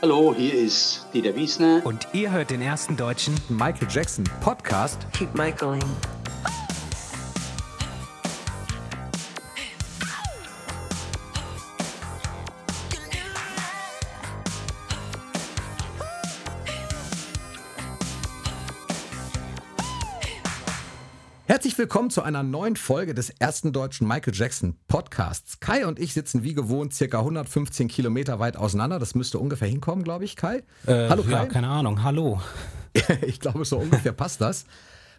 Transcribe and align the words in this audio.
Hallo, 0.00 0.32
hier 0.32 0.54
ist 0.54 1.08
Dieter 1.12 1.34
Wiesner. 1.34 1.80
Und 1.82 2.06
ihr 2.12 2.30
hört 2.30 2.50
den 2.50 2.62
ersten 2.62 2.96
deutschen 2.96 3.34
Michael 3.48 3.88
Jackson 3.90 4.22
Podcast. 4.40 5.04
Keep 5.12 5.34
Michaeling. 5.34 5.82
Willkommen 21.78 22.10
zu 22.10 22.22
einer 22.22 22.42
neuen 22.42 22.74
Folge 22.74 23.14
des 23.14 23.30
ersten 23.30 23.72
deutschen 23.72 24.08
Michael 24.08 24.34
Jackson 24.34 24.76
Podcasts. 24.88 25.60
Kai 25.60 25.86
und 25.86 26.00
ich 26.00 26.12
sitzen 26.12 26.42
wie 26.42 26.52
gewohnt 26.52 26.92
circa 26.92 27.20
115 27.20 27.86
Kilometer 27.86 28.40
weit 28.40 28.56
auseinander. 28.56 28.98
Das 28.98 29.14
müsste 29.14 29.38
ungefähr 29.38 29.68
hinkommen, 29.68 30.02
glaube 30.02 30.24
ich, 30.24 30.34
Kai. 30.34 30.64
Äh, 30.86 31.08
Hallo 31.08 31.22
Kai. 31.22 31.30
Ja, 31.30 31.46
keine 31.46 31.68
Ahnung. 31.68 32.02
Hallo. 32.02 32.42
ich 33.26 33.38
glaube, 33.38 33.64
so 33.64 33.78
ungefähr 33.78 34.12
passt 34.12 34.40
das. 34.40 34.66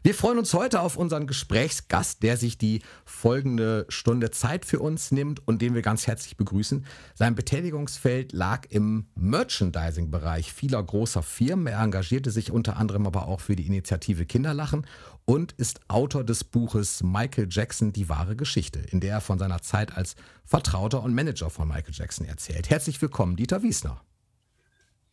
Wir 0.02 0.14
freuen 0.14 0.38
uns 0.38 0.54
heute 0.54 0.80
auf 0.80 0.96
unseren 0.96 1.28
Gesprächsgast, 1.28 2.24
der 2.24 2.38
sich 2.38 2.58
die 2.58 2.82
folgende 3.04 3.86
Stunde 3.90 4.32
Zeit 4.32 4.64
für 4.64 4.80
uns 4.80 5.12
nimmt 5.12 5.46
und 5.46 5.62
den 5.62 5.76
wir 5.76 5.82
ganz 5.82 6.08
herzlich 6.08 6.38
begrüßen. 6.38 6.86
Sein 7.16 7.36
Betätigungsfeld 7.36 8.32
lag 8.32 8.66
im 8.70 9.08
Merchandising-Bereich 9.16 10.54
vieler 10.54 10.82
großer 10.82 11.22
Firmen. 11.22 11.68
Er 11.68 11.82
engagierte 11.82 12.32
sich 12.32 12.52
unter 12.52 12.78
anderem 12.78 13.08
aber 13.08 13.28
auch 13.28 13.42
für 13.42 13.58
die 13.58 13.68
Initiative 13.68 14.26
Kinderlachen 14.26 14.88
und 15.26 15.52
ist 15.54 15.82
Autor 15.90 16.24
des 16.24 16.46
Buches 16.46 17.04
Michael 17.04 17.48
Jackson, 17.52 17.92
die 17.92 18.08
wahre 18.08 18.38
Geschichte, 18.38 18.80
in 18.80 19.02
der 19.02 19.16
er 19.16 19.22
von 19.22 19.38
seiner 19.38 19.62
Zeit 19.62 19.98
als 19.98 20.16
Vertrauter 20.46 21.04
und 21.04 21.14
Manager 21.14 21.50
von 21.50 21.68
Michael 21.68 21.94
Jackson 21.94 22.26
erzählt. 22.26 22.70
Herzlich 22.70 23.02
willkommen, 23.02 23.36
Dieter 23.36 23.64
Wiesner. 23.64 24.02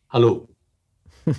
Hallo. 0.09 0.47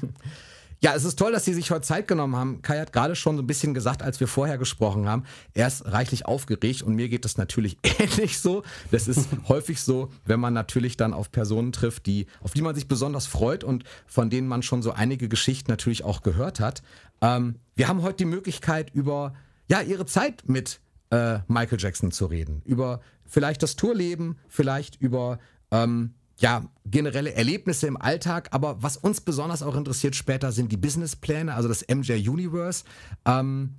Ja, 0.81 0.95
es 0.95 1.05
ist 1.05 1.19
toll, 1.19 1.33
dass 1.33 1.45
Sie 1.45 1.55
sich 1.55 1.73
heute 1.73 1.81
Zeit 1.81 2.07
genommen 2.07 2.37
haben. 2.37 2.63
Kai 2.63 2.79
hat 2.79 2.93
gerade 2.93 3.17
schon 3.17 3.37
so 3.37 3.43
ein 3.43 3.49
bisschen 3.49 3.75
gesagt, 3.75 4.01
als 4.01 4.21
wir 4.21 4.29
vorher 4.29 4.59
gesprochen 4.59 5.09
haben, 5.09 5.25
er 5.53 5.67
ist 5.67 5.85
reichlich 5.87 6.27
aufgeregt 6.27 6.83
und 6.83 6.95
mir 6.95 7.09
geht 7.09 7.25
das 7.25 7.37
natürlich 7.37 7.79
ähnlich 7.99 8.39
so. 8.39 8.63
Das 8.93 9.09
ist 9.09 9.29
häufig 9.49 9.83
so, 9.83 10.11
wenn 10.25 10.39
man 10.39 10.55
natürlich 10.55 10.97
dann 10.97 11.15
auf 11.15 11.33
Personen 11.33 11.73
trifft, 11.73 12.07
die, 12.07 12.27
auf 12.41 12.53
die 12.53 12.63
man 12.63 12.77
sich 12.77 12.87
besonders 12.87 13.27
freut 13.27 13.65
und 13.65 13.83
von 14.07 14.31
denen 14.31 14.47
man 14.47 14.63
schon 14.63 14.83
so 14.83 14.93
einige 14.93 15.29
Geschichten 15.29 15.69
natürlich 15.69 16.05
auch 16.05 16.23
gehört 16.23 16.61
hat. 16.61 16.83
Ähm, 17.21 17.57
wir 17.75 17.89
haben 17.89 18.03
heute 18.03 18.19
die 18.19 18.25
Möglichkeit, 18.27 18.95
über 18.95 19.35
ja, 19.69 19.81
ihre 19.81 20.07
Zeit 20.07 20.45
mit 20.47 20.81
äh, 21.11 21.41
Michael 21.49 21.81
Jackson 21.81 22.13
zu 22.13 22.27
reden. 22.27 22.63
Über 22.65 23.01
vielleicht 23.27 23.65
das 23.65 23.75
Tourleben, 23.75 24.37
vielleicht 24.49 25.01
über 25.01 25.41
ähm, 25.73 26.15
ja, 26.39 26.65
generelle 26.87 27.33
Erlebnisse 27.35 27.87
im 27.87 27.97
Alltag, 27.97 28.49
aber 28.53 28.83
was 28.83 28.97
uns 28.97 29.21
besonders 29.21 29.63
auch 29.63 29.75
interessiert 29.75 30.15
später 30.15 30.53
sind 30.53 30.71
die 30.71 30.77
Businesspläne, 30.77 31.55
also 31.55 31.69
das 31.69 31.85
MJ 31.89 32.29
Universe. 32.29 32.85
Ähm, 33.25 33.75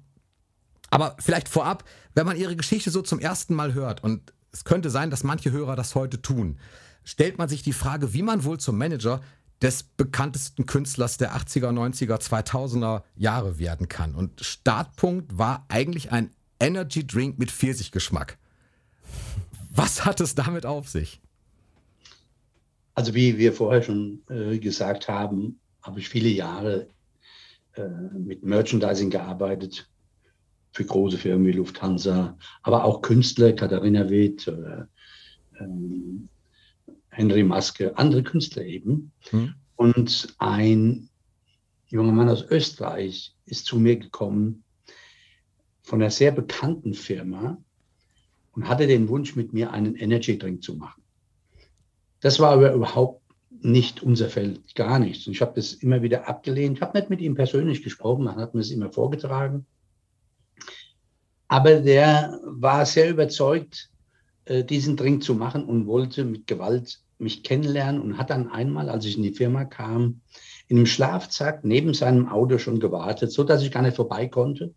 aber 0.90 1.16
vielleicht 1.20 1.48
vorab, 1.48 1.86
wenn 2.16 2.26
man 2.26 2.38
ihre 2.38 2.56
Geschichte 2.56 2.92
so 2.92 3.02
zum 3.02 3.20
ersten 3.20 3.54
Mal 3.54 3.74
hört, 3.74 4.04
und 4.04 4.34
es 4.52 4.66
könnte 4.66 4.90
sein, 4.90 5.10
dass 5.10 5.24
manche 5.24 5.52
Hörer 5.52 5.76
das 5.76 5.96
heute 5.96 6.22
tun, 6.22 6.60
stellt 7.04 7.38
man 7.38 7.48
sich 7.48 7.64
die 7.64 7.74
Frage, 7.74 8.14
wie 8.14 8.24
man 8.24 8.44
wohl 8.44 8.60
zum 8.60 8.78
Manager 8.78 9.22
des 9.62 9.84
bekanntesten 9.84 10.66
Künstlers 10.66 11.18
der 11.18 11.36
80er, 11.36 11.72
90er, 11.72 12.20
2000er 12.20 13.04
Jahre 13.16 13.60
werden 13.60 13.88
kann. 13.88 14.16
Und 14.16 14.42
Startpunkt 14.42 15.38
war 15.38 15.66
eigentlich 15.70 16.12
ein 16.12 16.32
Energy 16.60 17.06
Drink 17.06 17.40
mit 17.40 17.52
Pfirsichgeschmack. 17.52 18.38
Was 19.70 20.06
hat 20.06 20.20
es 20.20 20.36
damit 20.36 20.66
auf 20.66 20.90
sich? 20.90 21.22
Also 23.00 23.16
wie 23.16 23.38
wir 23.38 23.54
vorher 23.54 23.82
schon 23.82 24.24
äh, 24.30 24.60
gesagt 24.60 25.08
haben, 25.08 25.62
habe 25.82 26.02
ich 26.02 26.10
viele 26.10 26.28
Jahre 26.28 26.90
äh, 27.76 27.88
mit 27.88 28.44
Merchandising 28.44 29.10
gearbeitet 29.10 29.90
für 30.74 30.84
große 30.84 31.18
Firmen 31.18 31.48
wie 31.48 31.54
Lufthansa, 31.54 32.38
aber 32.62 32.84
auch 32.84 33.02
Künstler, 33.02 33.54
Katharina 33.54 34.10
Witt, 34.10 34.50
äh, 34.50 34.84
Henry 37.08 37.44
Maske, 37.44 37.98
andere 37.98 38.22
Künstler 38.22 38.66
eben. 38.66 39.14
Hm. 39.30 39.54
Und 39.78 40.36
ein 40.38 41.08
junger 41.88 42.12
Mann 42.12 42.28
aus 42.28 42.44
Österreich 42.50 43.34
ist 43.46 43.66
zu 43.66 43.80
mir 43.80 43.96
gekommen 43.96 44.66
von 45.84 46.02
einer 46.02 46.12
sehr 46.12 46.34
bekannten 46.34 46.94
Firma 46.94 47.64
und 48.52 48.68
hatte 48.68 48.88
den 48.88 49.08
Wunsch, 49.08 49.38
mit 49.38 49.54
mir 49.54 49.72
einen 49.72 49.96
Energy 49.96 50.38
Drink 50.38 50.64
zu 50.64 50.76
machen. 50.76 50.99
Das 52.22 52.40
war 52.40 52.52
aber 52.52 52.74
überhaupt 52.74 53.22
nicht 53.62 54.04
unser 54.04 54.30
Feld, 54.30 54.76
gar 54.76 55.00
nichts. 55.00 55.28
Und 55.28 55.34
ich 55.34 55.42
habe 55.42 55.54
das 55.56 55.74
immer 55.74 56.02
wieder 56.02 56.28
abgelehnt. 56.28 56.78
Ich 56.78 56.82
habe 56.82 56.98
nicht 56.98 57.10
mit 57.10 57.22
ihm 57.22 57.36
persönlich 57.36 57.84
gesprochen, 57.84 58.26
man 58.26 58.36
hat 58.36 58.54
mir 58.54 58.62
das 58.62 58.72
immer 58.72 58.92
vorgetragen. 58.92 59.66
Aber 61.48 61.80
der 61.80 62.40
war 62.44 62.86
sehr 62.86 63.10
überzeugt, 63.10 63.90
äh, 64.46 64.64
diesen 64.64 64.96
Drink 64.98 65.24
zu 65.24 65.34
machen 65.34 65.66
und 65.66 65.88
wollte 65.88 66.24
mit 66.24 66.48
Gewalt 66.48 67.00
mich 67.18 67.44
kennenlernen 67.44 68.02
und 68.02 68.18
hat 68.18 68.30
dann 68.30 68.50
einmal, 68.50 68.90
als 68.90 69.06
ich 69.06 69.18
in 69.18 69.24
die 69.24 69.34
Firma 69.34 69.66
kam, 69.66 70.22
in 70.68 70.78
einem 70.78 70.86
Schlafsack 70.86 71.66
neben 71.66 71.94
seinem 71.94 72.30
Auto 72.30 72.60
schon 72.60 72.80
gewartet, 72.80 73.32
so 73.32 73.44
dass 73.44 73.64
ich 73.64 73.72
gar 73.72 73.82
nicht 73.82 73.96
vorbei 73.96 74.28
konnte. 74.28 74.74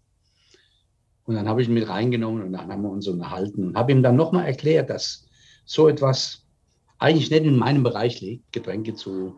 Und 1.25 1.37
dann 1.37 1.49
habe 1.49 1.63
ich 1.63 1.69
ihn 1.69 1.75
mit 1.75 1.89
reingenommen 1.89 2.43
und 2.43 2.53
dann 2.53 2.73
haben 2.73 2.83
wir 2.83 2.91
uns 2.91 3.07
unterhalten 3.07 3.69
und 3.69 3.77
habe 3.77 3.93
ihm 3.93 4.03
dann 4.03 4.17
nochmal 4.17 4.47
erklärt, 4.47 4.91
dass 4.91 5.27
so 5.65 5.89
etwas 5.89 6.42
eigentlich 7.03 7.31
nicht 7.31 7.45
in 7.45 7.57
meinem 7.57 7.83
Bereich 7.83 8.21
liegt, 8.21 8.53
Getränke 8.53 8.95
zu 8.95 9.37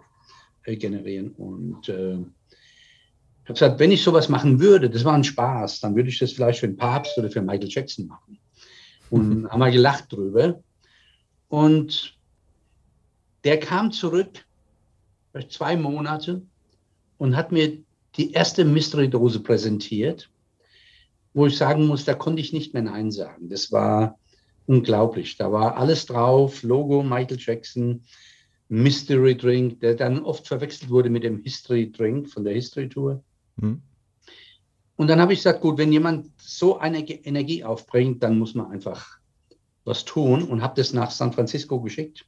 äh, 0.65 0.77
generieren. 0.77 1.31
Und 1.33 1.89
äh, 1.89 2.17
ich 2.17 3.49
habe 3.49 3.55
gesagt, 3.55 3.81
wenn 3.81 3.91
ich 3.91 4.03
sowas 4.03 4.29
machen 4.29 4.61
würde, 4.61 4.91
das 4.91 5.05
war 5.05 5.15
ein 5.15 5.25
Spaß, 5.25 5.81
dann 5.81 5.97
würde 5.97 6.11
ich 6.11 6.19
das 6.19 6.33
vielleicht 6.33 6.61
für 6.61 6.69
den 6.69 6.77
Papst 6.77 7.17
oder 7.17 7.31
für 7.31 7.41
Michael 7.41 7.71
Jackson 7.71 8.07
machen. 8.07 8.39
Und 9.09 9.29
mhm. 9.29 9.49
haben 9.49 9.61
wir 9.61 9.71
gelacht 9.71 10.13
drüber. 10.13 10.63
Und 11.49 12.19
der 13.45 13.59
kam 13.61 13.93
zurück, 13.93 14.45
vielleicht 15.33 15.53
zwei 15.53 15.77
Monate, 15.77 16.43
und 17.17 17.35
hat 17.37 17.51
mir 17.51 17.79
die 18.17 18.33
erste 18.33 18.65
Mystery-Dose 18.65 19.41
präsentiert, 19.41 20.29
wo 21.33 21.47
ich 21.47 21.57
sagen 21.57 21.87
muss, 21.87 22.05
da 22.05 22.15
konnte 22.15 22.43
ich 22.43 22.53
nicht 22.53 22.75
mehr 22.75 22.83
Nein 22.83 23.11
sagen. 23.11 23.49
Das 23.49 23.73
war 23.73 24.19
unglaublich. 24.67 25.37
Da 25.37 25.53
war 25.53 25.77
alles 25.77 26.07
drauf, 26.07 26.63
Logo 26.63 27.03
Michael 27.03 27.39
Jackson, 27.39 28.03
Mystery 28.69 29.37
Drink, 29.37 29.81
der 29.81 29.95
dann 29.95 30.23
oft 30.25 30.47
verwechselt 30.47 30.91
wurde 30.91 31.11
mit 31.11 31.25
dem 31.25 31.43
History 31.43 31.91
Drink 31.91 32.29
von 32.31 32.45
der 32.45 32.55
History 32.55 32.89
Tour. 32.89 33.23
Mhm. 33.57 33.83
Und 34.97 35.09
dann 35.09 35.21
habe 35.21 35.33
ich 35.33 35.41
gesagt, 35.41 35.61
gut, 35.61 35.79
wenn 35.79 35.93
jemand 35.93 36.31
so 36.41 36.79
eine 36.79 37.09
Energie 37.09 37.65
aufbringt, 37.65 38.23
dann 38.23 38.39
muss 38.39 38.55
man 38.55 38.71
einfach 38.71 39.19
was 39.85 40.05
tun 40.05 40.45
und 40.45 40.63
habe 40.63 40.75
das 40.77 40.93
nach 40.93 41.11
San 41.11 41.33
Francisco 41.33 41.81
geschickt 41.81 42.25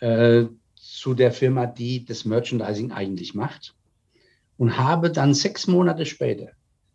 äh, 0.00 0.44
zu 0.74 1.14
der 1.14 1.32
Firma, 1.32 1.66
die 1.66 2.04
das 2.04 2.24
Merchandising 2.24 2.92
eigentlich 2.92 3.34
macht 3.34 3.74
und 4.56 4.78
habe 4.78 5.10
dann 5.10 5.34
sechs 5.34 5.66
Monate 5.66 6.06
später 6.06 6.52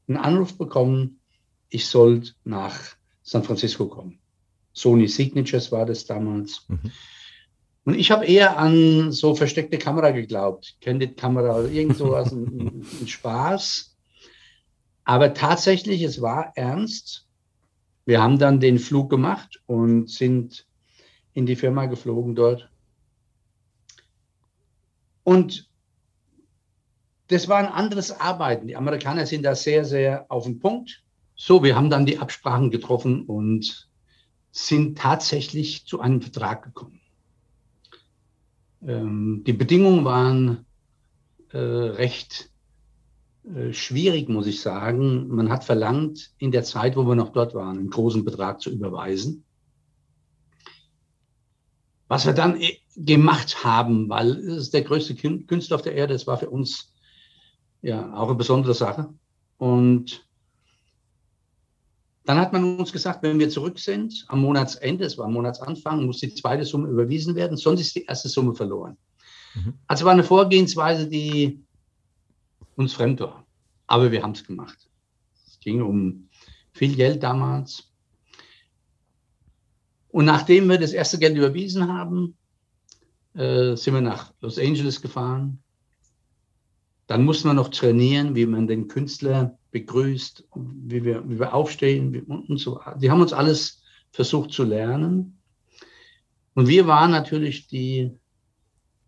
einen 0.08 0.18
Anruf 0.18 0.58
bekommen, 0.58 1.20
ich 1.70 1.88
soll 1.88 2.24
nach 2.44 2.96
San 3.24 3.44
Francisco 3.44 3.88
kommen. 3.88 4.20
Sony 4.74 5.08
Signatures 5.08 5.72
war 5.72 5.86
das 5.86 6.06
damals. 6.06 6.66
Mhm. 6.68 6.92
Und 7.86 7.96
ich 7.96 8.12
habe 8.12 8.26
eher 8.26 8.58
an 8.58 9.12
so 9.12 9.36
versteckte 9.36 9.78
Kamera 9.78 10.12
geglaubt. 10.12 10.78
Candid-Kamera, 10.82 11.66
irgend 11.66 11.98
sowas, 11.98 12.32
ein, 12.32 12.86
ein 13.02 13.08
Spaß. 13.08 13.96
Aber 15.04 15.34
tatsächlich, 15.34 16.02
es 16.02 16.22
war 16.22 16.54
ernst. 16.56 17.28
Wir 18.06 18.22
haben 18.22 18.40
dann 18.40 18.60
den 18.60 18.80
Flug 18.80 19.10
gemacht 19.10 19.62
und 19.66 20.10
sind 20.10 20.66
in 21.34 21.46
die 21.46 21.56
Firma 21.56 21.86
geflogen 21.86 22.36
dort. 22.36 22.70
Und 25.24 25.70
das 27.28 27.48
war 27.48 27.58
ein 27.58 27.68
anderes 27.68 28.12
Arbeiten. 28.12 28.68
Die 28.68 28.76
Amerikaner 28.76 29.26
sind 29.26 29.44
da 29.44 29.56
sehr, 29.56 29.86
sehr 29.86 30.26
auf 30.30 30.44
den 30.44 30.60
Punkt. 30.60 31.04
So, 31.36 31.64
wir 31.64 31.76
haben 31.76 31.90
dann 31.90 32.06
die 32.06 32.20
Absprachen 32.20 32.72
getroffen 32.72 33.26
und 33.26 33.90
sind 34.52 34.98
tatsächlich 34.98 35.86
zu 35.86 36.00
einem 36.00 36.22
Vertrag 36.22 36.64
gekommen. 36.64 37.02
Ähm, 38.86 39.44
die 39.46 39.54
Bedingungen 39.54 40.06
waren 40.06 40.66
äh, 41.52 41.58
recht 41.58 42.52
äh, 43.46 43.74
schwierig, 43.74 44.30
muss 44.30 44.48
ich 44.48 44.62
sagen. 44.62 45.28
Man 45.28 45.50
hat 45.50 45.64
verlangt, 45.64 46.32
in 46.38 46.52
der 46.52 46.64
Zeit, 46.64 46.96
wo 46.96 47.04
wir 47.04 47.16
noch 47.16 47.34
dort 47.34 47.54
waren, 47.56 47.80
einen 47.80 47.90
großen 47.90 48.24
Betrag 48.24 48.62
zu 48.62 48.70
überweisen. 48.70 49.44
Was 52.08 52.26
wir 52.26 52.34
dann 52.34 52.62
äh, 52.62 52.78
gemacht 52.96 53.64
haben, 53.64 54.08
weil 54.08 54.32
es 54.32 54.58
ist 54.58 54.74
der 54.74 54.84
größte 54.84 55.16
Künstler 55.16 55.76
auf 55.76 55.82
der 55.82 55.96
Erde, 55.96 56.14
das 56.14 56.28
war 56.28 56.38
für 56.38 56.50
uns 56.50 56.94
ja 57.82 58.14
auch 58.14 58.28
eine 58.28 58.38
besondere 58.38 58.74
Sache. 58.76 59.14
Und 59.58 60.26
dann 62.26 62.38
hat 62.38 62.54
man 62.54 62.78
uns 62.80 62.92
gesagt, 62.92 63.22
wenn 63.24 63.40
wir 63.40 63.50
zurück 63.50 63.80
sind, 63.80 64.26
am 64.28 64.42
Monatsende, 64.42 65.06
es 65.06 65.18
war 65.18 65.26
am 65.26 65.34
Monatsanfang, 65.34 66.06
muss 66.06 66.20
die 66.20 66.34
zweite 66.34 66.64
Summe 66.64 66.88
überwiesen 66.88 67.36
werden, 67.36 67.58
sonst 67.58 67.82
ist 67.82 67.96
die 67.96 68.06
erste 68.06 68.30
Summe 68.30 68.56
verloren. 68.56 68.98
Mhm. 69.56 69.74
Also 69.88 70.06
war 70.06 70.14
eine 70.14 70.24
Vorgehensweise, 70.24 71.08
die 71.08 71.64
uns 72.76 72.94
fremd 72.94 73.20
war. 73.20 73.46
Aber 73.88 74.12
wir 74.12 74.24
haben 74.24 74.32
es 74.32 74.44
gemacht. 74.44 74.90
Es 75.46 75.60
ging 75.60 75.82
um 75.82 76.30
viel 76.72 76.96
Geld 76.96 77.22
damals. 77.22 77.92
Und 80.10 80.26
nachdem 80.26 80.70
wir 80.70 80.78
das 80.78 80.94
erste 80.94 81.20
Geld 81.20 81.36
überwiesen 81.36 81.88
haben, 81.88 82.38
äh, 83.34 83.76
sind 83.76 83.96
wir 83.96 84.02
nach 84.02 84.32
Los 84.42 84.60
Angeles 84.60 85.02
gefahren. 85.02 85.63
Dann 87.14 87.26
mussten 87.26 87.48
wir 87.48 87.54
noch 87.54 87.70
trainieren, 87.70 88.36
wie 88.36 88.48
man 88.48 88.66
den 88.66 88.88
Künstler 88.88 89.56
begrüßt, 89.70 90.48
wie 90.56 91.04
wir, 91.06 91.30
wie 91.30 91.38
wir 91.38 91.54
aufstehen 91.54 92.24
und 92.24 92.58
so. 92.58 92.80
Die 93.00 93.12
haben 93.12 93.22
uns 93.22 93.34
alles 93.34 93.84
versucht 94.10 94.52
zu 94.52 94.64
lernen. 94.64 95.38
Und 96.56 96.68
wir 96.68 96.88
waren 96.88 97.12
natürlich 97.12 97.68
die 97.68 98.18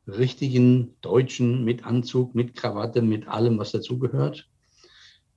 richtigen 0.05 0.93
Deutschen 1.01 1.65
mit 1.65 1.83
Anzug, 1.83 2.35
mit 2.35 2.53
Krawatte, 2.53 3.01
mit 3.01 3.27
allem, 3.27 3.57
was 3.57 3.71
dazugehört. 3.71 4.47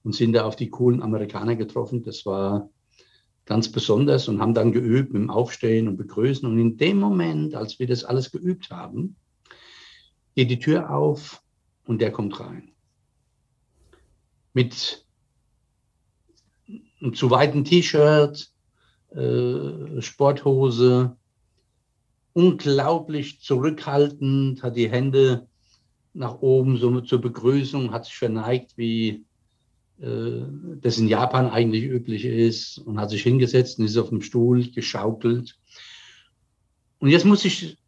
Und 0.02 0.14
sind 0.14 0.34
da 0.34 0.44
auf 0.44 0.54
die 0.54 0.68
coolen 0.68 1.00
Amerikaner 1.00 1.56
getroffen. 1.56 2.02
Das 2.02 2.26
war 2.26 2.68
ganz 3.46 3.72
besonders 3.72 4.28
und 4.28 4.42
haben 4.42 4.52
dann 4.52 4.72
geübt 4.72 5.14
mit 5.14 5.22
dem 5.22 5.30
Aufstehen 5.30 5.88
und 5.88 5.96
Begrüßen. 5.96 6.46
Und 6.46 6.58
in 6.58 6.76
dem 6.76 7.00
Moment, 7.00 7.54
als 7.54 7.78
wir 7.78 7.86
das 7.86 8.04
alles 8.04 8.30
geübt 8.30 8.68
haben, 8.68 9.16
geht 10.34 10.50
die 10.50 10.58
Tür 10.58 10.90
auf 10.90 11.42
und 11.88 12.02
der 12.02 12.12
kommt 12.12 12.38
rein. 12.38 12.70
Mit 14.52 15.06
einem 17.00 17.14
zu 17.14 17.30
weiten 17.30 17.64
T-Shirt, 17.64 18.52
äh, 19.10 20.02
Sporthose, 20.02 21.16
unglaublich 22.34 23.40
zurückhaltend, 23.40 24.62
hat 24.62 24.76
die 24.76 24.90
Hände 24.90 25.48
nach 26.12 26.42
oben 26.42 26.76
so 26.76 27.00
zur 27.00 27.22
Begrüßung, 27.22 27.90
hat 27.90 28.04
sich 28.04 28.16
verneigt, 28.16 28.76
wie 28.76 29.24
äh, 29.98 30.42
das 30.82 30.98
in 30.98 31.08
Japan 31.08 31.48
eigentlich 31.48 31.84
üblich 31.84 32.26
ist, 32.26 32.78
und 32.78 33.00
hat 33.00 33.08
sich 33.08 33.22
hingesetzt 33.22 33.78
und 33.78 33.86
ist 33.86 33.96
auf 33.96 34.10
dem 34.10 34.20
Stuhl 34.20 34.70
geschaukelt. 34.70 35.58
Und 36.98 37.08
jetzt 37.08 37.24
muss 37.24 37.46
ich 37.46 37.78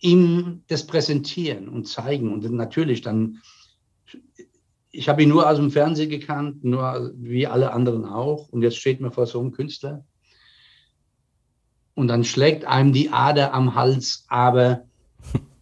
ihm 0.00 0.62
das 0.68 0.86
präsentieren 0.86 1.68
und 1.68 1.86
zeigen. 1.88 2.32
Und 2.32 2.48
natürlich 2.50 3.02
dann, 3.02 3.40
ich 4.90 5.08
habe 5.08 5.22
ihn 5.22 5.28
nur 5.28 5.48
aus 5.48 5.56
dem 5.56 5.70
Fernsehen 5.70 6.10
gekannt, 6.10 6.64
nur 6.64 7.12
wie 7.16 7.46
alle 7.46 7.72
anderen 7.72 8.04
auch. 8.04 8.48
Und 8.50 8.62
jetzt 8.62 8.76
steht 8.76 9.00
mir 9.00 9.10
vor 9.10 9.26
so 9.26 9.40
einem 9.40 9.52
Künstler 9.52 10.04
und 11.98 12.06
dann 12.06 12.22
schlägt 12.22 12.64
einem 12.64 12.92
die 12.92 13.10
Ader 13.10 13.52
am 13.52 13.74
Hals, 13.74 14.24
aber 14.28 14.84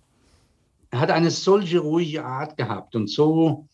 er 0.90 1.00
hat 1.00 1.10
eine 1.10 1.30
solche 1.30 1.78
ruhige 1.78 2.26
Art 2.26 2.58
gehabt 2.58 2.94
und 2.94 3.08
so, 3.08 3.66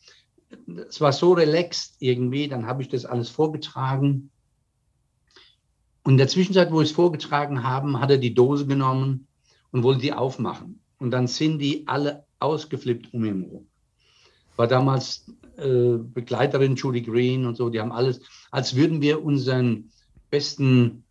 es 0.88 1.00
war 1.00 1.12
so 1.12 1.32
relaxed 1.32 1.96
irgendwie, 1.98 2.46
dann 2.46 2.68
habe 2.68 2.82
ich 2.82 2.88
das 2.88 3.04
alles 3.04 3.30
vorgetragen. 3.30 4.30
Und 6.04 6.12
in 6.12 6.18
der 6.18 6.28
Zwischenzeit, 6.28 6.70
wo 6.70 6.76
wir 6.76 6.82
es 6.82 6.92
vorgetragen 6.92 7.64
haben, 7.64 7.98
hat 7.98 8.12
er 8.12 8.18
die 8.18 8.34
Dose 8.34 8.64
genommen 8.64 9.26
und 9.72 9.82
wollte 9.82 10.02
die 10.02 10.12
aufmachen. 10.12 10.80
Und 10.98 11.10
dann 11.10 11.26
sind 11.26 11.58
die 11.58 11.84
alle 11.88 12.24
ausgeflippt 12.38 13.12
um 13.12 13.24
ihn 13.24 13.42
herum. 13.42 13.66
War 14.56 14.68
damals 14.68 15.26
äh, 15.56 15.96
Begleiterin 15.98 16.76
Judy 16.76 17.02
Green 17.02 17.46
und 17.46 17.56
so, 17.56 17.70
die 17.70 17.80
haben 17.80 17.92
alles, 17.92 18.20
als 18.50 18.76
würden 18.76 19.00
wir 19.00 19.24
unseren 19.24 19.90
besten 20.30 21.04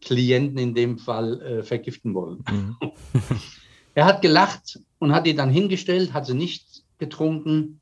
Klienten 0.00 0.58
in 0.58 0.74
dem 0.74 0.98
Fall 0.98 1.40
äh, 1.40 1.62
vergiften 1.62 2.14
wollen. 2.14 2.44
Mhm. 2.50 2.76
er 3.94 4.06
hat 4.06 4.22
gelacht 4.22 4.80
und 4.98 5.12
hat 5.12 5.26
die 5.26 5.34
dann 5.34 5.50
hingestellt, 5.50 6.12
hat 6.12 6.26
sie 6.26 6.34
nicht 6.34 6.84
getrunken 6.98 7.80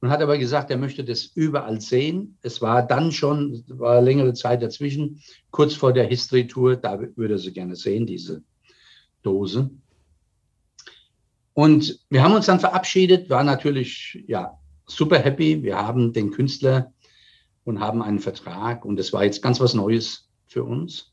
und 0.00 0.10
hat 0.10 0.20
aber 0.20 0.38
gesagt, 0.38 0.70
er 0.70 0.76
möchte 0.76 1.04
das 1.04 1.24
überall 1.24 1.80
sehen. 1.80 2.38
Es 2.42 2.60
war 2.60 2.86
dann 2.86 3.12
schon, 3.12 3.64
war 3.68 4.00
längere 4.00 4.34
Zeit 4.34 4.62
dazwischen, 4.62 5.22
kurz 5.50 5.74
vor 5.74 5.92
der 5.92 6.06
History 6.06 6.46
Tour, 6.46 6.76
da 6.76 7.00
würde 7.16 7.34
er 7.34 7.38
sie 7.38 7.52
gerne 7.52 7.76
sehen, 7.76 8.06
diese 8.06 8.42
Dose. 9.22 9.70
Und 11.54 11.98
wir 12.08 12.22
haben 12.22 12.34
uns 12.34 12.46
dann 12.46 12.60
verabschiedet, 12.60 13.30
war 13.30 13.42
natürlich 13.42 14.22
ja 14.28 14.58
super 14.86 15.18
happy. 15.18 15.62
Wir 15.62 15.76
haben 15.76 16.12
den 16.12 16.30
Künstler 16.30 16.92
und 17.64 17.80
haben 17.80 18.02
einen 18.02 18.20
Vertrag 18.20 18.84
und 18.84 18.96
das 18.96 19.12
war 19.12 19.24
jetzt 19.24 19.42
ganz 19.42 19.60
was 19.60 19.74
Neues 19.74 20.28
für 20.46 20.64
uns. 20.64 21.12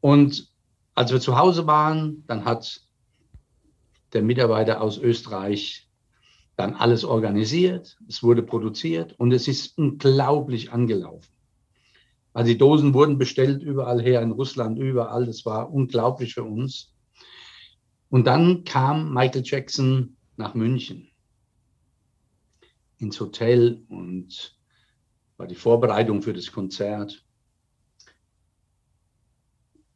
Und 0.00 0.48
als 0.94 1.12
wir 1.12 1.20
zu 1.20 1.36
Hause 1.36 1.66
waren, 1.66 2.24
dann 2.26 2.44
hat 2.44 2.82
der 4.12 4.22
Mitarbeiter 4.22 4.80
aus 4.80 4.98
Österreich 4.98 5.88
dann 6.56 6.74
alles 6.74 7.04
organisiert, 7.04 7.96
es 8.06 8.22
wurde 8.22 8.42
produziert 8.42 9.14
und 9.18 9.32
es 9.32 9.48
ist 9.48 9.78
unglaublich 9.78 10.72
angelaufen. 10.72 11.30
Also 12.32 12.52
die 12.52 12.58
Dosen 12.58 12.94
wurden 12.94 13.18
bestellt 13.18 13.62
überall 13.62 14.00
her, 14.00 14.22
in 14.22 14.30
Russland, 14.30 14.78
überall. 14.78 15.26
Das 15.26 15.44
war 15.44 15.72
unglaublich 15.72 16.34
für 16.34 16.44
uns. 16.44 16.94
Und 18.08 18.26
dann 18.26 18.64
kam 18.64 19.12
Michael 19.12 19.42
Jackson 19.44 20.16
nach 20.36 20.54
München 20.54 21.10
ins 22.98 23.18
Hotel 23.20 23.82
und 23.88 24.56
war 25.36 25.46
die 25.46 25.54
Vorbereitung 25.54 26.22
für 26.22 26.32
das 26.32 26.52
Konzert. 26.52 27.24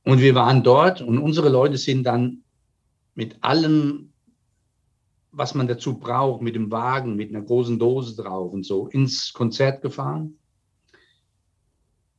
Und 0.05 0.21
wir 0.21 0.35
waren 0.35 0.63
dort 0.63 1.03
und 1.03 1.19
unsere 1.19 1.49
Leute 1.49 1.77
sind 1.77 2.05
dann 2.05 2.45
mit 3.15 3.43
allem, 3.43 4.13
was 5.31 5.55
man 5.55 5.69
dazu 5.69 5.99
braucht, 5.99 6.43
mit 6.43 6.55
dem 6.55 6.71
Wagen, 6.71 7.15
mit 7.17 7.31
einer 7.31 7.45
großen 7.45 7.79
Dose 7.79 8.21
drauf 8.21 8.53
und 8.53 8.65
so, 8.65 8.89
ins 8.89 9.33
Konzert 9.33 9.83
gefahren 9.83 10.39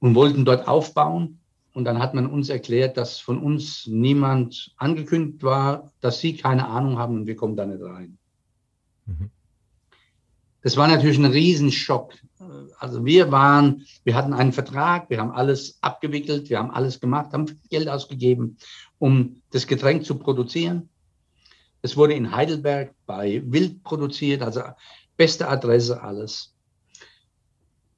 und 0.05 0.13
wollten 0.13 0.45
dort 0.45 0.67
aufbauen. 0.67 1.39
Und 1.73 1.85
dann 1.85 1.97
hat 1.97 2.13
man 2.13 2.27
uns 2.27 2.49
erklärt, 2.49 2.95
dass 2.95 3.19
von 3.19 3.39
uns 3.39 3.87
niemand 3.87 4.71
angekündigt 4.77 5.41
war, 5.41 5.91
dass 5.99 6.19
sie 6.19 6.37
keine 6.37 6.67
Ahnung 6.67 6.99
haben 6.99 7.15
und 7.15 7.25
wir 7.25 7.35
kommen 7.35 7.57
da 7.57 7.65
nicht 7.65 7.81
rein. 7.81 8.19
Mhm. 9.07 9.31
Das 10.61 10.77
war 10.77 10.87
natürlich 10.87 11.17
ein 11.17 11.25
Riesenschock. 11.25 12.13
Also 12.77 13.03
wir 13.03 13.31
waren, 13.31 13.85
wir 14.03 14.15
hatten 14.15 14.33
einen 14.33 14.53
Vertrag, 14.53 15.09
wir 15.09 15.19
haben 15.19 15.31
alles 15.31 15.79
abgewickelt, 15.81 16.51
wir 16.51 16.59
haben 16.59 16.69
alles 16.69 16.99
gemacht, 16.99 17.33
haben 17.33 17.59
Geld 17.71 17.89
ausgegeben, 17.89 18.57
um 18.99 19.41
das 19.49 19.65
Getränk 19.65 20.05
zu 20.05 20.19
produzieren. 20.19 20.87
Es 21.81 21.97
wurde 21.97 22.13
in 22.13 22.31
Heidelberg 22.31 22.93
bei 23.07 23.41
Wild 23.43 23.83
produziert, 23.83 24.43
also 24.43 24.61
beste 25.17 25.47
Adresse, 25.47 26.01
alles. 26.01 26.53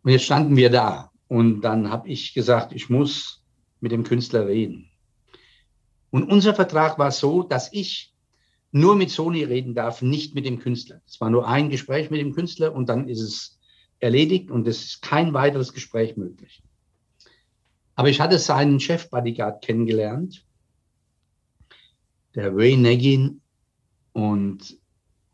Und 0.03 0.11
jetzt 0.11 0.23
standen 0.23 0.55
wir 0.55 0.69
da 0.69 1.11
und 1.27 1.61
dann 1.61 1.89
habe 1.89 2.07
ich 2.09 2.33
gesagt, 2.33 2.73
ich 2.73 2.89
muss 2.89 3.43
mit 3.79 3.91
dem 3.91 4.03
Künstler 4.03 4.47
reden. 4.47 4.89
Und 6.09 6.31
unser 6.31 6.55
Vertrag 6.55 6.97
war 6.97 7.11
so, 7.11 7.43
dass 7.43 7.71
ich 7.73 8.13
nur 8.71 8.95
mit 8.95 9.09
Sony 9.09 9.43
reden 9.43 9.73
darf, 9.73 10.01
nicht 10.01 10.35
mit 10.35 10.45
dem 10.45 10.59
Künstler. 10.59 11.01
Es 11.07 11.19
war 11.19 11.29
nur 11.29 11.47
ein 11.47 11.69
Gespräch 11.69 12.09
mit 12.09 12.19
dem 12.19 12.33
Künstler 12.33 12.73
und 12.73 12.89
dann 12.89 13.07
ist 13.07 13.21
es 13.21 13.59
erledigt 13.99 14.51
und 14.51 14.67
es 14.67 14.85
ist 14.85 15.01
kein 15.01 15.33
weiteres 15.33 15.73
Gespräch 15.73 16.17
möglich. 16.17 16.63
Aber 17.95 18.09
ich 18.09 18.21
hatte 18.21 18.37
seinen 18.37 18.79
Chef-Bodyguard 18.79 19.63
kennengelernt, 19.63 20.45
der 22.35 22.55
Ray 22.55 22.77
Negin, 22.77 23.41
und 24.13 24.77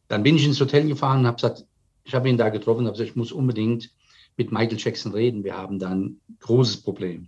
dann 0.08 0.24
bin 0.24 0.36
ich 0.36 0.46
ins 0.46 0.60
Hotel 0.60 0.88
gefahren 0.88 1.22
und 1.22 1.28
habe 1.28 1.36
gesagt, 1.36 1.66
ich 2.04 2.14
habe 2.14 2.30
ihn 2.30 2.38
da 2.38 2.50
getroffen 2.50 2.86
habe 2.86 2.94
gesagt, 2.94 3.10
ich 3.10 3.16
muss 3.16 3.32
unbedingt 3.32 3.92
mit 4.38 4.52
Michael 4.52 4.78
Jackson 4.78 5.14
reden. 5.14 5.44
Wir 5.44 5.58
haben 5.58 5.80
da 5.80 5.90
ein 5.90 6.20
großes 6.40 6.82
Problem. 6.82 7.28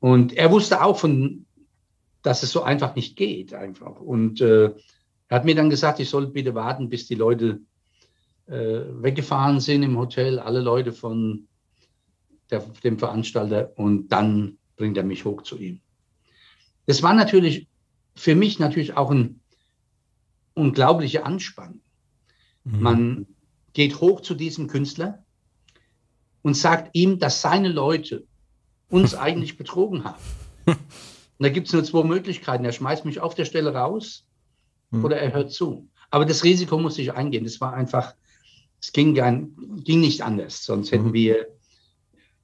Und 0.00 0.32
er 0.32 0.50
wusste 0.50 0.82
auch 0.82 0.98
von 0.98 1.46
dass 2.22 2.42
es 2.42 2.52
so 2.52 2.62
einfach 2.62 2.94
nicht 2.94 3.16
geht 3.16 3.52
einfach. 3.52 4.00
Und 4.00 4.40
äh, 4.40 4.66
er 5.28 5.36
hat 5.36 5.44
mir 5.44 5.54
dann 5.54 5.70
gesagt, 5.70 6.00
ich 6.00 6.08
soll 6.08 6.28
bitte 6.28 6.54
warten, 6.54 6.88
bis 6.88 7.06
die 7.06 7.16
Leute 7.16 7.60
äh, 8.46 8.52
weggefahren 8.54 9.60
sind 9.60 9.82
im 9.82 9.98
Hotel, 9.98 10.38
alle 10.38 10.60
Leute 10.60 10.92
von 10.92 11.48
der, 12.50 12.60
dem 12.84 12.98
Veranstalter 12.98 13.72
und 13.76 14.08
dann 14.08 14.58
bringt 14.76 14.96
er 14.96 15.04
mich 15.04 15.24
hoch 15.24 15.42
zu 15.42 15.58
ihm. 15.58 15.80
Das 16.86 17.02
war 17.02 17.14
natürlich 17.14 17.68
für 18.14 18.34
mich 18.34 18.58
natürlich 18.58 18.96
auch 18.96 19.10
ein 19.10 19.40
unglaublicher 20.54 21.24
Anspannung. 21.24 21.80
Mhm. 22.64 22.80
Man 22.80 23.26
geht 23.72 24.00
hoch 24.00 24.20
zu 24.20 24.34
diesem 24.34 24.68
Künstler 24.68 25.21
und 26.42 26.54
sagt 26.54 26.90
ihm, 26.94 27.18
dass 27.18 27.40
seine 27.40 27.68
Leute 27.68 28.24
uns 28.88 29.14
eigentlich 29.14 29.56
betrogen 29.56 30.04
haben. 30.04 30.22
Und 30.66 30.78
da 31.38 31.48
gibt 31.48 31.66
es 31.66 31.72
nur 31.72 31.84
zwei 31.84 32.04
Möglichkeiten. 32.04 32.64
Er 32.64 32.72
schmeißt 32.72 33.04
mich 33.04 33.20
auf 33.20 33.34
der 33.34 33.44
Stelle 33.44 33.74
raus 33.74 34.24
hm. 34.90 35.04
oder 35.04 35.16
er 35.16 35.32
hört 35.32 35.52
zu. 35.52 35.88
Aber 36.10 36.24
das 36.24 36.44
Risiko 36.44 36.78
musste 36.78 37.02
ich 37.02 37.12
eingehen. 37.12 37.44
Das 37.44 37.60
war 37.60 37.72
einfach, 37.72 38.14
es 38.80 38.92
ging, 38.92 39.14
ging 39.14 40.00
nicht 40.00 40.22
anders. 40.22 40.64
Sonst 40.64 40.92
hätten 40.92 41.06
hm. 41.06 41.12
wir 41.14 41.48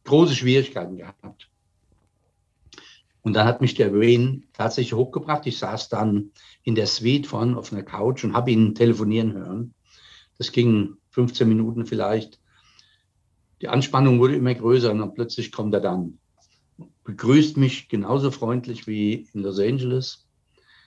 große 0.05 0.35
Schwierigkeiten 0.35 0.97
gehabt. 0.97 1.49
Und 3.23 3.35
dann 3.35 3.47
hat 3.47 3.61
mich 3.61 3.75
der 3.75 3.93
Wayne 3.93 4.43
tatsächlich 4.55 4.95
hochgebracht. 4.95 5.47
Ich 5.47 5.59
saß 5.59 5.91
dann 5.91 6.31
in 6.63 6.75
der 6.75 6.87
Suite 6.87 7.27
vorne 7.27 7.59
auf 7.59 7.73
einer 7.73 7.83
Couch 7.83 8.25
und 8.25 8.33
habe 8.33 8.51
ihn 8.51 8.75
telefonieren 8.75 9.35
hören. 9.35 9.75
Das 10.39 10.51
ging 10.51 10.97
15 11.11 11.47
Minuten 11.49 11.85
vielleicht. 11.85 12.41
Die 13.61 13.69
Anspannung 13.69 14.21
wurde 14.21 14.37
immer 14.37 14.55
größer 14.55 14.91
und 14.91 14.99
dann 14.99 15.15
plötzlich 15.15 15.51
kommt 15.51 15.75
er 15.75 15.81
dann, 15.81 16.19
begrüßt 17.05 17.57
mich 17.57 17.89
genauso 17.89 18.31
freundlich 18.31 18.87
wie 18.87 19.29
in 19.33 19.43
Los 19.43 19.59
Angeles, 19.59 20.29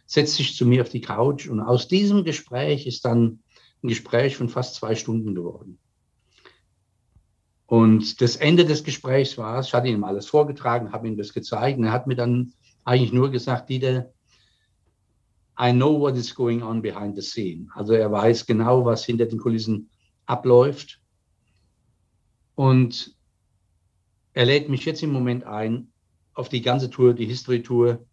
setzt 0.06 0.36
sich 0.36 0.56
zu 0.56 0.66
mir 0.66 0.82
auf 0.82 0.90
die 0.90 1.02
Couch 1.02 1.48
und 1.48 1.60
aus 1.60 1.88
diesem 1.88 2.24
Gespräch 2.24 2.88
ist 2.88 3.06
dann 3.06 3.40
ein 3.84 3.88
Gespräch 3.88 4.38
von 4.38 4.50
fast 4.50 4.76
zwei 4.76 4.96
Stunden 4.96 5.36
geworden. 5.36 5.80
Und 7.66 8.22
das 8.22 8.36
Ende 8.36 8.66
des 8.66 8.84
Gesprächs 8.84 9.38
war, 9.38 9.62
ich 9.62 9.74
hatte 9.74 9.88
ihm 9.88 10.04
alles 10.04 10.26
vorgetragen, 10.26 10.92
habe 10.92 11.08
ihm 11.08 11.18
das 11.18 11.34
gezeigt 11.34 11.78
und 11.78 11.86
er 11.86 11.94
hat 11.94 12.08
mir 12.08 12.16
dann 12.16 12.54
eigentlich 12.84 13.14
nur 13.14 13.32
gesagt, 13.32 13.70
Dieter, 13.70 14.12
I 15.60 15.72
know 15.72 16.00
what 16.00 16.16
is 16.16 16.34
going 16.34 16.64
on 16.64 16.82
behind 16.82 17.16
the 17.16 17.22
scene. 17.22 17.68
Also 17.74 17.94
er 17.94 18.12
weiß 18.12 18.46
genau, 18.46 18.86
was 18.86 19.06
hinter 19.06 19.26
den 19.26 19.40
Kulissen 19.40 19.90
abläuft. 20.26 21.01
Und 22.62 23.16
er 24.34 24.46
lädt 24.46 24.70
mich 24.70 24.86
jetzt 24.86 25.02
im 25.02 25.12
Moment 25.12 25.46
ein 25.46 25.88
auf 26.36 26.48
die 26.48 26.62
ganze 26.62 26.92
Tour, 26.92 27.16
die 27.16 27.26
History-Tour. 27.26 28.06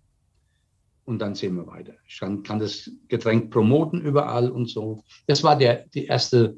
Und 1.05 1.19
dann 1.19 1.35
sehen 1.35 1.57
wir 1.57 1.67
weiter. 1.67 1.93
Ich 2.07 2.19
kann, 2.19 2.43
kann, 2.43 2.59
das 2.59 2.91
Getränk 3.09 3.51
promoten 3.51 4.01
überall 4.01 4.51
und 4.51 4.71
so. 4.71 5.05
Das 5.27 5.45
war 5.45 5.59
der, 5.59 5.85
die 5.89 6.07
erste 6.07 6.57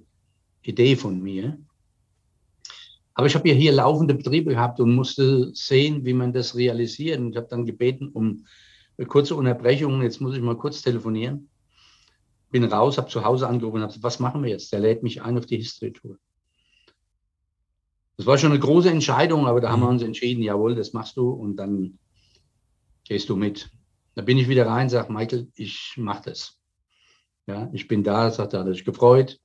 Idee 0.63 0.95
von 0.95 1.21
mir. 1.21 1.59
Aber 3.15 3.27
ich 3.27 3.35
habe 3.35 3.49
ja 3.49 3.57
hier 3.57 3.73
laufende 3.73 4.15
Betriebe 4.15 4.51
gehabt 4.53 4.79
und 4.79 4.95
musste 4.95 5.53
sehen, 5.53 6.05
wie 6.05 6.15
man 6.15 6.33
das 6.33 6.55
realisiert. 6.55 7.19
Und 7.19 7.33
ich 7.33 7.39
habe 7.39 7.49
dann 7.49 7.67
gebeten 7.67 8.11
um 8.11 8.47
eine 8.99 9.09
kurze 9.09 9.35
Unterbrechung. 9.35 10.01
Jetzt 10.03 10.21
muss 10.21 10.37
ich 10.37 10.43
mal 10.43 10.57
kurz 10.57 10.81
telefonieren. 10.81 11.51
Bin 12.53 12.63
raus, 12.63 12.99
habe 12.99 13.11
zu 13.11 13.25
Hause 13.25 13.49
angerufen 13.49 13.79
und 13.79 13.83
habe 13.83 13.89
gesagt, 13.89 14.05
was 14.05 14.21
machen 14.21 14.45
wir 14.45 14.51
jetzt? 14.51 14.73
Der 14.73 14.79
lädt 14.79 15.03
mich 15.03 15.23
ein 15.23 15.37
auf 15.37 15.47
die 15.47 15.57
History-Tour. 15.57 16.17
Das 18.21 18.27
war 18.27 18.37
schon 18.37 18.51
eine 18.51 18.61
große 18.61 18.91
Entscheidung, 18.91 19.47
aber 19.47 19.63
da 19.63 19.71
haben 19.71 19.81
wir 19.81 19.87
mhm. 19.87 19.93
uns 19.95 20.03
entschieden, 20.03 20.43
jawohl, 20.43 20.75
das 20.75 20.93
machst 20.93 21.17
du 21.17 21.31
und 21.31 21.57
dann 21.57 21.99
gehst 23.03 23.31
du 23.31 23.35
mit. 23.35 23.71
Da 24.15 24.21
bin 24.21 24.37
ich 24.37 24.47
wieder 24.47 24.67
rein, 24.67 24.91
sage, 24.91 25.11
Michael, 25.11 25.49
ich 25.55 25.95
mache 25.97 26.25
das. 26.29 26.59
Ja, 27.47 27.71
ich 27.73 27.89
bin 27.89 28.05
da, 28.05 28.31
sagt 28.31 28.53
er, 28.53 28.61
hat 28.61 28.67
sich 28.67 28.85
gefreut. 28.85 29.41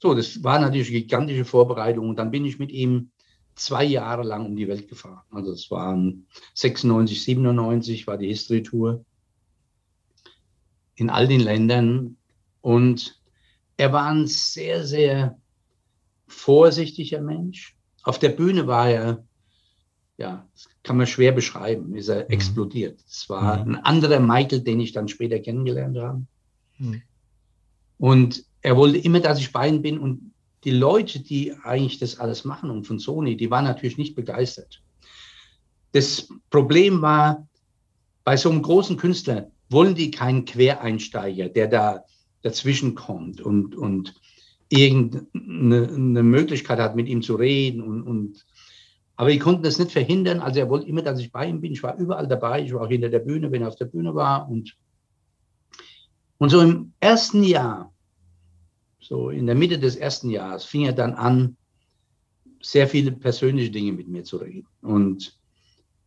So, 0.00 0.14
das 0.14 0.44
war 0.44 0.60
natürlich 0.60 0.90
eine 0.90 1.00
gigantische 1.00 1.44
Vorbereitung 1.44 2.08
und 2.08 2.20
dann 2.20 2.30
bin 2.30 2.44
ich 2.44 2.60
mit 2.60 2.70
ihm 2.70 3.10
zwei 3.56 3.82
Jahre 3.82 4.22
lang 4.22 4.46
um 4.46 4.54
die 4.54 4.68
Welt 4.68 4.86
gefahren. 4.86 5.24
Also 5.32 5.50
es 5.50 5.68
waren 5.72 6.28
96, 6.54 7.24
97 7.24 8.06
war 8.06 8.16
die 8.16 8.28
History 8.28 8.62
Tour 8.62 9.04
in 10.94 11.10
all 11.10 11.26
den 11.26 11.40
Ländern 11.40 12.16
und 12.60 13.20
er 13.76 13.92
war 13.92 14.06
ein 14.06 14.28
sehr, 14.28 14.86
sehr 14.86 15.36
vorsichtiger 16.28 17.20
Mensch. 17.20 17.74
Auf 18.08 18.18
der 18.18 18.30
Bühne 18.30 18.66
war 18.66 18.88
er, 18.88 19.22
ja, 20.16 20.48
das 20.54 20.70
kann 20.82 20.96
man 20.96 21.06
schwer 21.06 21.30
beschreiben, 21.32 21.94
ist 21.94 22.08
er 22.08 22.24
mhm. 22.24 22.30
explodiert. 22.30 22.98
Es 23.06 23.28
war 23.28 23.62
mhm. 23.62 23.74
ein 23.74 23.84
anderer 23.84 24.18
Michael, 24.18 24.62
den 24.62 24.80
ich 24.80 24.92
dann 24.92 25.08
später 25.08 25.38
kennengelernt 25.40 25.98
habe. 25.98 26.22
Mhm. 26.78 27.02
Und 27.98 28.44
er 28.62 28.78
wollte 28.78 28.96
immer, 28.96 29.20
dass 29.20 29.38
ich 29.38 29.52
bei 29.52 29.68
ihm 29.68 29.82
bin. 29.82 29.98
Und 29.98 30.32
die 30.64 30.70
Leute, 30.70 31.20
die 31.20 31.52
eigentlich 31.64 31.98
das 31.98 32.18
alles 32.18 32.46
machen 32.46 32.70
und 32.70 32.86
von 32.86 32.98
Sony, 32.98 33.36
die 33.36 33.50
waren 33.50 33.66
natürlich 33.66 33.98
nicht 33.98 34.14
begeistert. 34.14 34.82
Das 35.92 36.30
Problem 36.48 37.02
war, 37.02 37.46
bei 38.24 38.38
so 38.38 38.48
einem 38.48 38.62
großen 38.62 38.96
Künstler 38.96 39.50
wollen 39.68 39.94
die 39.94 40.10
keinen 40.10 40.46
Quereinsteiger, 40.46 41.50
der 41.50 41.66
da 41.66 42.04
dazwischen 42.40 42.94
kommt 42.94 43.42
und, 43.42 43.76
und 43.76 44.14
irgendeine 44.68 46.22
Möglichkeit 46.22 46.78
hat, 46.78 46.96
mit 46.96 47.08
ihm 47.08 47.22
zu 47.22 47.36
reden. 47.36 47.82
Und, 47.82 48.02
und, 48.02 48.46
aber 49.16 49.30
die 49.30 49.38
konnten 49.38 49.62
das 49.62 49.78
nicht 49.78 49.92
verhindern. 49.92 50.40
Also 50.40 50.60
er 50.60 50.68
wollte 50.68 50.88
immer, 50.88 51.02
dass 51.02 51.20
ich 51.20 51.32
bei 51.32 51.46
ihm 51.46 51.60
bin. 51.60 51.72
Ich 51.72 51.82
war 51.82 51.96
überall 51.96 52.28
dabei. 52.28 52.62
Ich 52.62 52.72
war 52.72 52.82
auch 52.82 52.88
hinter 52.88 53.08
der 53.08 53.20
Bühne, 53.20 53.50
wenn 53.50 53.62
er 53.62 53.68
auf 53.68 53.76
der 53.76 53.86
Bühne 53.86 54.14
war. 54.14 54.48
Und, 54.48 54.76
und 56.38 56.50
so 56.50 56.60
im 56.60 56.92
ersten 57.00 57.42
Jahr, 57.42 57.92
so 59.00 59.30
in 59.30 59.46
der 59.46 59.54
Mitte 59.54 59.78
des 59.78 59.96
ersten 59.96 60.30
Jahres, 60.30 60.64
fing 60.64 60.84
er 60.84 60.92
dann 60.92 61.14
an, 61.14 61.56
sehr 62.60 62.88
viele 62.88 63.12
persönliche 63.12 63.70
Dinge 63.70 63.92
mit 63.92 64.08
mir 64.08 64.24
zu 64.24 64.36
reden. 64.38 64.66
Und 64.82 65.38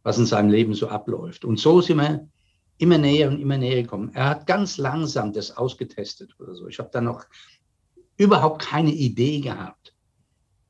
was 0.03 0.17
in 0.17 0.25
seinem 0.25 0.49
Leben 0.49 0.73
so 0.73 0.87
abläuft. 0.87 1.45
Und 1.45 1.59
so 1.59 1.81
sind 1.81 1.97
wir 1.97 2.27
immer 2.77 2.97
näher 2.97 3.29
und 3.29 3.39
immer 3.39 3.57
näher 3.57 3.83
gekommen. 3.83 4.11
Er 4.13 4.29
hat 4.29 4.47
ganz 4.47 4.77
langsam 4.77 5.33
das 5.33 5.55
ausgetestet 5.55 6.35
oder 6.39 6.55
so. 6.55 6.67
Ich 6.67 6.79
habe 6.79 6.89
dann 6.91 7.05
noch 7.05 7.25
überhaupt 8.21 8.61
keine 8.61 8.91
Idee 8.91 9.41
gehabt, 9.41 9.95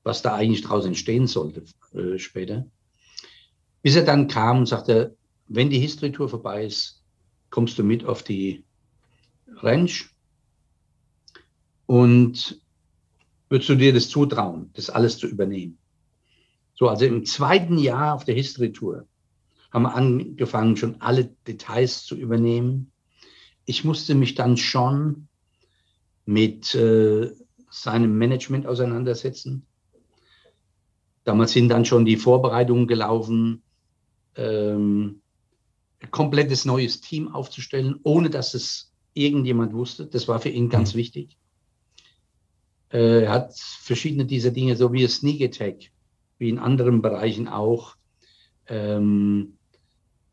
was 0.03 0.21
da 0.21 0.35
eigentlich 0.35 0.61
draus 0.61 0.85
entstehen 0.85 1.27
sollte 1.27 1.63
äh, 1.93 2.17
später. 2.17 2.65
Bis 3.81 3.97
er 3.97 4.05
dann 4.05 4.29
kam 4.29 4.59
und 4.59 4.67
sagte, 4.67 5.17
wenn 5.49 5.69
die 5.69 5.79
History 5.79 6.13
Tour 6.13 6.29
vorbei 6.29 6.65
ist, 6.65 7.03
kommst 7.49 7.77
du 7.77 7.83
mit 7.83 8.05
auf 8.05 8.23
die 8.23 8.63
Ranch 9.57 10.15
und 11.87 12.61
würdest 13.49 13.69
du 13.69 13.75
dir 13.75 13.93
das 13.93 14.07
zutrauen, 14.07 14.69
das 14.73 14.89
alles 14.89 15.17
zu 15.17 15.27
übernehmen. 15.27 15.77
So, 16.73 16.87
also 16.87 17.03
im 17.05 17.25
zweiten 17.25 17.77
Jahr 17.77 18.15
auf 18.15 18.23
der 18.23 18.35
History 18.35 18.71
Tour 18.71 19.07
haben 19.71 19.83
wir 19.83 19.93
angefangen, 19.93 20.77
schon 20.77 21.01
alle 21.01 21.25
Details 21.45 22.05
zu 22.05 22.15
übernehmen. 22.15 22.93
Ich 23.65 23.83
musste 23.83 24.15
mich 24.15 24.35
dann 24.35 24.55
schon 24.55 25.27
mit 26.25 26.73
äh, 26.75 27.31
seinem 27.71 28.17
Management 28.17 28.67
auseinandersetzen. 28.67 29.65
Damals 31.23 31.53
sind 31.53 31.69
dann 31.69 31.85
schon 31.85 32.05
die 32.05 32.17
Vorbereitungen 32.17 32.87
gelaufen, 32.87 33.63
ähm, 34.35 35.21
ein 36.01 36.11
komplettes 36.11 36.65
neues 36.65 36.99
Team 36.99 37.33
aufzustellen, 37.33 37.99
ohne 38.03 38.29
dass 38.29 38.53
es 38.53 38.91
irgendjemand 39.13 39.73
wusste. 39.73 40.05
Das 40.05 40.27
war 40.27 40.39
für 40.39 40.49
ihn 40.49 40.69
ganz 40.69 40.93
mhm. 40.93 40.99
wichtig. 40.99 41.37
Äh, 42.91 43.23
er 43.23 43.31
hat 43.31 43.57
verschiedene 43.57 44.25
dieser 44.25 44.51
Dinge, 44.51 44.75
so 44.75 44.91
wie 44.91 45.07
Sneak 45.07 45.41
Attack, 45.41 45.91
wie 46.39 46.49
in 46.49 46.59
anderen 46.59 47.01
Bereichen 47.01 47.47
auch. 47.47 47.95
Ähm, 48.67 49.57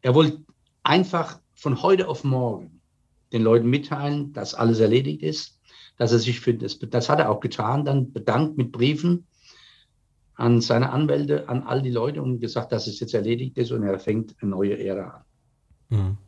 er 0.01 0.15
wollte 0.15 0.43
einfach 0.83 1.41
von 1.55 1.83
heute 1.83 2.09
auf 2.09 2.25
morgen 2.25 2.81
den 3.33 3.43
Leuten 3.43 3.69
mitteilen, 3.69 4.33
dass 4.33 4.55
alles 4.55 4.81
erledigt 4.81 5.23
ist 5.23 5.58
dass 5.99 6.13
er 6.13 6.19
sich 6.19 6.41
für 6.41 6.55
das, 6.55 6.79
das 6.79 7.09
hat 7.09 7.19
er 7.19 7.31
auch 7.31 7.41
getan, 7.41 7.85
dann 7.85 8.13
bedankt 8.13 8.57
mit 8.57 8.73
Briefen 8.73 9.27
an 10.35 10.61
seine 10.61 10.91
Anwälte, 10.91 11.49
an 11.49 11.65
all 11.65 11.83
die 11.83 11.91
Leute 11.91 12.23
und 12.23 12.41
gesagt, 12.41 12.73
dass 12.73 12.87
es 12.87 13.01
jetzt 13.01 13.13
erledigt 13.13 13.59
ist 13.59 13.73
und 13.73 13.83
er 13.83 13.99
fängt 13.99 14.37
eine 14.41 14.53
neue 14.53 14.79
Ära 14.79 15.25
an. 15.91 15.99
Mhm. 15.99 16.19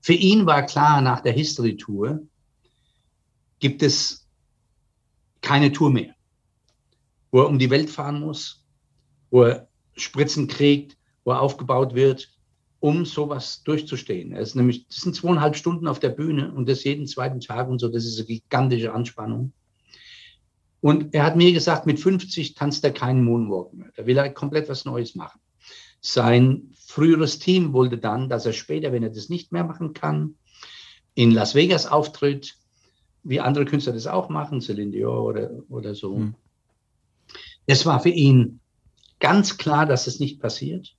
Für 0.00 0.14
ihn 0.14 0.46
war 0.46 0.66
klar, 0.66 1.00
nach 1.00 1.20
der 1.20 1.32
History 1.32 1.76
Tour 1.76 2.22
gibt 3.60 3.84
es 3.84 4.28
keine 5.40 5.70
Tour 5.70 5.90
mehr, 5.90 6.14
wo 7.30 7.40
er 7.40 7.48
um 7.48 7.60
die 7.60 7.70
Welt 7.70 7.88
fahren 7.88 8.18
muss, 8.18 8.66
wo 9.30 9.44
er 9.44 9.68
Spritzen 9.94 10.48
kriegt, 10.48 10.98
wo 11.22 11.30
er 11.30 11.40
aufgebaut 11.40 11.94
wird, 11.94 12.28
um 12.82 13.04
sowas 13.04 13.62
durchzustehen. 13.62 14.32
Es 14.34 14.50
ist 14.50 14.54
nämlich, 14.56 14.88
das 14.88 14.96
sind 14.96 15.14
zweieinhalb 15.14 15.54
Stunden 15.54 15.86
auf 15.86 16.00
der 16.00 16.08
Bühne 16.08 16.52
und 16.52 16.68
das 16.68 16.82
jeden 16.82 17.06
zweiten 17.06 17.38
Tag 17.38 17.68
und 17.68 17.78
so, 17.78 17.86
das 17.86 18.04
ist 18.04 18.18
eine 18.18 18.26
gigantische 18.26 18.92
Anspannung. 18.92 19.52
Und 20.80 21.14
er 21.14 21.22
hat 21.22 21.36
mir 21.36 21.52
gesagt, 21.52 21.86
mit 21.86 22.00
50 22.00 22.54
tanzt 22.54 22.82
er 22.82 22.90
keinen 22.90 23.22
Moonwalk 23.22 23.72
mehr. 23.72 23.92
Da 23.94 24.04
will 24.04 24.18
er 24.18 24.28
komplett 24.30 24.68
was 24.68 24.84
Neues 24.84 25.14
machen. 25.14 25.40
Sein 26.00 26.72
früheres 26.84 27.38
Team 27.38 27.72
wollte 27.72 27.98
dann, 27.98 28.28
dass 28.28 28.46
er 28.46 28.52
später, 28.52 28.90
wenn 28.90 29.04
er 29.04 29.10
das 29.10 29.28
nicht 29.28 29.52
mehr 29.52 29.62
machen 29.62 29.92
kann, 29.92 30.34
in 31.14 31.30
Las 31.30 31.54
Vegas 31.54 31.86
auftritt, 31.86 32.56
wie 33.22 33.38
andere 33.38 33.64
Künstler 33.64 33.92
das 33.92 34.08
auch 34.08 34.28
machen, 34.28 34.60
Celine 34.60 34.90
Dior 34.90 35.22
oder, 35.22 35.50
oder 35.68 35.94
so. 35.94 36.16
Mhm. 36.16 36.34
Es 37.64 37.86
war 37.86 38.00
für 38.00 38.08
ihn 38.08 38.58
ganz 39.20 39.56
klar, 39.56 39.86
dass 39.86 40.08
es 40.08 40.14
das 40.14 40.20
nicht 40.20 40.40
passiert. 40.40 40.96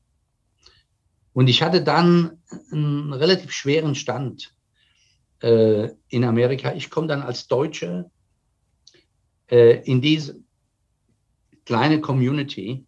Und 1.34 1.48
ich 1.48 1.64
hatte 1.64 1.84
dann 1.84 2.42
einen 2.72 3.12
relativ 3.12 3.52
schweren 3.52 3.96
Stand 3.96 4.54
äh, 5.42 5.90
in 6.10 6.24
Amerika. 6.24 6.74
Ich 6.74 6.90
komme 6.90 7.08
dann 7.08 7.22
als 7.22 7.48
Deutsche 7.48 8.10
äh, 9.50 9.82
in 9.84 10.02
diese 10.02 10.40
kleine 11.66 12.02
Community. 12.02 12.86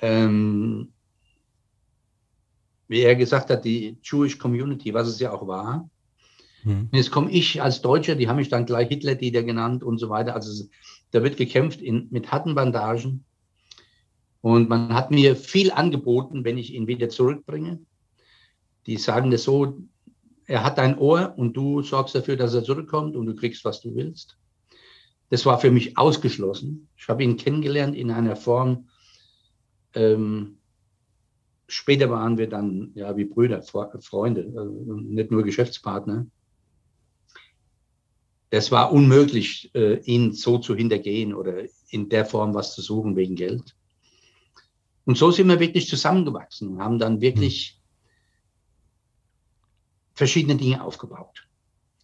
Ähm, 0.00 0.92
wie 2.88 3.00
er 3.00 3.16
gesagt 3.16 3.50
hat, 3.50 3.64
die 3.64 3.98
Jewish 4.02 4.38
Community, 4.38 4.94
was 4.94 5.08
es 5.08 5.18
ja 5.20 5.32
auch 5.32 5.46
war. 5.46 5.90
Hm. 6.62 6.88
Jetzt 6.92 7.10
komme 7.10 7.30
ich 7.30 7.62
als 7.62 7.82
Deutscher, 7.82 8.14
die 8.14 8.28
haben 8.28 8.36
mich 8.36 8.48
dann 8.48 8.66
gleich 8.66 8.88
Hitler-Täter 8.88 9.42
genannt 9.42 9.82
und 9.82 9.98
so 9.98 10.08
weiter. 10.08 10.34
Also 10.34 10.68
da 11.10 11.22
wird 11.22 11.36
gekämpft 11.36 11.80
in, 11.80 12.08
mit 12.10 12.30
harten 12.32 12.54
Bandagen. 12.54 13.24
Und 14.46 14.68
man 14.68 14.94
hat 14.94 15.10
mir 15.10 15.34
viel 15.34 15.72
angeboten, 15.72 16.44
wenn 16.44 16.56
ich 16.56 16.72
ihn 16.72 16.86
wieder 16.86 17.08
zurückbringe. 17.08 17.80
Die 18.86 18.96
sagen 18.96 19.32
das 19.32 19.42
so, 19.42 19.82
er 20.46 20.62
hat 20.62 20.78
dein 20.78 20.96
Ohr 20.98 21.34
und 21.36 21.56
du 21.56 21.82
sorgst 21.82 22.14
dafür, 22.14 22.36
dass 22.36 22.54
er 22.54 22.62
zurückkommt 22.62 23.16
und 23.16 23.26
du 23.26 23.34
kriegst, 23.34 23.64
was 23.64 23.80
du 23.80 23.96
willst. 23.96 24.38
Das 25.30 25.46
war 25.46 25.58
für 25.58 25.72
mich 25.72 25.98
ausgeschlossen. 25.98 26.88
Ich 26.96 27.08
habe 27.08 27.24
ihn 27.24 27.36
kennengelernt 27.36 27.96
in 27.96 28.12
einer 28.12 28.36
Form. 28.36 28.88
Ähm, 29.94 30.58
später 31.66 32.08
waren 32.08 32.38
wir 32.38 32.48
dann 32.48 32.92
ja 32.94 33.16
wie 33.16 33.24
Brüder, 33.24 33.64
Freunde, 33.64 34.52
also 34.56 34.94
nicht 34.94 35.32
nur 35.32 35.42
Geschäftspartner. 35.42 36.24
Das 38.50 38.70
war 38.70 38.92
unmöglich, 38.92 39.72
äh, 39.74 39.98
ihn 40.04 40.34
so 40.34 40.58
zu 40.58 40.76
hintergehen 40.76 41.34
oder 41.34 41.64
in 41.90 42.08
der 42.08 42.24
Form 42.24 42.54
was 42.54 42.76
zu 42.76 42.80
suchen 42.80 43.16
wegen 43.16 43.34
Geld. 43.34 43.74
Und 45.06 45.16
so 45.16 45.30
sind 45.30 45.48
wir 45.48 45.60
wirklich 45.60 45.88
zusammengewachsen 45.88 46.68
und 46.68 46.82
haben 46.82 46.98
dann 46.98 47.20
wirklich 47.20 47.80
verschiedene 50.14 50.56
Dinge 50.56 50.82
aufgebaut. 50.82 51.46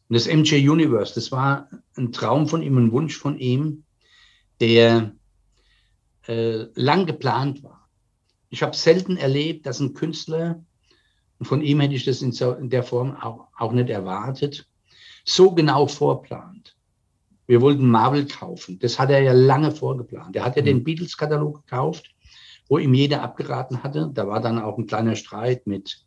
Und 0.09 0.15
das 0.15 0.27
MJ 0.27 0.69
Universe, 0.69 1.15
das 1.15 1.33
war 1.33 1.69
ein 1.97 2.13
Traum 2.13 2.47
von 2.47 2.63
ihm, 2.63 2.79
ein 2.79 2.93
Wunsch 2.93 3.17
von 3.17 3.39
ihm, 3.39 3.85
der 4.61 5.13
äh, 6.29 6.67
lang 6.75 7.07
geplant 7.07 7.65
war. 7.65 7.89
Ich 8.51 8.63
habe 8.63 8.77
selten 8.77 9.17
erlebt, 9.17 9.67
dass 9.67 9.81
ein 9.81 9.95
Künstler, 9.95 10.63
und 11.39 11.47
von 11.47 11.61
ihm 11.61 11.81
hätte 11.81 11.95
ich 11.95 12.05
das 12.05 12.23
in, 12.23 12.31
so, 12.31 12.53
in 12.53 12.71
der 12.71 12.85
Form 12.85 13.17
auch, 13.17 13.49
auch 13.59 13.73
nicht 13.73 13.91
erwartet, 13.91 14.69
so 15.25 15.53
genau 15.53 15.89
vorplant. 15.89 16.77
Wir 17.47 17.61
wollten 17.61 17.91
Marvel 17.91 18.27
kaufen. 18.27 18.79
Das 18.79 19.01
hat 19.01 19.11
er 19.11 19.21
ja 19.23 19.33
lange 19.33 19.73
vorgeplant. 19.73 20.37
Er 20.37 20.45
hat 20.45 20.55
ja 20.55 20.63
mhm. 20.63 20.67
den 20.67 20.85
Beatles-Katalog 20.85 21.67
gekauft, 21.67 22.15
wo 22.69 22.79
ihm 22.79 22.95
jeder 22.95 23.23
abgeraten 23.23 23.83
hatte. 23.83 24.11
Da 24.13 24.27
war 24.27 24.41
dann 24.41 24.59
auch 24.59 24.79
ein 24.79 24.87
kleiner 24.87 25.17
Streit 25.17 25.67
mit 25.67 26.05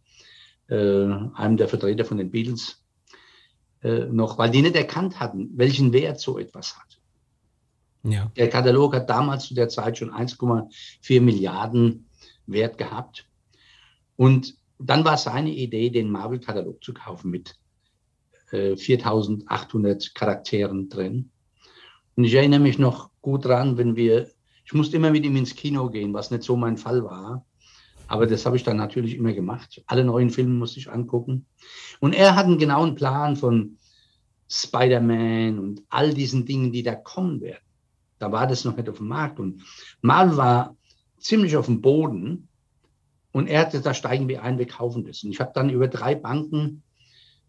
äh, 0.67 0.75
einem 0.75 1.57
der 1.57 1.67
Vertreter 1.67 2.05
von 2.05 2.17
den 2.17 2.31
Beatles 2.31 2.83
äh, 3.83 4.05
noch, 4.05 4.37
weil 4.37 4.49
die 4.49 4.61
nicht 4.61 4.75
erkannt 4.75 5.19
hatten, 5.19 5.51
welchen 5.55 5.93
Wert 5.93 6.19
so 6.19 6.39
etwas 6.39 6.77
hat. 6.77 6.99
Ja. 8.03 8.31
Der 8.35 8.49
Katalog 8.49 8.95
hat 8.95 9.09
damals 9.09 9.47
zu 9.47 9.55
der 9.55 9.69
Zeit 9.69 9.97
schon 9.97 10.11
1,4 10.11 11.21
Milliarden 11.21 12.07
Wert 12.45 12.77
gehabt. 12.77 13.27
Und 14.15 14.55
dann 14.77 15.05
war 15.05 15.17
seine 15.17 15.51
Idee, 15.51 15.89
den 15.89 16.11
Marvel-Katalog 16.11 16.83
zu 16.83 16.93
kaufen 16.93 17.31
mit 17.31 17.55
äh, 18.51 18.75
4800 18.75 20.13
Charakteren 20.13 20.89
drin. 20.89 21.31
Und 22.15 22.23
ich 22.23 22.33
erinnere 22.33 22.59
mich 22.59 22.77
noch 22.77 23.09
gut 23.21 23.45
dran, 23.45 23.77
wenn 23.77 23.95
wir, 23.95 24.29
ich 24.65 24.73
musste 24.73 24.97
immer 24.97 25.11
mit 25.11 25.23
ihm 25.23 25.35
ins 25.35 25.55
Kino 25.55 25.89
gehen, 25.89 26.13
was 26.13 26.31
nicht 26.31 26.43
so 26.43 26.55
mein 26.55 26.77
Fall 26.77 27.03
war. 27.03 27.45
Aber 28.07 28.27
das 28.27 28.45
habe 28.45 28.55
ich 28.55 28.63
dann 28.63 28.77
natürlich 28.77 29.15
immer 29.15 29.33
gemacht. 29.33 29.83
Alle 29.87 30.03
neuen 30.03 30.29
Filme 30.29 30.53
musste 30.53 30.79
ich 30.79 30.91
angucken. 30.91 31.45
Und 31.99 32.13
er 32.13 32.35
hat 32.35 32.45
einen 32.45 32.57
genauen 32.57 32.95
Plan 32.95 33.35
von 33.35 33.77
Spider-Man 34.49 35.59
und 35.59 35.83
all 35.89 36.13
diesen 36.13 36.45
Dingen, 36.45 36.71
die 36.71 36.83
da 36.83 36.95
kommen 36.95 37.41
werden. 37.41 37.63
Da 38.19 38.31
war 38.31 38.47
das 38.47 38.63
noch 38.63 38.75
nicht 38.75 38.89
auf 38.89 38.97
dem 38.97 39.07
Markt. 39.07 39.39
Und 39.39 39.63
Marvel 40.01 40.37
war 40.37 40.77
ziemlich 41.19 41.57
auf 41.57 41.65
dem 41.65 41.81
Boden. 41.81 42.47
Und 43.31 43.47
er 43.47 43.61
hatte, 43.61 43.81
da 43.81 43.93
steigen 43.93 44.27
wir 44.27 44.43
ein, 44.43 44.59
wir 44.59 44.67
kaufen 44.67 45.03
das. 45.03 45.23
Und 45.23 45.31
ich 45.31 45.39
habe 45.39 45.51
dann 45.53 45.69
über 45.69 45.87
drei 45.87 46.15
Banken 46.15 46.83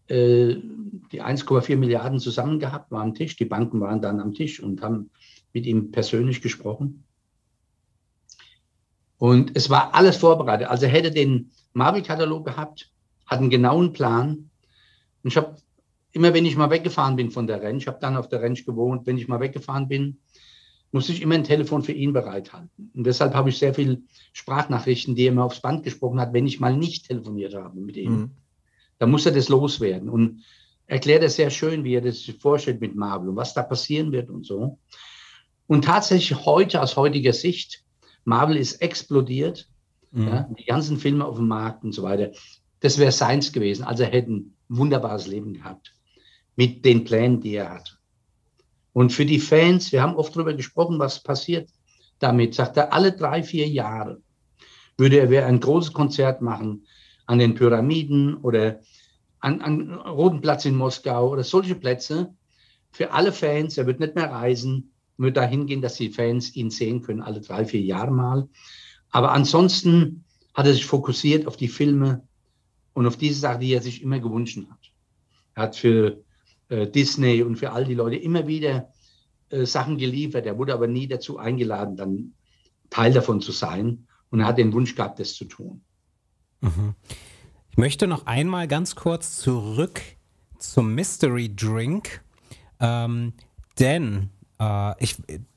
äh, 0.07 0.55
die 1.11 1.21
1,4 1.21 1.77
Milliarden 1.77 2.19
zusammen 2.19 2.59
gehabt, 2.59 2.91
war 2.91 3.01
am 3.01 3.13
Tisch. 3.13 3.37
Die 3.37 3.45
Banken 3.45 3.79
waren 3.79 4.01
dann 4.01 4.19
am 4.19 4.33
Tisch 4.33 4.61
und 4.61 4.81
haben 4.81 5.11
mit 5.53 5.65
ihm 5.65 5.91
persönlich 5.91 6.41
gesprochen. 6.41 7.06
Und 9.17 9.51
es 9.55 9.69
war 9.69 9.95
alles 9.95 10.17
vorbereitet. 10.17 10.67
Also 10.67 10.85
er 10.85 10.91
hätte 10.91 11.11
den 11.11 11.51
Marvel-Katalog 11.73 12.45
gehabt, 12.45 12.91
hat 13.25 13.39
einen 13.39 13.49
genauen 13.49 13.93
Plan. 13.93 14.49
Und 15.23 15.29
ich 15.29 15.37
habe 15.37 15.57
immer, 16.11 16.33
wenn 16.33 16.45
ich 16.45 16.55
mal 16.55 16.69
weggefahren 16.69 17.15
bin 17.15 17.31
von 17.31 17.47
der 17.47 17.61
Ranch, 17.61 17.83
ich 17.83 17.87
habe 17.87 17.99
dann 17.99 18.17
auf 18.17 18.29
der 18.29 18.41
Ranch 18.41 18.65
gewohnt, 18.65 19.05
wenn 19.05 19.17
ich 19.17 19.27
mal 19.27 19.39
weggefahren 19.39 19.87
bin, 19.87 20.19
musste 20.91 21.11
ich 21.11 21.21
immer 21.21 21.35
ein 21.35 21.43
Telefon 21.43 21.83
für 21.83 21.91
ihn 21.91 22.13
bereithalten. 22.13 22.91
Und 22.93 23.03
deshalb 23.05 23.33
habe 23.33 23.49
ich 23.49 23.57
sehr 23.57 23.73
viel 23.73 24.03
Sprachnachrichten, 24.33 25.15
die 25.15 25.27
er 25.27 25.33
mir 25.33 25.43
aufs 25.43 25.59
Band 25.59 25.83
gesprochen 25.83 26.19
hat, 26.19 26.33
wenn 26.33 26.47
ich 26.47 26.59
mal 26.59 26.75
nicht 26.75 27.07
telefoniert 27.07 27.55
habe 27.55 27.79
mit 27.79 27.97
ihm. 27.97 28.11
Mhm. 28.11 28.31
Da 28.99 29.05
muss 29.05 29.25
er 29.25 29.33
das 29.33 29.49
loswerden. 29.49 30.09
Und 30.09 30.43
erklärt 30.85 31.23
er 31.23 31.29
sehr 31.29 31.49
schön, 31.49 31.83
wie 31.83 31.95
er 31.95 32.01
das 32.01 32.21
sich 32.21 32.37
vorstellt 32.37 32.79
mit 32.79 32.95
Marvel 32.95 33.29
und 33.29 33.35
was 33.35 33.53
da 33.53 33.63
passieren 33.63 34.11
wird 34.11 34.29
und 34.29 34.45
so. 34.45 34.79
Und 35.67 35.83
tatsächlich 35.83 36.45
heute, 36.45 36.81
aus 36.81 36.95
heutiger 36.95 37.33
Sicht, 37.33 37.83
Marvel 38.27 38.57
ist 38.57 38.81
explodiert, 38.81 39.69
mhm. 40.11 40.27
ja, 40.27 40.49
die 40.59 40.65
ganzen 40.65 40.97
Filme 40.97 41.23
auf 41.23 41.37
dem 41.37 41.47
Markt 41.47 41.85
und 41.85 41.93
so 41.93 42.03
weiter. 42.03 42.31
Das 42.81 42.97
wäre 42.97 43.13
seins 43.13 43.53
gewesen. 43.53 43.85
Also 43.85 44.03
er 44.03 44.09
hätte 44.09 44.31
ein 44.31 44.53
wunderbares 44.67 45.27
Leben 45.27 45.53
gehabt 45.53 45.93
mit 46.57 46.83
den 46.83 47.05
Plänen, 47.05 47.39
die 47.39 47.55
er 47.55 47.69
hat. 47.69 47.97
Und 48.91 49.13
für 49.13 49.25
die 49.25 49.39
Fans, 49.39 49.93
wir 49.93 50.01
haben 50.01 50.17
oft 50.17 50.35
darüber 50.35 50.53
gesprochen, 50.53 50.99
was 50.99 51.23
passiert 51.23 51.69
damit. 52.19 52.53
Sagt 52.53 52.75
er, 52.75 52.91
alle 52.91 53.13
drei, 53.13 53.43
vier 53.43 53.67
Jahre 53.67 54.21
würde 54.97 55.19
er 55.19 55.45
ein 55.45 55.61
großes 55.61 55.93
Konzert 55.93 56.41
machen 56.41 56.85
an 57.27 57.39
den 57.39 57.55
Pyramiden 57.55 58.35
oder 58.35 58.81
an, 59.39 59.61
an 59.61 59.93
Roten 59.93 60.41
Platz 60.41 60.65
in 60.65 60.75
Moskau 60.75 61.29
oder 61.29 61.45
solche 61.45 61.75
Plätze 61.75 62.33
für 62.91 63.11
alle 63.11 63.31
Fans. 63.31 63.77
Er 63.77 63.87
wird 63.87 64.01
nicht 64.01 64.15
mehr 64.15 64.29
reisen 64.29 64.91
wird 65.17 65.37
dahin 65.37 65.65
gehen, 65.65 65.81
dass 65.81 65.95
die 65.95 66.09
Fans 66.09 66.55
ihn 66.55 66.69
sehen 66.69 67.01
können, 67.01 67.21
alle 67.21 67.41
drei, 67.41 67.65
vier 67.65 67.81
Jahre 67.81 68.11
mal. 68.11 68.47
Aber 69.09 69.31
ansonsten 69.31 70.23
hat 70.53 70.65
er 70.65 70.73
sich 70.73 70.85
fokussiert 70.85 71.47
auf 71.47 71.57
die 71.57 71.67
Filme 71.67 72.23
und 72.93 73.05
auf 73.05 73.17
diese 73.17 73.39
Sache, 73.39 73.59
die 73.59 73.73
er 73.73 73.81
sich 73.81 74.01
immer 74.01 74.19
gewünscht 74.19 74.57
hat. 74.69 74.91
Er 75.55 75.63
hat 75.63 75.75
für 75.75 76.23
äh, 76.69 76.87
Disney 76.87 77.43
und 77.43 77.57
für 77.57 77.71
all 77.71 77.85
die 77.85 77.93
Leute 77.93 78.15
immer 78.15 78.47
wieder 78.47 78.91
äh, 79.49 79.65
Sachen 79.65 79.97
geliefert. 79.97 80.45
Er 80.45 80.57
wurde 80.57 80.73
aber 80.73 80.87
nie 80.87 81.07
dazu 81.07 81.37
eingeladen, 81.37 81.95
dann 81.95 82.33
Teil 82.89 83.13
davon 83.13 83.41
zu 83.41 83.51
sein. 83.51 84.07
Und 84.29 84.41
er 84.41 84.47
hat 84.47 84.57
den 84.57 84.73
Wunsch 84.73 84.95
gehabt, 84.95 85.19
das 85.19 85.35
zu 85.35 85.45
tun. 85.45 85.81
Mhm. 86.61 86.95
Ich 87.71 87.77
möchte 87.77 88.07
noch 88.07 88.25
einmal 88.25 88.67
ganz 88.67 88.95
kurz 88.95 89.37
zurück 89.37 90.01
zum 90.57 90.95
Mystery 90.95 91.55
Drink. 91.55 92.23
Ähm, 92.79 93.33
denn 93.79 94.31
äh, 94.59 95.03
ich, 95.03 95.15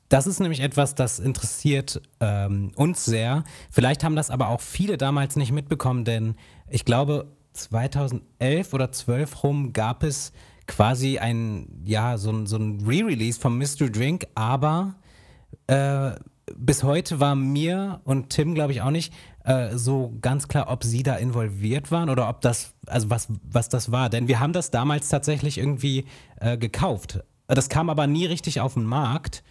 das 0.09 0.27
ist 0.27 0.39
nämlich 0.39 0.59
etwas, 0.59 0.95
das 0.95 1.19
interessiert 1.19 2.01
ähm, 2.19 2.71
uns 2.75 3.05
sehr. 3.05 3.43
Vielleicht 3.69 4.03
haben 4.03 4.15
das 4.15 4.29
aber 4.29 4.49
auch 4.49 4.61
viele 4.61 4.97
damals 4.97 5.35
nicht 5.35 5.51
mitbekommen, 5.51 6.05
denn 6.05 6.35
ich 6.69 6.85
glaube, 6.85 7.27
2011 7.53 8.73
oder 8.73 8.91
12 8.91 9.43
rum 9.43 9.73
gab 9.73 10.03
es 10.03 10.31
quasi 10.67 11.17
ein, 11.17 11.83
ja, 11.85 12.17
so 12.17 12.31
ein, 12.31 12.45
so 12.45 12.57
ein 12.57 12.81
Re-Release 12.85 13.39
vom 13.39 13.57
Mystery 13.57 13.91
Drink, 13.91 14.25
aber 14.35 14.95
äh, 15.67 16.11
bis 16.55 16.83
heute 16.83 17.19
war 17.19 17.35
mir 17.35 18.01
und 18.03 18.29
Tim, 18.29 18.53
glaube 18.55 18.71
ich, 18.71 18.81
auch 18.81 18.91
nicht 18.91 19.13
äh, 19.43 19.75
so 19.77 20.13
ganz 20.21 20.47
klar, 20.47 20.69
ob 20.69 20.83
sie 20.83 21.03
da 21.03 21.15
involviert 21.15 21.91
waren 21.91 22.09
oder 22.09 22.29
ob 22.29 22.41
das, 22.41 22.73
also 22.85 23.09
was, 23.09 23.27
was 23.43 23.69
das 23.69 23.91
war. 23.91 24.09
Denn 24.09 24.27
wir 24.27 24.39
haben 24.39 24.53
das 24.53 24.71
damals 24.71 25.09
tatsächlich 25.09 25.57
irgendwie 25.57 26.05
äh, 26.39 26.57
gekauft. 26.57 27.23
Das 27.55 27.67
kam 27.67 27.89
aber 27.89 28.07
nie 28.07 28.25
richtig 28.25 28.61
auf 28.61 28.75
den 28.75 28.85
Markt. 28.85 29.43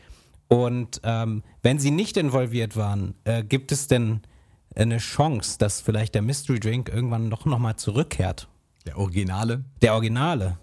Und 0.49 1.01
ähm, 1.05 1.43
wenn 1.63 1.79
sie 1.79 1.91
nicht 1.91 2.17
involviert 2.17 2.77
waren, 2.77 3.15
äh, 3.25 3.45
gibt 3.45 3.73
es 3.73 3.87
denn 3.87 4.21
eine 4.75 4.99
Chance, 4.99 5.59
dass 5.59 5.81
vielleicht 5.81 6.15
der 6.15 6.23
Mystery 6.23 6.59
Drink 6.59 6.89
irgendwann 6.89 7.31
doch 7.31 7.45
nochmal 7.45 7.77
zurückkehrt? 7.77 8.49
Der 8.87 8.99
Originale? 8.99 9.65
Der 9.83 9.95
Originale. 9.95 10.59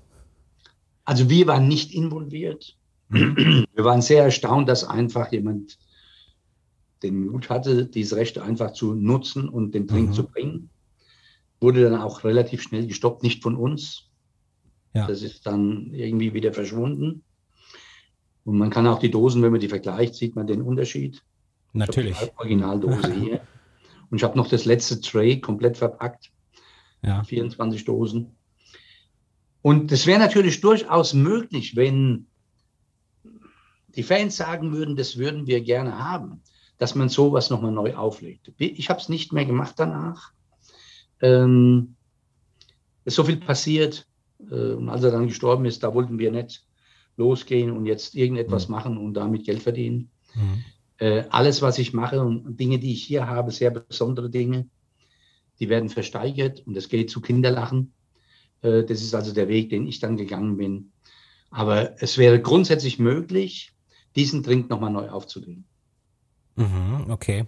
Also 1.06 1.30
wir 1.30 1.47
waren 1.47 1.67
nicht 1.67 1.93
involviert. 1.93 2.76
Mhm. 3.10 3.65
Wir 3.73 3.86
waren 3.86 4.02
sehr 4.02 4.23
erstaunt, 4.23 4.67
dass 4.67 4.84
einfach 4.84 5.32
jemand 5.32 5.78
den 7.04 7.28
Mut 7.28 7.50
hatte, 7.50 7.86
diese 7.86 8.15
Rechte 8.15 8.43
einfach 8.43 8.73
zu 8.73 8.95
nutzen 8.95 9.47
und 9.47 9.73
den 9.73 9.88
Drink 9.88 10.10
mhm. 10.10 10.13
zu 10.13 10.23
bringen. 10.23 10.69
Wurde 11.62 11.84
dann 11.89 12.02
auch 12.02 12.23
relativ 12.23 12.63
schnell 12.63 12.88
gestoppt, 12.88 13.23
nicht 13.23 13.43
von 13.43 13.56
uns. 13.56 14.10
Ja. 14.93 15.08
Das 15.08 15.21
ist 15.21 15.45
dann 15.45 15.93
irgendwie 15.93 16.34
wieder 16.34 16.54
verschwunden. 16.54 17.23
Und 18.47 18.57
man 18.57 18.69
kann 18.69 18.88
auch 18.88 18.99
die 18.99 19.12
Dosen, 19.12 19.43
wenn 19.43 19.51
man 19.51 19.60
die 19.60 19.67
vergleicht, 19.67 20.15
sieht 20.15 20.38
man 20.38 20.47
den 20.47 20.62
Unterschied. 20.62 21.21
Natürlich. 21.73 22.13
Ich 22.21 22.29
die 22.29 22.38
Originaldose 22.38 23.13
hier. 23.13 23.41
Und 24.10 24.19
ich 24.19 24.23
habe 24.23 24.38
noch 24.38 24.47
das 24.47 24.63
letzte 24.63 25.01
Tray 25.01 25.41
komplett 25.41 25.75
verpackt. 25.75 26.31
Ja. 27.03 27.25
24 27.25 27.83
Dosen. 27.83 28.38
Und 29.62 29.91
das 29.91 30.07
wäre 30.07 30.19
natürlich 30.19 30.62
durchaus 30.62 31.13
möglich, 31.13 31.75
wenn 31.75 32.27
die 33.89 34.03
Fans 34.03 34.38
sagen 34.38 34.71
würden, 34.71 34.95
das 34.95 35.17
würden 35.17 35.45
wir 35.45 35.60
gerne 35.60 35.99
haben, 35.99 36.41
dass 36.77 36.95
man 36.95 37.10
sowas 37.10 37.49
nochmal 37.49 37.73
neu 37.73 37.95
auflegt. 37.95 38.53
Ich 38.60 38.89
habe 38.89 39.01
es 39.01 39.10
nicht 39.10 39.33
mehr 39.33 39.45
gemacht 39.45 39.73
danach. 39.75 40.31
Ähm, 41.19 41.97
es 43.03 43.12
ist 43.12 43.15
so 43.15 43.25
viel 43.25 43.41
passiert. 43.41 44.07
Äh, 44.49 44.71
und 44.71 44.88
als 44.88 45.03
er 45.03 45.12
dann 45.12 45.27
gestorben 45.27 45.65
ist, 45.65 45.83
da 45.83 45.93
wollten 45.93 46.17
wir 46.17 46.31
nicht 46.31 46.66
losgehen 47.17 47.71
und 47.71 47.86
jetzt 47.86 48.15
irgendetwas 48.15 48.67
mhm. 48.67 48.75
machen 48.75 48.97
und 48.97 49.13
damit 49.13 49.45
Geld 49.45 49.62
verdienen. 49.62 50.10
Mhm. 50.36 50.63
Äh, 50.99 51.23
alles, 51.30 51.62
was 51.62 51.77
ich 51.77 51.93
mache 51.93 52.21
und 52.21 52.60
Dinge, 52.60 52.80
die 52.80 52.93
ich 52.93 53.03
hier 53.03 53.27
habe, 53.27 53.51
sehr 53.51 53.71
besondere 53.71 54.30
Dinge, 54.30 54.67
die 55.60 55.69
werden 55.69 55.89
versteigert 55.89 56.65
und 56.65 56.77
es 56.77 56.89
geht 56.89 57.10
zu 57.10 57.21
Kinderlachen. 57.21 57.93
Äh, 58.62 58.84
das 58.84 59.01
ist 59.01 59.13
also 59.13 59.34
der 59.34 59.47
Weg, 59.47 59.69
den 59.69 59.88
ich 59.88 59.99
dann 59.99 60.17
gegangen 60.17 60.58
bin. 60.58 60.91
Aber 61.49 62.01
es 62.01 62.17
wäre 62.17 62.41
grundsätzlich 62.41 62.99
möglich, 62.99 63.73
diesen 64.15 64.43
Drink 64.43 64.69
nochmal 64.69 64.91
neu 64.91 65.10
aufzulegen. 65.10 65.65
Mhm, 66.56 67.06
okay. 67.10 67.45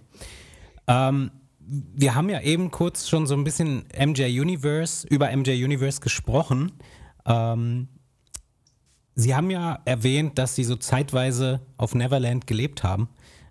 Ähm, 0.86 1.30
wir 1.58 2.14
haben 2.14 2.28
ja 2.28 2.40
eben 2.40 2.70
kurz 2.70 3.08
schon 3.08 3.26
so 3.26 3.34
ein 3.34 3.44
bisschen 3.44 3.84
MJ 3.96 4.40
Universe, 4.40 5.06
über 5.08 5.34
MJ 5.36 5.62
Universe 5.64 6.00
gesprochen. 6.00 6.72
Ähm, 7.26 7.88
Sie 9.14 9.34
haben 9.34 9.50
ja 9.50 9.80
erwähnt, 9.84 10.38
dass 10.38 10.54
Sie 10.54 10.64
so 10.64 10.76
zeitweise 10.76 11.60
auf 11.76 11.94
Neverland 11.94 12.46
gelebt 12.46 12.82
haben. 12.84 13.08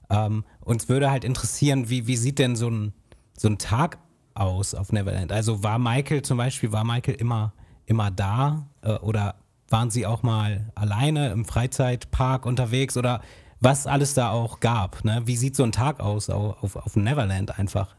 Ähm, 0.09 0.43
uns 0.61 0.89
würde 0.89 1.11
halt 1.11 1.23
interessieren, 1.23 1.89
wie, 1.89 2.07
wie 2.07 2.17
sieht 2.17 2.39
denn 2.39 2.55
so 2.55 2.69
ein, 2.69 2.93
so 3.37 3.47
ein 3.47 3.57
Tag 3.57 3.99
aus 4.33 4.73
auf 4.73 4.91
Neverland? 4.91 5.31
Also 5.31 5.63
war 5.63 5.77
Michael 5.77 6.21
zum 6.21 6.37
Beispiel, 6.37 6.71
war 6.71 6.83
Michael 6.83 7.15
immer, 7.15 7.53
immer 7.85 8.09
da 8.09 8.67
äh, 8.81 8.93
oder 8.93 9.35
waren 9.69 9.91
Sie 9.91 10.05
auch 10.05 10.23
mal 10.23 10.71
alleine 10.75 11.31
im 11.31 11.45
Freizeitpark 11.45 12.45
unterwegs 12.45 12.97
oder 12.97 13.21
was 13.59 13.87
alles 13.87 14.13
da 14.13 14.31
auch 14.31 14.59
gab? 14.59 15.03
Ne? 15.03 15.21
Wie 15.25 15.35
sieht 15.35 15.55
so 15.55 15.63
ein 15.63 15.71
Tag 15.71 15.99
aus 15.99 16.29
auf, 16.29 16.75
auf, 16.75 16.95
Neverland 16.95 17.59
einfach? 17.59 17.95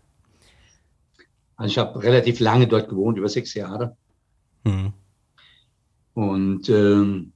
Also 1.56 1.70
ich 1.70 1.78
habe 1.78 2.02
relativ 2.02 2.40
lange 2.40 2.66
dort 2.66 2.88
gewohnt, 2.88 3.18
über 3.18 3.28
sechs 3.28 3.54
Jahre. 3.54 3.96
Hm. 4.64 4.92
Und 6.14 6.68
ähm, 6.68 7.32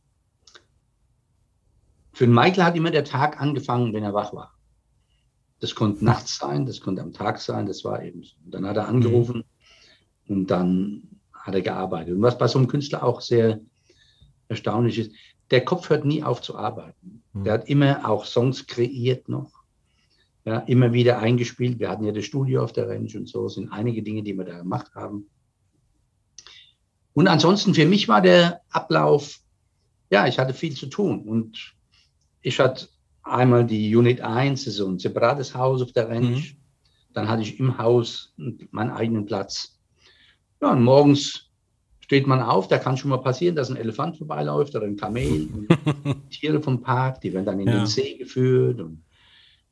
für 2.15 2.27
Michael 2.29 2.65
hat 2.65 2.77
immer 2.77 2.93
der 2.93 3.05
Tag 3.05 3.41
angefangen, 3.41 3.93
wenn 3.93 4.05
er 4.05 4.15
wach 4.15 4.33
war. 4.33 4.55
Das 5.61 5.75
konnte 5.75 6.05
nachts 6.05 6.39
sein, 6.39 6.65
das 6.65 6.81
konnte 6.81 7.03
am 7.03 7.13
Tag 7.13 7.41
sein, 7.41 7.67
das 7.67 7.85
war 7.85 8.03
eben 8.03 8.23
so. 8.23 8.37
Und 8.45 8.55
dann 8.55 8.67
hat 8.67 8.77
er 8.77 8.89
angerufen 8.89 9.45
mhm. 10.27 10.37
und 10.37 10.47
dann 10.51 11.03
hat 11.33 11.55
er 11.55 11.63
gearbeitet. 11.63 12.15
Und 12.15 12.23
was 12.23 12.39
bei 12.39 12.47
so 12.47 12.59
einem 12.59 12.69
Künstler 12.69 13.03
auch 13.03 13.21
sehr 13.21 13.61
erstaunlich 14.49 14.99
ist, 14.99 15.13
der 15.51 15.65
Kopf 15.65 15.91
hört 15.91 16.05
nie 16.05 16.23
auf 16.23 16.41
zu 16.41 16.57
arbeiten. 16.57 17.23
Mhm. 17.33 17.45
Der 17.45 17.53
hat 17.55 17.69
immer 17.69 18.09
auch 18.09 18.25
Songs 18.25 18.67
kreiert 18.67 19.29
noch, 19.29 19.51
ja, 20.45 20.59
immer 20.61 20.93
wieder 20.93 21.19
eingespielt. 21.19 21.81
Wir 21.81 21.91
hatten 21.91 22.05
ja 22.05 22.13
das 22.13 22.25
Studio 22.25 22.63
auf 22.63 22.73
der 22.73 22.89
Range 22.89 23.11
und 23.17 23.29
so, 23.29 23.49
sind 23.49 23.73
einige 23.73 24.03
Dinge, 24.03 24.23
die 24.23 24.37
wir 24.37 24.45
da 24.45 24.59
gemacht 24.59 24.95
haben. 24.95 25.29
Und 27.13 27.27
ansonsten 27.27 27.75
für 27.75 27.87
mich 27.87 28.07
war 28.07 28.21
der 28.21 28.61
Ablauf, 28.71 29.41
ja, 30.11 30.27
ich 30.27 30.39
hatte 30.39 30.55
viel 30.55 30.77
zu 30.77 30.87
tun 30.87 31.21
und 31.23 31.74
ich 32.45 32.61
hatte 32.61 32.89
einmal 33.23 33.65
die 33.65 33.97
Unit 33.97 34.21
1, 34.21 34.65
so 34.65 34.87
ein 34.87 34.99
separates 34.99 35.55
Haus 35.55 35.83
auf 35.83 35.93
der 35.93 36.09
Range. 36.09 36.37
Mhm. 36.37 36.45
Dann 37.15 37.29
hatte 37.29 37.43
ich 37.43 37.59
im 37.59 37.79
Haus 37.79 38.35
meinen 38.71 38.91
eigenen 38.91 39.25
Platz. 39.25 39.81
Ja, 40.61 40.73
und 40.73 40.85
morgens 40.85 41.51
steht 42.01 42.27
man 42.27 42.43
auf, 42.43 42.69
da 42.69 42.79
kann 42.79 42.99
schon 42.99 43.11
mal 43.11 43.23
passieren, 43.23 43.57
dass 43.57 43.71
ein 43.71 43.77
Elefant 43.77 44.19
vorbeiläuft 44.19 44.77
oder 44.77 44.85
ein 44.85 44.97
Kamel. 44.97 45.49
Tiere 46.31 46.61
vom 46.61 46.83
Park, 46.83 47.23
die 47.23 47.33
werden 47.33 47.47
dann 47.47 47.61
in 47.61 47.69
ja. 47.69 47.79
den 47.79 47.87
See 47.87 48.19
geführt. 48.19 48.79
Und, 48.79 49.05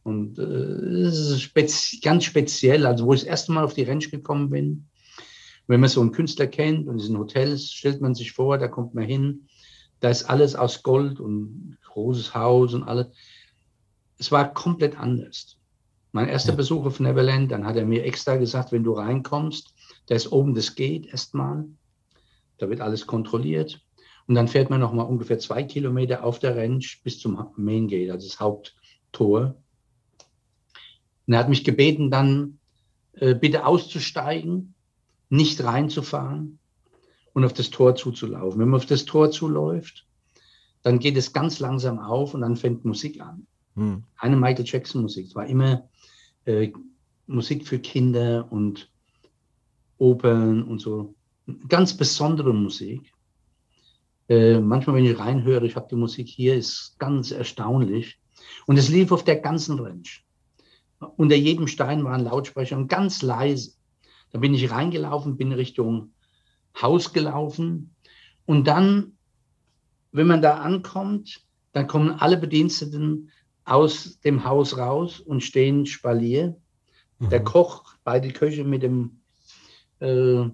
und 0.03 0.39
äh, 0.39 1.03
das 1.05 1.19
ist 1.19 1.43
spezi 1.43 2.01
ganz 2.01 2.25
speziell. 2.25 2.87
Also, 2.87 3.05
wo 3.05 3.13
ich 3.13 3.21
das 3.21 3.29
erste 3.29 3.53
Mal 3.53 3.65
auf 3.65 3.75
die 3.75 3.85
Range 3.85 4.07
gekommen 4.07 4.49
bin, 4.49 4.89
wenn 5.67 5.81
man 5.81 5.91
so 5.91 6.01
einen 6.01 6.13
Künstler 6.13 6.47
kennt 6.47 6.89
und 6.89 6.95
in 6.95 6.99
diesen 6.99 7.19
Hotels, 7.19 7.71
stellt 7.71 8.01
man 8.01 8.15
sich 8.15 8.33
vor, 8.33 8.57
da 8.57 8.69
kommt 8.69 8.95
man 8.95 9.05
hin, 9.05 9.47
da 10.01 10.09
ist 10.09 10.25
alles 10.25 10.55
aus 10.57 10.83
Gold 10.83 11.21
und 11.21 11.79
großes 11.93 12.35
Haus 12.35 12.75
und 12.75 12.85
alles. 12.85 13.07
Es 14.19 14.33
war 14.33 14.53
komplett 14.53 14.99
anders. 14.99 15.59
Mein 16.13 16.29
erster 16.29 16.53
Besuch 16.53 16.85
auf 16.85 17.01
Neverland, 17.01 17.51
dann 17.53 17.65
hat 17.67 17.77
er 17.77 17.87
mir 17.87 18.05
extra 18.05 18.37
gesagt, 18.37 18.73
wenn 18.73 18.85
du 18.85 18.93
reinkommst, 18.93 19.75
da 20.07 20.15
ist 20.15 20.31
oben 20.31 20.55
das 20.55 20.75
Gate 20.75 21.07
erstmal, 21.07 21.65
da 22.59 22.69
wird 22.69 22.81
alles 22.81 23.07
kontrolliert. 23.07 23.81
Und 24.27 24.35
dann 24.35 24.49
fährt 24.49 24.71
man 24.71 24.81
nochmal 24.81 25.07
ungefähr 25.07 25.39
zwei 25.39 25.63
Kilometer 25.63 26.23
auf 26.25 26.39
der 26.39 26.57
Ranch 26.57 27.01
bis 27.03 27.19
zum 27.19 27.51
Main 27.57 27.89
Gate, 27.89 28.11
also 28.11 28.27
das 28.29 28.41
Haupttor. 28.41 29.57
Und 31.27 31.35
er 31.35 31.39
hat 31.41 31.49
mich 31.49 31.65
gebeten, 31.65 32.11
dann 32.11 32.59
äh, 33.15 33.35
bitte 33.35 33.67
auszusteigen, 33.67 34.75
nicht 35.29 35.65
reinzufahren 35.65 36.59
und 37.33 37.45
auf 37.45 37.53
das 37.53 37.71
Tor 37.71 37.97
zuzulaufen. 37.97 38.61
Wenn 38.61 38.69
man 38.69 38.81
auf 38.81 38.87
das 38.87 39.05
Tor 39.05 39.31
zuläuft, 39.31 40.07
dann 40.83 40.99
geht 40.99 41.17
es 41.17 41.33
ganz 41.33 41.61
langsam 41.61 41.99
auf 41.99 42.35
und 42.35 42.41
dann 42.41 42.57
fängt 42.57 42.85
Musik 42.85 43.21
an. 43.21 43.47
Hm. 43.75 44.05
Keine 44.21 44.37
Michael 44.37 44.65
Jackson 44.67 45.03
Musik. 45.03 45.27
Es 45.27 45.35
war 45.35 45.47
immer 45.47 45.89
äh, 46.45 46.73
Musik 47.27 47.67
für 47.67 47.79
Kinder 47.79 48.47
und 48.51 48.91
Opern 49.99 50.63
und 50.65 50.81
so. 50.81 51.15
Ganz 51.69 51.97
besondere 51.97 52.53
Musik. 52.53 53.13
Äh, 54.29 54.61
manchmal, 54.61 54.97
wenn 54.97 55.05
ich 55.05 55.19
reinhöre, 55.19 55.67
ich 55.67 55.77
habe 55.77 55.89
die 55.91 55.97
Musik 55.97 56.29
hier, 56.29 56.57
ist 56.57 56.97
ganz 56.99 57.31
erstaunlich. 57.31 58.19
Und 58.67 58.79
es 58.79 58.89
lief 58.89 59.13
auf 59.13 59.25
der 59.25 59.37
ganzen 59.37 59.79
Ranch. 59.79 60.25
Unter 61.17 61.37
jedem 61.37 61.67
Stein 61.67 62.05
waren 62.05 62.25
Lautsprecher 62.25 62.77
und 62.77 62.89
ganz 62.89 63.23
leise. 63.23 63.73
Da 64.31 64.39
bin 64.39 64.55
ich 64.55 64.71
reingelaufen, 64.71 65.37
bin 65.37 65.53
Richtung 65.53 66.13
Haus 66.81 67.13
gelaufen 67.13 67.95
und 68.47 68.67
dann 68.67 69.13
wenn 70.13 70.27
man 70.27 70.43
da 70.43 70.59
ankommt, 70.59 71.41
dann 71.73 71.87
kommen 71.87 72.11
alle 72.11 72.37
Bediensteten 72.37 73.31
aus 73.65 74.21
dem 74.21 74.45
Haus 74.45 74.77
raus 74.77 75.21
und 75.21 75.43
stehen 75.43 75.87
Spalier. 75.87 76.57
Mhm. 77.19 77.31
Der 77.31 77.43
Koch, 77.43 77.95
beide 78.05 78.31
Köche 78.31 78.65
mit 78.65 78.83
dem 78.83 79.23
äh, 80.01 80.45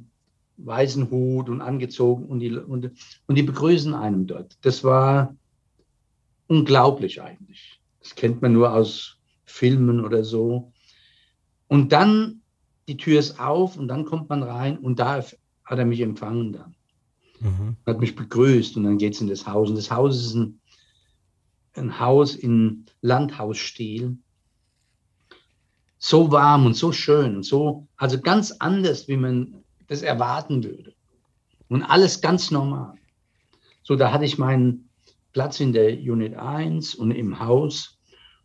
weißen 0.59 1.11
Hut 1.11 1.49
und 1.49 1.61
angezogen 1.61 2.27
und 2.27 2.41
die, 2.41 2.57
und, 2.57 2.91
und 3.27 3.35
die 3.35 3.43
begrüßen 3.43 3.95
einem 3.95 4.27
dort. 4.27 4.59
Das 4.63 4.85
war 4.85 5.37
unglaublich 6.47 7.23
eigentlich. 7.23 7.81
Das 8.01 8.15
kennt 8.15 8.43
man 8.43 8.53
nur 8.53 8.73
aus 8.73 9.19
Filmen 9.45 10.05
oder 10.05 10.25
so. 10.25 10.73
Und 11.69 11.93
dann, 11.93 12.43
die 12.87 12.97
Tür 12.97 13.19
ist 13.19 13.39
auf 13.39 13.77
und 13.77 13.89
dann 13.89 14.05
kommt 14.05 14.29
man 14.29 14.43
rein 14.43 14.79
und 14.79 14.99
da 14.99 15.23
hat 15.65 15.79
er 15.79 15.85
mich 15.85 16.01
empfangen 16.01 16.53
dann. 16.53 16.75
Mhm. 17.41 17.77
Hat 17.87 18.01
mich 18.01 18.15
begrüßt 18.15 18.77
und 18.77 18.85
dann 18.85 18.99
geht 18.99 19.15
es 19.15 19.21
in 19.21 19.29
das 19.29 19.47
Haus. 19.47 19.71
Und 19.71 19.77
das 19.77 19.91
Haus 19.91 20.17
ist 20.17 20.35
ein, 20.35 20.61
ein 21.75 22.01
Haus 22.01 22.35
in 22.35 22.87
Landhausstil. 23.01 24.19
So 25.99 26.31
warm 26.31 26.67
und 26.67 26.75
so 26.75 26.93
schön 26.93 27.37
und 27.37 27.43
so, 27.43 27.89
also 27.97 28.21
ganz 28.21 28.53
anders, 28.53 29.09
wie 29.09 29.17
man 29.17 29.65
das 29.89 30.03
erwarten 30.03 30.63
würde. 30.63 30.95
Und 31.69 31.83
alles 31.83 32.21
ganz 32.21 32.53
normal. 32.53 32.95
So, 33.83 33.97
da 33.97 34.13
hatte 34.13 34.25
ich 34.25 34.39
meinen 34.39 34.89
Platz 35.33 35.59
in 35.59 35.73
der 35.73 35.93
Unit 35.93 36.35
1 36.35 36.95
und 36.95 37.11
im 37.11 37.41
Haus. 37.41 37.99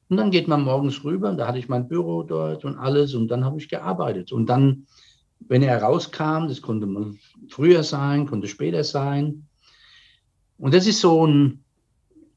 Und 0.10 0.17
dann 0.17 0.32
geht 0.32 0.47
man 0.47 0.63
morgens 0.63 1.03
rüber, 1.03 1.34
da 1.34 1.47
hatte 1.47 1.60
ich 1.60 1.69
mein 1.69 1.88
Büro 1.88 2.23
dort 2.23 2.65
und 2.65 2.77
alles 2.77 3.13
und 3.13 3.27
dann 3.27 3.45
habe 3.45 3.60
ich 3.60 3.69
gearbeitet. 3.69 4.32
Und 4.32 4.47
dann 4.47 4.88
wenn 5.47 5.63
er 5.63 5.82
rauskam, 5.82 6.47
das 6.47 6.62
konnte 6.62 6.86
mal 6.86 7.13
früher 7.49 7.84
sein, 7.84 8.25
konnte 8.27 8.47
später 8.47 8.84
sein. 8.84 9.47
Und 10.58 10.73
das 10.73 10.88
ist 10.88 11.01
so 11.01 11.23
eine 11.23 11.58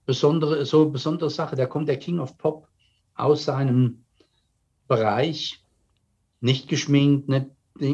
besondere, 0.06 0.64
so 0.64 0.82
eine 0.82 0.90
besondere 0.90 1.30
Sache. 1.30 1.56
Da 1.56 1.66
kommt 1.66 1.88
der 1.88 1.98
King 1.98 2.18
of 2.18 2.38
Pop 2.38 2.68
aus 3.14 3.44
seinem 3.44 4.04
Bereich, 4.88 5.64
nicht 6.40 6.68
geschminkt, 6.68 7.28
nicht, 7.28 7.46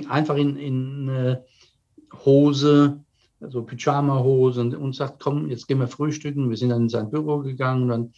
einfach 0.08 0.36
in, 0.36 0.56
in 0.56 1.08
äh, 1.08 1.40
Hose, 2.24 3.02
also 3.40 3.62
Pyjama-Hose 3.62 4.60
und, 4.60 4.74
und 4.74 4.94
sagt, 4.94 5.20
komm, 5.20 5.48
jetzt 5.50 5.66
gehen 5.66 5.78
wir 5.78 5.88
frühstücken. 5.88 6.50
Wir 6.50 6.56
sind 6.56 6.68
dann 6.68 6.82
in 6.82 6.88
sein 6.88 7.10
Büro 7.10 7.38
gegangen 7.38 7.84
und 7.84 7.88
dann, 7.88 8.14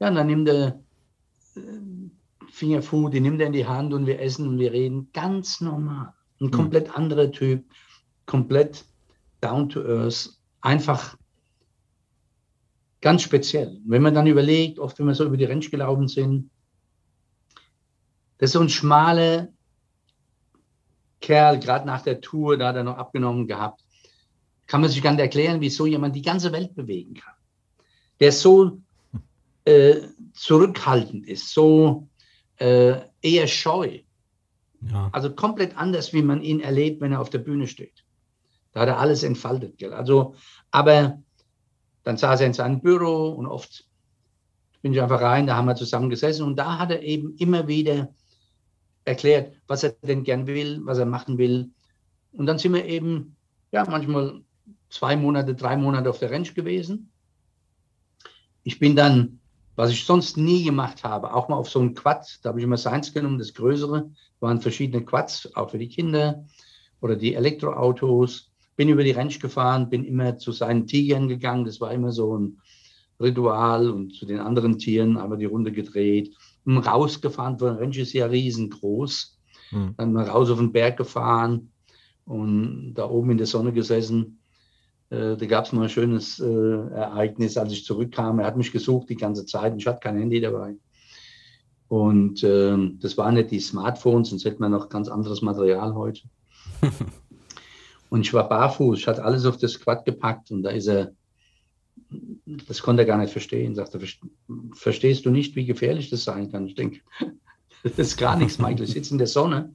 ja, 0.00 0.08
und 0.08 0.14
dann 0.16 0.26
nimmt 0.26 0.48
er 0.48 0.80
äh, 1.56 1.60
Fingerfood, 2.50 3.14
die 3.14 3.20
nimmt 3.20 3.40
er 3.40 3.46
in 3.46 3.52
die 3.52 3.66
Hand 3.66 3.94
und 3.94 4.06
wir 4.06 4.20
essen 4.20 4.46
und 4.48 4.58
wir 4.58 4.72
reden 4.72 5.08
ganz 5.12 5.60
normal. 5.60 6.12
Ein 6.40 6.46
hm. 6.46 6.50
komplett 6.50 6.88
mhm. 6.88 6.94
anderer 6.94 7.30
Typ, 7.30 7.64
komplett 8.30 8.84
down 9.40 9.68
to 9.68 9.80
earth, 9.82 10.30
einfach 10.60 11.16
ganz 13.00 13.22
speziell. 13.22 13.80
Wenn 13.84 14.02
man 14.02 14.14
dann 14.14 14.28
überlegt, 14.28 14.78
oft 14.78 14.98
wenn 14.98 15.06
wir 15.06 15.16
so 15.16 15.24
über 15.24 15.36
die 15.36 15.46
Ranch 15.46 15.68
gelaufen 15.70 16.06
sind, 16.06 16.48
das 18.38 18.50
ist 18.50 18.52
so 18.52 18.60
ein 18.60 18.68
schmaler 18.68 19.48
Kerl, 21.20 21.58
gerade 21.58 21.86
nach 21.86 22.02
der 22.02 22.20
Tour, 22.20 22.56
da 22.56 22.68
hat 22.68 22.76
er 22.76 22.84
noch 22.84 22.98
abgenommen 22.98 23.48
gehabt, 23.48 23.84
kann 24.68 24.80
man 24.80 24.88
sich 24.88 25.02
gar 25.02 25.10
nicht 25.10 25.20
erklären, 25.20 25.60
wie 25.60 25.68
so 25.68 25.84
jemand 25.84 26.14
die 26.14 26.22
ganze 26.22 26.52
Welt 26.52 26.76
bewegen 26.76 27.14
kann. 27.14 27.34
Der 28.20 28.30
so 28.30 28.80
äh, 29.64 29.96
zurückhaltend 30.34 31.26
ist, 31.26 31.52
so 31.52 32.06
äh, 32.58 33.00
eher 33.22 33.48
scheu. 33.48 34.00
Ja. 34.88 35.10
Also 35.10 35.34
komplett 35.34 35.76
anders, 35.76 36.12
wie 36.12 36.22
man 36.22 36.42
ihn 36.42 36.60
erlebt, 36.60 37.00
wenn 37.00 37.12
er 37.12 37.20
auf 37.20 37.30
der 37.30 37.38
Bühne 37.40 37.66
steht. 37.66 37.99
Da 38.72 38.80
hat 38.80 38.88
er 38.88 38.98
alles 38.98 39.22
entfaltet. 39.22 39.78
Gell? 39.78 39.92
Also, 39.92 40.34
aber 40.70 41.22
dann 42.04 42.16
saß 42.16 42.40
er 42.40 42.46
in 42.46 42.52
seinem 42.52 42.80
Büro 42.80 43.30
und 43.30 43.46
oft 43.46 43.84
bin 44.82 44.92
ich 44.92 45.02
einfach 45.02 45.20
rein, 45.20 45.46
da 45.46 45.56
haben 45.56 45.66
wir 45.66 45.74
zusammen 45.74 46.08
gesessen 46.08 46.44
und 46.44 46.56
da 46.56 46.78
hat 46.78 46.90
er 46.90 47.02
eben 47.02 47.34
immer 47.36 47.68
wieder 47.68 48.14
erklärt, 49.04 49.54
was 49.66 49.82
er 49.82 49.90
denn 50.02 50.24
gern 50.24 50.46
will, 50.46 50.80
was 50.84 50.98
er 50.98 51.06
machen 51.06 51.36
will. 51.38 51.70
Und 52.32 52.46
dann 52.46 52.58
sind 52.58 52.72
wir 52.72 52.84
eben, 52.84 53.36
ja, 53.72 53.84
manchmal 53.84 54.42
zwei 54.88 55.16
Monate, 55.16 55.54
drei 55.54 55.76
Monate 55.76 56.08
auf 56.08 56.18
der 56.18 56.30
Ranch 56.30 56.54
gewesen. 56.54 57.10
Ich 58.62 58.78
bin 58.78 58.96
dann, 58.96 59.40
was 59.76 59.90
ich 59.90 60.04
sonst 60.04 60.36
nie 60.36 60.64
gemacht 60.64 61.04
habe, 61.04 61.34
auch 61.34 61.48
mal 61.48 61.56
auf 61.56 61.70
so 61.70 61.80
einen 61.80 61.94
Quad, 61.94 62.38
da 62.42 62.50
habe 62.50 62.60
ich 62.60 62.64
immer 62.64 62.76
Science 62.76 63.12
genommen, 63.12 63.38
das 63.38 63.54
Größere, 63.54 64.10
waren 64.40 64.60
verschiedene 64.60 65.04
Quads, 65.04 65.54
auch 65.54 65.70
für 65.70 65.78
die 65.78 65.88
Kinder 65.88 66.44
oder 67.00 67.16
die 67.16 67.34
Elektroautos. 67.34 68.49
Bin 68.80 68.88
über 68.88 69.04
die 69.04 69.10
Ranch 69.10 69.38
gefahren, 69.40 69.90
bin 69.90 70.04
immer 70.04 70.38
zu 70.38 70.52
seinen 70.52 70.86
Tigern 70.86 71.28
gegangen, 71.28 71.66
das 71.66 71.80
war 71.80 71.92
immer 71.92 72.12
so 72.12 72.38
ein 72.38 72.60
Ritual 73.20 73.90
und 73.90 74.14
zu 74.14 74.24
den 74.24 74.38
anderen 74.38 74.78
Tieren 74.78 75.18
einmal 75.18 75.36
die 75.36 75.44
Runde 75.44 75.70
gedreht 75.70 76.34
rausgefahren, 76.66 77.58
von 77.58 77.76
Ranch 77.76 77.98
ist 77.98 78.12
ja 78.12 78.26
riesengroß. 78.26 79.38
Mhm. 79.72 79.94
Dann 79.96 80.12
mal 80.12 80.24
raus 80.24 80.50
auf 80.50 80.58
den 80.58 80.72
Berg 80.72 80.96
gefahren 80.96 81.70
und 82.24 82.94
da 82.94 83.08
oben 83.08 83.30
in 83.30 83.38
der 83.38 83.46
Sonne 83.46 83.72
gesessen. 83.72 84.40
Äh, 85.10 85.36
da 85.36 85.46
gab 85.46 85.64
es 85.64 85.72
mal 85.72 85.84
ein 85.84 85.88
schönes 85.88 86.38
äh, 86.40 86.44
Ereignis, 86.44 87.56
als 87.56 87.72
ich 87.72 87.84
zurückkam. 87.84 88.38
Er 88.38 88.46
hat 88.46 88.56
mich 88.56 88.72
gesucht 88.72 89.08
die 89.08 89.16
ganze 89.16 89.46
Zeit 89.46 89.72
und 89.72 89.78
ich 89.78 89.86
hatte 89.86 90.00
kein 90.00 90.18
Handy 90.18 90.40
dabei. 90.40 90.76
Und 91.88 92.44
äh, 92.44 92.76
das 93.00 93.18
waren 93.18 93.34
nicht 93.34 93.50
die 93.50 93.58
Smartphones, 93.58 94.30
sonst 94.30 94.44
hätte 94.44 94.60
man 94.60 94.70
noch 94.70 94.88
ganz 94.88 95.08
anderes 95.08 95.42
Material 95.42 95.94
heute. 95.94 96.22
und 98.10 98.20
ich 98.20 98.34
war 98.34 98.48
barfuß, 98.48 98.98
ich 98.98 99.06
hatte 99.06 99.24
alles 99.24 99.46
auf 99.46 99.56
das 99.56 99.80
Quad 99.80 100.04
gepackt 100.04 100.50
und 100.50 100.62
da 100.62 100.70
ist 100.70 100.86
er 100.86 101.12
das 102.46 102.82
konnte 102.82 103.02
er 103.02 103.06
gar 103.06 103.18
nicht 103.18 103.32
verstehen. 103.32 103.74
Sagte, 103.74 104.00
verstehst 104.72 105.26
du 105.26 105.30
nicht, 105.30 105.54
wie 105.56 105.66
gefährlich 105.66 106.10
das 106.10 106.24
sein 106.24 106.50
kann? 106.50 106.66
Ich 106.66 106.74
denke, 106.74 107.00
das 107.82 107.98
ist 107.98 108.16
gar 108.16 108.36
nichts, 108.36 108.58
Michael. 108.58 108.82
Ich 108.82 108.92
sitze 108.92 109.12
in 109.12 109.18
der 109.18 109.26
Sonne. 109.26 109.74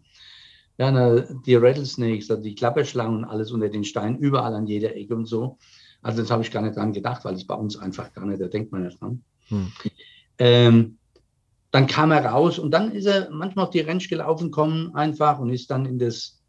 Ja, 0.77 0.91
na, 0.91 1.21
die 1.45 1.55
Rattlesnakes, 1.55 2.29
also 2.29 2.43
die 2.43 2.55
Klapperschlangen, 2.55 3.23
alles 3.23 3.51
unter 3.51 3.69
den 3.69 3.85
Steinen, 3.85 4.17
überall 4.17 4.53
an 4.53 4.67
jeder 4.67 4.95
Ecke 4.95 5.15
und 5.15 5.25
so. 5.25 5.57
Also 6.01 6.21
das 6.21 6.29
habe 6.29 6.43
ich 6.43 6.51
gar 6.51 6.61
nicht 6.61 6.75
dran 6.75 6.91
gedacht, 6.91 7.23
weil 7.23 7.35
es 7.35 7.47
bei 7.47 7.55
uns 7.55 7.77
einfach 7.77 8.11
gar 8.13 8.25
nicht, 8.25 8.41
da 8.41 8.47
denkt 8.47 8.71
man 8.71 8.83
nicht 8.83 9.01
dran. 9.01 9.23
Hm. 9.47 9.71
Ähm, 10.37 10.97
dann 11.71 11.87
kam 11.87 12.11
er 12.11 12.25
raus 12.25 12.59
und 12.59 12.71
dann 12.71 12.91
ist 12.91 13.05
er 13.05 13.29
manchmal 13.31 13.65
auf 13.65 13.71
die 13.71 13.79
Ranch 13.79 14.09
gelaufen, 14.09 14.51
kommen 14.51 14.93
einfach 14.95 15.39
und 15.39 15.49
ist 15.49 15.71
dann 15.71 15.85
in 15.85 15.97
das 15.97 16.41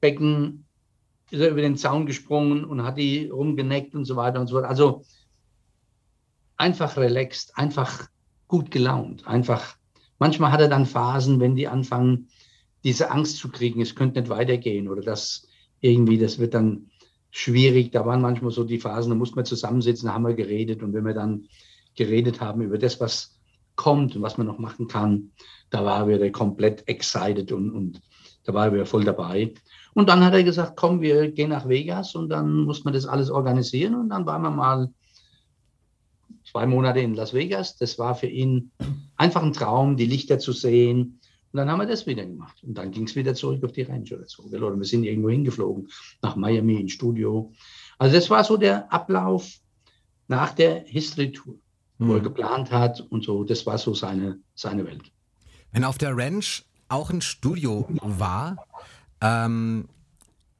Krokodilbecken 0.00 0.64
ist 1.30 1.40
er 1.40 1.50
über 1.50 1.60
den 1.60 1.76
Zaun 1.76 2.06
gesprungen 2.06 2.64
und 2.64 2.82
hat 2.82 2.96
die 2.96 3.28
rumgeneckt 3.28 3.94
und 3.94 4.04
so 4.04 4.16
weiter 4.16 4.40
und 4.40 4.46
so 4.46 4.56
fort. 4.56 4.66
Also 4.66 5.04
einfach 6.56 6.96
relaxed, 6.96 7.56
einfach 7.56 8.08
gut 8.46 8.70
gelaunt, 8.70 9.26
einfach. 9.26 9.76
Manchmal 10.18 10.52
hat 10.52 10.60
er 10.60 10.68
dann 10.68 10.86
Phasen, 10.86 11.38
wenn 11.38 11.54
die 11.54 11.68
anfangen, 11.68 12.28
diese 12.82 13.10
Angst 13.10 13.36
zu 13.36 13.50
kriegen, 13.50 13.80
es 13.80 13.94
könnte 13.94 14.20
nicht 14.20 14.30
weitergehen 14.30 14.88
oder 14.88 15.02
das 15.02 15.46
irgendwie, 15.80 16.18
das 16.18 16.38
wird 16.38 16.54
dann 16.54 16.90
schwierig. 17.30 17.92
Da 17.92 18.06
waren 18.06 18.22
manchmal 18.22 18.50
so 18.50 18.64
die 18.64 18.80
Phasen, 18.80 19.10
da 19.10 19.16
mussten 19.16 19.36
wir 19.36 19.44
zusammensitzen, 19.44 20.06
da 20.06 20.14
haben 20.14 20.26
wir 20.26 20.34
geredet 20.34 20.82
und 20.82 20.94
wenn 20.94 21.04
wir 21.04 21.14
dann 21.14 21.46
geredet 21.94 22.40
haben 22.40 22.62
über 22.62 22.78
das, 22.78 23.00
was 23.00 23.38
kommt 23.76 24.16
und 24.16 24.22
was 24.22 24.38
man 24.38 24.46
noch 24.46 24.58
machen 24.58 24.88
kann, 24.88 25.32
da 25.70 25.84
war 25.84 26.08
er 26.08 26.32
komplett 26.32 26.88
excited 26.88 27.52
und, 27.52 27.70
und 27.70 28.00
da 28.44 28.54
war 28.54 28.72
er 28.72 28.86
voll 28.86 29.04
dabei. 29.04 29.52
Und 29.94 30.08
dann 30.08 30.24
hat 30.24 30.34
er 30.34 30.44
gesagt, 30.44 30.76
komm, 30.76 31.00
wir 31.00 31.30
gehen 31.30 31.50
nach 31.50 31.68
Vegas 31.68 32.14
und 32.14 32.28
dann 32.28 32.64
muss 32.64 32.84
man 32.84 32.94
das 32.94 33.06
alles 33.06 33.30
organisieren. 33.30 33.94
Und 33.94 34.10
dann 34.10 34.26
waren 34.26 34.42
wir 34.42 34.50
mal 34.50 34.90
zwei 36.50 36.66
Monate 36.66 37.00
in 37.00 37.14
Las 37.14 37.34
Vegas. 37.34 37.76
Das 37.76 37.98
war 37.98 38.14
für 38.14 38.26
ihn 38.26 38.70
einfach 39.16 39.42
ein 39.42 39.52
Traum, 39.52 39.96
die 39.96 40.06
Lichter 40.06 40.38
zu 40.38 40.52
sehen. 40.52 41.20
Und 41.52 41.56
dann 41.56 41.70
haben 41.70 41.80
wir 41.80 41.86
das 41.86 42.06
wieder 42.06 42.24
gemacht. 42.24 42.62
Und 42.62 42.76
dann 42.76 42.90
ging 42.90 43.04
es 43.04 43.16
wieder 43.16 43.34
zurück 43.34 43.64
auf 43.64 43.72
die 43.72 43.82
Ranch 43.82 44.12
oder 44.12 44.76
wir 44.76 44.84
sind 44.84 45.04
irgendwo 45.04 45.30
hingeflogen, 45.30 45.88
nach 46.22 46.36
Miami 46.36 46.76
ins 46.76 46.92
Studio. 46.92 47.52
Also 47.98 48.14
das 48.14 48.28
war 48.28 48.44
so 48.44 48.56
der 48.56 48.92
Ablauf 48.92 49.50
nach 50.28 50.52
der 50.52 50.84
History 50.84 51.32
Tour, 51.32 51.54
wo 51.98 52.04
mhm. 52.04 52.10
er 52.10 52.16
hm. 52.16 52.22
geplant 52.22 52.70
hat 52.70 53.00
und 53.00 53.24
so. 53.24 53.44
Das 53.44 53.64
war 53.66 53.78
so 53.78 53.94
seine, 53.94 54.38
seine 54.54 54.84
Welt. 54.86 55.10
Wenn 55.72 55.84
auf 55.84 55.98
der 55.98 56.16
Ranch 56.16 56.64
auch 56.88 57.10
ein 57.10 57.20
Studio 57.20 57.86
war, 58.02 58.56
ähm, 59.20 59.88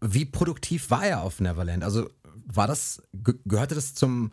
wie 0.01 0.25
produktiv 0.25 0.91
war 0.91 1.05
er 1.05 1.23
auf 1.23 1.41
Neverland? 1.41 1.85
Also 1.85 2.09
war 2.47 2.67
das, 2.67 3.03
gehörte 3.45 3.75
das 3.75 3.95
zum 3.95 4.33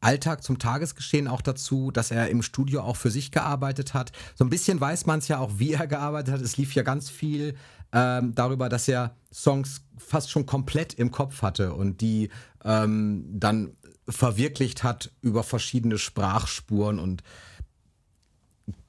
Alltag, 0.00 0.42
zum 0.42 0.58
Tagesgeschehen 0.58 1.28
auch 1.28 1.40
dazu, 1.40 1.90
dass 1.90 2.10
er 2.10 2.28
im 2.28 2.42
Studio 2.42 2.82
auch 2.82 2.96
für 2.96 3.10
sich 3.10 3.30
gearbeitet 3.30 3.94
hat? 3.94 4.12
So 4.34 4.44
ein 4.44 4.50
bisschen 4.50 4.80
weiß 4.80 5.06
man 5.06 5.18
es 5.18 5.28
ja 5.28 5.38
auch, 5.38 5.52
wie 5.56 5.72
er 5.72 5.86
gearbeitet 5.86 6.34
hat. 6.34 6.40
Es 6.40 6.56
lief 6.56 6.74
ja 6.74 6.82
ganz 6.82 7.10
viel 7.10 7.56
ähm, 7.92 8.34
darüber, 8.34 8.68
dass 8.68 8.88
er 8.88 9.16
Songs 9.32 9.82
fast 9.96 10.30
schon 10.30 10.46
komplett 10.46 10.94
im 10.94 11.10
Kopf 11.10 11.42
hatte 11.42 11.74
und 11.74 12.00
die 12.00 12.30
ähm, 12.64 13.24
dann 13.30 13.76
verwirklicht 14.08 14.82
hat 14.82 15.12
über 15.22 15.42
verschiedene 15.42 15.98
Sprachspuren 15.98 16.98
und 16.98 17.22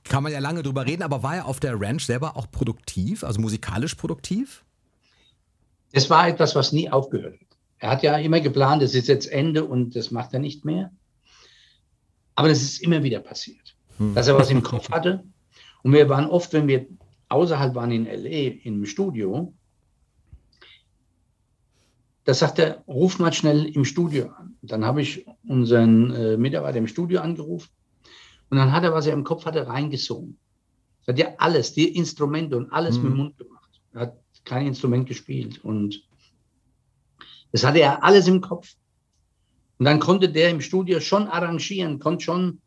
kann 0.08 0.24
man 0.24 0.32
ja 0.32 0.40
lange 0.40 0.64
drüber 0.64 0.86
reden, 0.86 1.04
aber 1.04 1.24
war 1.24 1.36
er 1.36 1.46
auf 1.46 1.60
der 1.60 1.80
Ranch 1.80 2.06
selber 2.06 2.38
auch 2.38 2.50
produktiv, 2.50 3.24
also 3.24 3.42
musikalisch 3.42 3.96
produktiv? 3.96 4.64
Es 5.92 6.10
war 6.10 6.28
etwas, 6.28 6.56
was 6.56 6.72
nie 6.72 6.90
aufgehört 6.90 7.34
hat. 7.34 7.48
Er 7.80 7.90
hat 7.90 8.04
ja 8.04 8.18
immer 8.18 8.40
geplant, 8.40 8.84
es 8.84 8.96
ist 8.96 9.08
jetzt 9.08 9.32
Ende 9.32 9.66
und 9.66 9.96
das 9.96 10.12
macht 10.12 10.34
er 10.34 10.40
nicht 10.40 10.64
mehr. 10.64 10.92
Aber 12.36 12.50
das 12.50 12.62
ist 12.62 12.82
immer 12.82 13.04
wieder 13.04 13.20
passiert, 13.20 13.76
hm. 13.98 14.14
dass 14.14 14.28
er 14.28 14.38
was 14.38 14.50
im 14.50 14.62
Kopf 14.62 14.90
hatte. 14.90 15.24
Und 15.84 15.94
wir 15.94 16.08
waren 16.10 16.28
oft, 16.28 16.54
wenn 16.54 16.68
wir 16.68 16.88
außerhalb 17.30 17.76
waren 17.76 17.92
in 17.92 18.06
LA, 18.06 18.62
im 18.64 18.86
Studio, 18.86 19.54
da 22.26 22.34
sagt 22.34 22.60
er, 22.60 22.84
ruf 22.88 23.20
mal 23.20 23.34
schnell 23.34 23.66
im 23.66 23.86
Studio 23.86 24.30
an. 24.30 24.56
Dann 24.62 24.84
habe 24.84 25.02
ich 25.02 25.26
unseren 25.48 26.12
äh, 26.12 26.38
Mitarbeiter 26.38 26.78
im 26.78 26.88
Studio 26.88 27.22
angerufen 27.22 27.70
und 28.50 28.58
dann 28.58 28.72
hat 28.72 28.84
er, 28.84 28.94
was 28.94 29.08
er 29.08 29.14
im 29.14 29.24
Kopf 29.24 29.46
hatte, 29.46 29.68
reingesungen. 29.68 30.38
Er 31.06 31.14
hat 31.14 31.20
ja 31.20 31.28
alles, 31.38 31.74
die 31.74 31.96
Instrumente 31.96 32.58
und 32.58 32.72
alles 32.72 32.98
mhm. 32.98 33.04
mit 33.04 33.12
dem 33.12 33.18
Mund 33.18 33.38
gemacht. 33.38 33.82
Er 33.94 34.02
hat 34.02 34.18
kein 34.44 34.68
Instrument 34.68 35.08
gespielt. 35.08 35.64
Und 35.64 36.04
das 37.52 37.64
hatte 37.64 37.80
er 37.80 38.04
alles 38.04 38.28
im 38.28 38.42
Kopf. 38.42 38.76
Und 39.78 39.86
dann 39.86 40.00
konnte 40.00 40.30
der 40.30 40.50
im 40.50 40.62
Studio 40.62 41.00
schon 41.00 41.28
arrangieren, 41.28 42.00
konnte 42.00 42.24
schon 42.24 42.62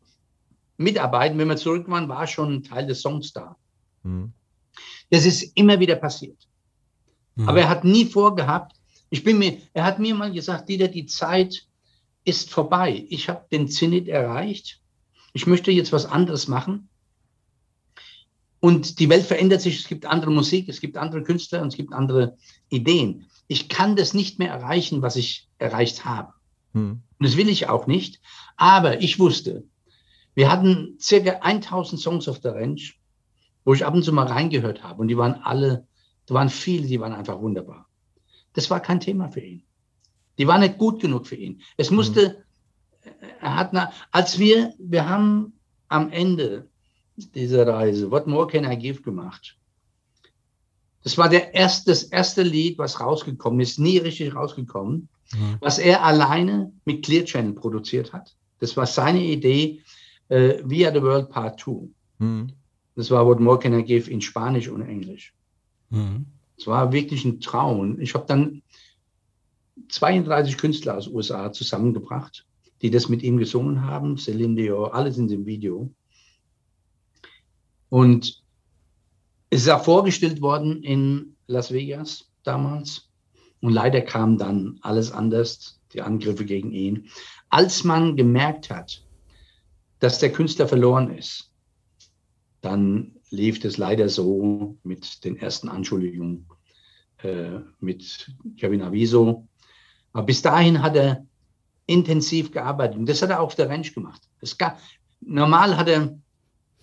mitarbeiten. 0.77 1.37
Wenn 1.37 1.47
wir 1.47 1.57
zurück 1.57 1.89
waren, 1.89 2.07
war 2.07 2.27
schon 2.27 2.53
ein 2.53 2.63
Teil 2.63 2.87
des 2.87 3.01
Songs 3.01 3.33
da. 3.33 3.57
Mhm. 4.03 4.33
Das 5.09 5.25
ist 5.25 5.57
immer 5.57 5.79
wieder 5.79 5.95
passiert. 5.95 6.47
Mhm. 7.35 7.49
Aber 7.49 7.61
er 7.61 7.69
hat 7.69 7.83
nie 7.83 8.05
vorgehabt, 8.05 8.75
ich 9.09 9.23
bin 9.23 9.39
mir, 9.39 9.57
er 9.73 9.85
hat 9.85 9.97
mir 9.97 10.13
mal 10.13 10.31
gesagt, 10.31 10.69
Dieter, 10.69 10.87
die 10.87 11.07
Zeit 11.07 11.67
ist 12.25 12.51
vorbei. 12.51 13.07
Ich 13.09 13.27
habe 13.27 13.43
den 13.51 13.67
Zenit 13.67 14.07
erreicht 14.07 14.79
ich 15.33 15.47
möchte 15.47 15.71
jetzt 15.71 15.91
was 15.91 16.05
anderes 16.05 16.47
machen. 16.47 16.89
Und 18.59 18.99
die 18.99 19.09
Welt 19.09 19.25
verändert 19.25 19.61
sich, 19.61 19.79
es 19.79 19.87
gibt 19.87 20.05
andere 20.05 20.31
Musik, 20.31 20.67
es 20.67 20.81
gibt 20.81 20.97
andere 20.97 21.23
Künstler 21.23 21.61
und 21.61 21.69
es 21.69 21.75
gibt 21.75 21.93
andere 21.93 22.37
Ideen. 22.69 23.27
Ich 23.47 23.69
kann 23.69 23.95
das 23.95 24.13
nicht 24.13 24.37
mehr 24.37 24.51
erreichen, 24.51 25.01
was 25.01 25.15
ich 25.15 25.47
erreicht 25.59 26.03
habe. 26.03 26.33
Hm. 26.73 27.01
Und 27.17 27.25
das 27.25 27.37
will 27.37 27.47
ich 27.47 27.69
auch 27.69 27.87
nicht. 27.87 28.19
Aber 28.57 29.01
ich 29.01 29.17
wusste, 29.17 29.63
wir 30.35 30.51
hatten 30.51 30.97
circa 30.99 31.39
1000 31.41 32.01
Songs 32.01 32.27
auf 32.27 32.39
der 32.39 32.55
Ranch, 32.55 32.99
wo 33.63 33.73
ich 33.73 33.85
ab 33.85 33.93
und 33.93 34.03
zu 34.03 34.11
mal 34.11 34.27
reingehört 34.27 34.83
habe. 34.83 35.01
Und 35.01 35.07
die 35.07 35.17
waren 35.17 35.35
alle, 35.35 35.87
da 36.25 36.33
waren 36.33 36.49
viele, 36.49 36.87
die 36.87 36.99
waren 36.99 37.13
einfach 37.13 37.39
wunderbar. 37.39 37.87
Das 38.53 38.69
war 38.69 38.81
kein 38.81 38.99
Thema 38.99 39.29
für 39.29 39.41
ihn. 39.41 39.63
Die 40.37 40.47
waren 40.47 40.61
nicht 40.61 40.77
gut 40.77 41.01
genug 41.01 41.27
für 41.27 41.35
ihn. 41.35 41.61
Es 41.77 41.91
musste 41.91 42.45
er 43.41 43.55
hat, 43.55 43.71
eine, 43.71 43.89
als 44.11 44.39
wir, 44.39 44.73
wir 44.77 45.07
haben 45.07 45.53
am 45.87 46.11
Ende 46.11 46.67
dieser 47.17 47.67
Reise 47.67 48.11
What 48.11 48.27
More 48.27 48.47
Can 48.47 48.69
I 48.69 48.77
Give 48.77 49.01
gemacht. 49.01 49.57
Das 51.03 51.17
war 51.17 51.29
der 51.29 51.53
erste, 51.53 51.91
das 51.91 52.03
erste 52.03 52.43
Lied, 52.43 52.77
was 52.77 52.99
rausgekommen 52.99 53.59
ist, 53.61 53.79
nie 53.79 53.97
richtig 53.97 54.35
rausgekommen, 54.35 55.07
mhm. 55.33 55.57
was 55.59 55.79
er 55.79 56.03
alleine 56.03 56.71
mit 56.85 57.05
Clear 57.05 57.25
Channel 57.25 57.53
produziert 57.53 58.13
hat. 58.13 58.35
Das 58.59 58.75
war 58.75 58.85
seine 58.85 59.23
Idee, 59.23 59.81
äh, 60.27 60.59
We 60.63 60.85
Are 60.85 60.93
the 60.93 61.01
World 61.01 61.29
Part 61.29 61.59
2. 61.61 61.87
Mhm. 62.19 62.51
Das 62.95 63.09
war 63.11 63.25
What 63.25 63.39
More 63.39 63.59
Can 63.59 63.79
I 63.79 63.83
Give 63.83 64.11
in 64.11 64.21
Spanisch 64.21 64.67
und 64.67 64.81
Englisch. 64.81 65.33
Mhm. 65.89 66.25
Es 66.57 66.67
war 66.67 66.91
wirklich 66.91 67.23
ein 67.23 67.39
Traum. 67.39 67.99
Ich 68.01 68.13
habe 68.13 68.25
dann 68.27 68.61
32 69.87 70.57
Künstler 70.57 70.97
aus 70.97 71.07
USA 71.07 71.53
zusammengebracht 71.53 72.45
die 72.81 72.91
das 72.91 73.09
mit 73.09 73.23
ihm 73.23 73.37
gesungen 73.37 73.83
haben. 73.83 74.17
Celine 74.17 74.55
Dion, 74.55 74.91
alle 74.91 75.11
sind 75.11 75.31
im 75.31 75.45
Video. 75.45 75.89
Und 77.89 78.43
es 79.49 79.61
ist 79.61 79.69
auch 79.69 79.83
vorgestellt 79.83 80.41
worden 80.41 80.83
in 80.83 81.35
Las 81.47 81.71
Vegas 81.71 82.29
damals. 82.43 83.09
Und 83.61 83.73
leider 83.73 84.01
kam 84.01 84.37
dann 84.37 84.79
alles 84.81 85.11
anders. 85.11 85.79
die 85.93 86.01
Angriffe 86.01 86.45
gegen 86.45 86.71
ihn. 86.71 87.09
Als 87.49 87.83
man 87.83 88.15
gemerkt 88.15 88.69
hat, 88.69 89.03
dass 89.99 90.19
der 90.19 90.31
Künstler 90.31 90.67
verloren 90.67 91.09
ist, 91.17 91.51
dann 92.61 93.15
lief 93.31 93.63
es 93.63 93.77
leider 93.77 94.09
so 94.09 94.77
mit 94.83 95.23
den 95.23 95.37
ersten 95.37 95.69
Anschuldigungen 95.69 96.47
äh, 97.23 97.59
mit 97.79 98.31
Kevin 98.57 98.81
Aviso. 98.81 99.47
Aber 100.13 100.25
bis 100.25 100.41
dahin 100.41 100.81
hat 100.81 100.95
er 100.95 101.25
intensiv 101.89 102.51
gearbeitet 102.51 102.97
und 102.97 103.09
das 103.09 103.21
hat 103.21 103.31
er 103.31 103.39
auch 103.39 103.47
auf 103.47 103.55
der 103.55 103.69
Ranch 103.69 103.93
gemacht. 103.93 104.21
Es 104.41 104.57
gab, 104.57 104.79
normal 105.21 105.75
hat 105.75 105.89
er 105.89 106.17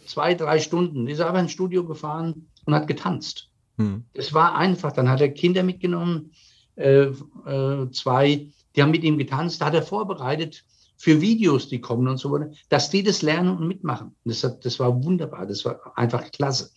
zwei, 0.07 0.35
drei 0.35 0.59
Stunden, 0.59 1.07
ist 1.07 1.21
er 1.21 1.29
aber 1.29 1.41
ins 1.41 1.53
Studio 1.53 1.85
gefahren 1.85 2.49
und 2.65 2.75
hat 2.75 2.89
getanzt. 2.89 3.49
Hm. 3.79 4.05
Das 4.15 4.33
war 4.33 4.57
einfach. 4.57 4.93
Dann 4.93 5.09
hat 5.09 5.21
er 5.21 5.29
Kinder 5.29 5.63
mitgenommen, 5.63 6.33
äh, 6.77 7.05
äh, 7.05 7.91
zwei, 7.93 8.49
die 8.75 8.83
haben 8.83 8.91
mit 8.91 9.05
ihm 9.05 9.17
getanzt, 9.17 9.61
da 9.61 9.67
hat 9.67 9.75
er 9.75 9.83
vorbereitet 9.83 10.65
für 10.97 11.21
Videos, 11.21 11.69
die 11.69 11.81
kommen 11.81 12.09
und 12.09 12.17
so 12.17 12.33
weiter, 12.33 12.51
dass 12.69 12.91
die 12.91 13.03
das 13.03 13.23
lernen 13.23 13.57
und 13.57 13.69
mitmachen. 13.69 14.17
Das, 14.25 14.43
hat, 14.43 14.65
das 14.65 14.81
war 14.81 15.05
wunderbar, 15.05 15.47
das 15.47 15.65
war 15.65 15.97
einfach 15.97 16.31
klasse. 16.33 16.71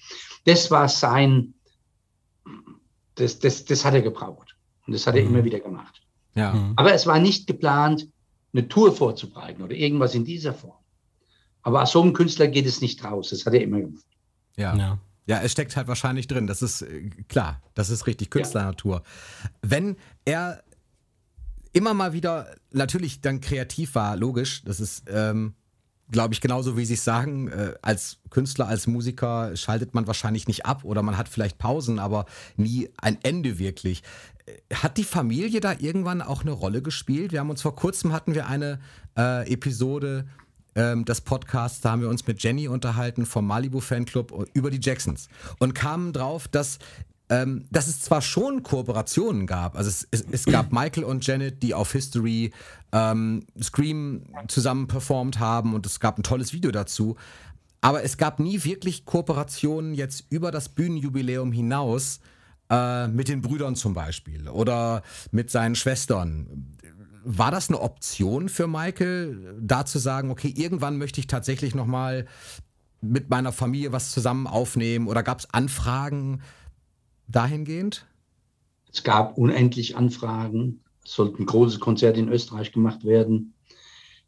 Das 0.46 0.70
war 0.70 0.88
sein, 0.88 1.54
das, 3.16 3.40
das, 3.40 3.66
das 3.66 3.86
hat 3.86 3.94
er 3.94 4.02
gebraucht. 4.02 4.56
Und 4.86 4.94
das 4.94 5.08
hat 5.08 5.16
er 5.16 5.24
mhm. 5.24 5.30
immer 5.30 5.44
wieder 5.46 5.60
gemacht. 5.60 6.02
Ja. 6.36 6.54
Mhm. 6.54 6.74
Aber 6.76 6.94
es 6.94 7.08
war 7.08 7.20
nicht 7.20 7.48
geplant, 7.48 8.08
eine 8.54 8.68
Tour 8.68 8.96
vorzubereiten 8.96 9.62
oder 9.62 9.76
irgendwas 9.76 10.16
in 10.16 10.26
dieser 10.26 10.54
Form. 10.54 10.78
Aber 11.62 11.84
aus 11.84 11.92
so 11.92 12.02
einem 12.02 12.14
Künstler 12.14 12.48
geht 12.48 12.66
es 12.66 12.82
nicht 12.82 13.04
raus. 13.04 13.30
Das 13.30 13.46
hat 13.46 13.54
er 13.54 13.62
immer 13.62 13.80
gemacht. 13.80 14.06
Ja. 14.56 14.76
ja. 14.76 15.00
Ja, 15.26 15.42
es 15.42 15.52
steckt 15.52 15.76
halt 15.76 15.88
wahrscheinlich 15.88 16.26
drin. 16.26 16.48
Das 16.48 16.64
ist 16.64 16.82
äh, 16.82 17.12
klar. 17.28 17.62
Das 17.76 17.92
ist 17.92 18.08
richtig 18.08 18.32
Künstlernatur. 18.32 19.04
Ja. 19.44 19.50
Wenn 19.62 19.96
er 20.26 20.64
immer 21.72 21.94
mal 21.94 22.14
wieder 22.14 22.56
natürlich 22.72 23.22
dann 23.22 23.40
kreativ 23.40 23.94
war, 23.94 24.16
logisch, 24.16 24.64
das 24.64 24.80
ist, 24.80 25.04
ähm, 25.08 25.54
glaube 26.12 26.34
ich, 26.34 26.42
genauso 26.42 26.78
wie 26.78 26.86
Sie 26.86 26.96
es 26.96 27.04
sagen, 27.04 27.50
äh, 27.50 27.74
als 27.82 28.18
Künstler, 28.30 28.68
als 28.68 28.88
Musiker 28.88 29.56
schaltet 29.56 29.94
man 29.94 30.08
wahrscheinlich 30.08 30.48
nicht 30.48 30.66
ab 30.66 30.84
oder 30.84 31.04
man 31.04 31.18
hat 31.18 31.30
vielleicht 31.30 31.58
Pausen, 31.58 32.00
aber 32.00 32.26
nie 32.58 32.90
ein 32.98 33.18
Ende 33.24 33.60
wirklich. 33.60 34.04
Äh, 34.46 34.76
hat 34.76 34.98
die 34.98 35.04
Familie 35.04 35.60
da 35.60 35.74
irgendwann 35.78 36.22
auch 36.22 36.42
eine 36.42 36.52
Rolle 36.52 36.82
gespielt? 36.82 37.32
Wir 37.32 37.40
haben 37.40 37.50
uns 37.50 37.62
vor 37.62 37.76
kurzem 37.76 38.14
hatten 38.14 38.36
wir 38.36 38.48
eine 38.48 38.80
äh, 39.18 39.52
Episode 39.52 40.26
ähm, 40.76 41.06
des 41.06 41.22
Podcasts, 41.22 41.82
da 41.82 41.92
haben 41.92 42.02
wir 42.02 42.10
uns 42.10 42.26
mit 42.28 42.42
Jenny 42.42 42.68
unterhalten 42.68 43.26
vom 43.26 43.46
Malibu 43.46 43.80
Fanclub 43.80 44.48
über 44.54 44.70
die 44.70 44.80
Jacksons 44.82 45.28
und 45.60 45.74
kamen 45.74 46.14
drauf, 46.14 46.48
dass 46.48 46.80
ähm, 47.30 47.66
dass 47.70 47.88
es 47.88 48.02
zwar 48.02 48.22
schon 48.22 48.64
Kooperationen 48.64 49.46
gab, 49.46 49.76
also 49.76 49.90
es, 49.90 50.08
es, 50.12 50.26
es 50.32 50.46
gab 50.46 50.72
Michael 50.72 51.04
und 51.04 51.26
Janet, 51.26 51.62
die 51.62 51.74
auf 51.74 51.92
History 51.92 52.52
ähm, 52.92 53.46
Scream 53.62 54.24
zusammen 54.48 54.88
performt 54.88 55.40
haben 55.40 55.74
und 55.74 55.86
es 55.86 56.00
gab 56.00 56.18
ein 56.18 56.24
tolles 56.24 56.54
Video 56.54 56.72
dazu, 56.72 57.16
aber 57.82 58.04
es 58.04 58.18
gab 58.18 58.40
nie 58.40 58.64
wirklich 58.64 59.06
Kooperationen 59.06 59.94
jetzt 59.94 60.26
über 60.30 60.52
das 60.52 60.70
Bühnenjubiläum 60.70 61.52
hinaus 61.52 62.20
äh, 62.70 63.08
mit 63.08 63.30
den 63.30 63.42
Brüdern 63.42 63.76
zum 63.76 63.94
Beispiel 63.94 64.50
oder 64.50 65.04
mit 65.32 65.50
seinen 65.50 65.76
Schwestern. 65.76 66.76
War 67.24 67.52
das 67.52 67.70
eine 67.70 67.80
Option 67.80 68.50
für 68.50 68.68
Michael, 68.68 69.56
da 69.62 69.86
zu 69.86 70.00
sagen, 70.00 70.32
okay, 70.32 70.54
irgendwann 70.56 70.98
möchte 70.98 71.20
ich 71.20 71.28
tatsächlich 71.28 71.76
nochmal 71.76 72.26
mit 73.02 73.30
meiner 73.30 73.52
Familie 73.52 73.92
was 73.92 74.12
zusammen 74.12 74.48
aufnehmen 74.48 75.08
oder 75.08 75.24
gab 75.24 75.40
es 75.40 75.54
Anfragen 75.54 76.42
dahingehend? 77.30 78.06
Es 78.92 79.04
gab 79.04 79.38
unendlich 79.38 79.96
Anfragen. 79.96 80.84
Es 81.04 81.14
sollten 81.14 81.46
große 81.46 81.80
Konzerte 81.80 82.20
in 82.20 82.30
Österreich 82.30 82.72
gemacht 82.72 83.06
werden, 83.06 83.54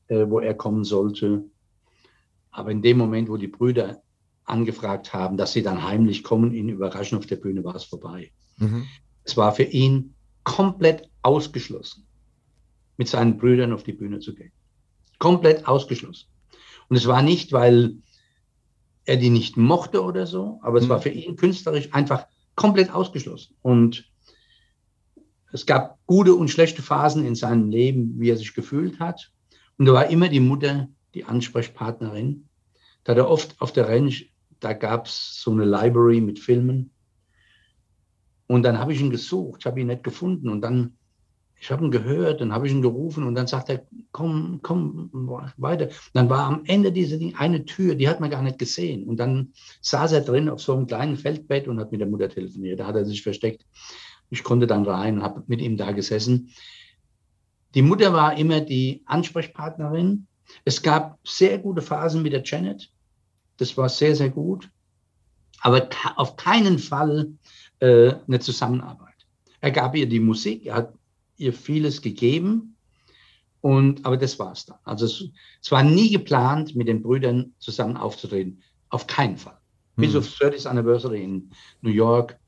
äh, 0.07 0.25
wo 0.27 0.39
er 0.39 0.53
kommen 0.53 0.83
sollte. 0.83 1.43
Aber 2.51 2.71
in 2.71 2.81
dem 2.81 2.97
Moment, 2.97 3.29
wo 3.29 3.37
die 3.37 3.47
Brüder 3.47 4.01
angefragt 4.45 5.13
haben, 5.13 5.37
dass 5.37 5.53
sie 5.53 5.63
dann 5.63 5.83
heimlich 5.83 6.23
kommen, 6.23 6.53
ihn 6.53 6.69
überraschen 6.69 7.17
auf 7.17 7.25
der 7.25 7.37
Bühne, 7.37 7.63
war 7.63 7.75
es 7.75 7.83
vorbei. 7.83 8.31
Mhm. 8.57 8.87
Es 9.23 9.37
war 9.37 9.53
für 9.53 9.63
ihn 9.63 10.13
komplett 10.43 11.09
ausgeschlossen, 11.21 12.05
mit 12.97 13.07
seinen 13.07 13.37
Brüdern 13.37 13.73
auf 13.73 13.83
die 13.83 13.93
Bühne 13.93 14.19
zu 14.19 14.33
gehen. 14.33 14.51
Komplett 15.19 15.67
ausgeschlossen. 15.67 16.27
Und 16.89 16.97
es 16.97 17.07
war 17.07 17.21
nicht, 17.21 17.53
weil 17.53 17.97
er 19.05 19.17
die 19.17 19.29
nicht 19.29 19.55
mochte 19.55 20.03
oder 20.03 20.25
so, 20.27 20.59
aber 20.61 20.79
es 20.79 20.85
mhm. 20.85 20.89
war 20.89 21.01
für 21.01 21.09
ihn 21.09 21.35
künstlerisch 21.35 21.93
einfach 21.93 22.25
komplett 22.55 22.91
ausgeschlossen. 22.91 23.55
Und 23.61 24.11
es 25.51 25.65
gab 25.65 25.99
gute 26.05 26.35
und 26.35 26.49
schlechte 26.49 26.81
Phasen 26.81 27.25
in 27.25 27.35
seinem 27.35 27.69
Leben, 27.69 28.19
wie 28.19 28.29
er 28.29 28.37
sich 28.37 28.53
gefühlt 28.53 28.99
hat. 28.99 29.31
Und 29.77 29.85
da 29.85 29.93
war 29.93 30.07
immer 30.07 30.29
die 30.29 30.39
Mutter 30.39 30.87
die 31.13 31.25
Ansprechpartnerin. 31.25 32.47
Da 33.03 33.11
hat 33.11 33.17
er 33.17 33.29
oft 33.29 33.59
auf 33.59 33.73
der 33.73 33.89
Ranch, 33.89 34.31
da 34.59 34.73
gab 34.73 35.07
es 35.07 35.41
so 35.41 35.51
eine 35.51 35.65
Library 35.65 36.21
mit 36.21 36.39
Filmen. 36.39 36.91
Und 38.47 38.63
dann 38.63 38.79
habe 38.79 38.93
ich 38.93 39.01
ihn 39.01 39.09
gesucht, 39.09 39.65
habe 39.65 39.81
ihn 39.81 39.87
nicht 39.87 40.03
gefunden. 40.03 40.49
Und 40.49 40.61
dann 40.61 40.97
ich 41.61 41.69
habe 41.69 41.85
ihn 41.85 41.91
gehört, 41.91 42.41
dann 42.41 42.51
habe 42.51 42.65
ich 42.65 42.73
ihn 42.73 42.81
gerufen 42.81 43.23
und 43.23 43.35
dann 43.35 43.45
sagt 43.45 43.69
er, 43.69 43.85
komm, 44.11 44.61
komm 44.63 45.11
weiter. 45.57 45.89
Dann 46.11 46.27
war 46.27 46.47
am 46.47 46.63
Ende 46.65 46.91
diese 46.91 47.19
Ding 47.19 47.35
eine 47.35 47.65
Tür, 47.65 47.93
die 47.93 48.09
hat 48.09 48.19
man 48.19 48.31
gar 48.31 48.41
nicht 48.41 48.57
gesehen. 48.57 49.03
Und 49.03 49.17
dann 49.17 49.53
saß 49.81 50.11
er 50.13 50.21
drin 50.21 50.49
auf 50.49 50.59
so 50.59 50.73
einem 50.73 50.87
kleinen 50.87 51.17
Feldbett 51.17 51.67
und 51.67 51.79
hat 51.79 51.91
mit 51.91 52.01
der 52.01 52.07
Mutter 52.07 52.29
telefoniert. 52.29 52.79
Da 52.79 52.87
hat 52.87 52.95
er 52.95 53.05
sich 53.05 53.21
versteckt. 53.21 53.63
Ich 54.31 54.43
konnte 54.43 54.65
dann 54.65 54.85
rein 54.85 55.19
und 55.19 55.23
habe 55.23 55.43
mit 55.45 55.61
ihm 55.61 55.77
da 55.77 55.91
gesessen. 55.91 56.49
Die 57.75 57.83
Mutter 57.83 58.11
war 58.11 58.35
immer 58.39 58.61
die 58.61 59.03
Ansprechpartnerin. 59.05 60.25
Es 60.65 60.81
gab 60.81 61.19
sehr 61.23 61.59
gute 61.59 61.83
Phasen 61.83 62.23
mit 62.23 62.33
der 62.33 62.41
Janet. 62.43 62.91
Das 63.57 63.77
war 63.77 63.87
sehr, 63.87 64.15
sehr 64.15 64.31
gut. 64.31 64.67
Aber 65.59 65.87
auf 66.15 66.37
keinen 66.37 66.79
Fall 66.79 67.33
äh, 67.81 68.13
eine 68.27 68.39
Zusammenarbeit. 68.39 69.09
Er 69.59 69.69
gab 69.69 69.95
ihr 69.95 70.09
die 70.09 70.19
Musik, 70.19 70.65
er 70.65 70.73
hat 70.73 70.93
ihr 71.41 71.53
vieles 71.53 72.01
gegeben. 72.01 72.75
Und, 73.61 74.05
aber 74.05 74.17
das 74.17 74.39
war 74.39 74.53
es 74.53 74.65
dann. 74.65 74.77
Also 74.83 75.05
es, 75.05 75.23
es, 75.61 75.71
war 75.71 75.83
nie 75.83 76.09
geplant, 76.09 76.75
mit 76.75 76.87
den 76.87 77.01
Brüdern 77.01 77.53
zusammen 77.59 77.95
aufzutreten. 77.95 78.61
Auf 78.89 79.05
keinen 79.07 79.37
Fall. 79.37 79.57
Hm. 79.97 80.05
Bis 80.05 80.15
auf 80.15 80.25
30th 80.25 80.67
Anniversary 80.67 81.23
in 81.23 81.51
New 81.81 81.91
York, 81.91 82.39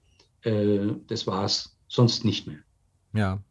äh, 0.42 0.88
das 1.08 1.28
war 1.28 1.46
es 1.46 1.78
sonst 1.88 2.26
nicht 2.26 2.48
mehr. 2.48 2.60
Ja. 3.14 3.44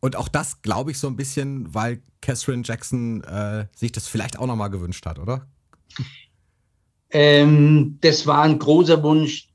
Und 0.00 0.16
auch 0.16 0.28
das 0.28 0.62
glaube 0.62 0.90
ich 0.90 0.98
so 0.98 1.06
ein 1.06 1.16
bisschen, 1.16 1.74
weil 1.74 2.02
Catherine 2.20 2.62
Jackson 2.64 3.22
äh, 3.24 3.66
sich 3.74 3.92
das 3.92 4.06
vielleicht 4.06 4.38
auch 4.38 4.46
nochmal 4.46 4.70
gewünscht 4.70 5.06
hat, 5.06 5.18
oder? 5.18 5.46
Ähm, 7.10 7.98
das 8.00 8.26
war 8.26 8.42
ein 8.42 8.58
großer 8.58 9.02
Wunsch. 9.02 9.48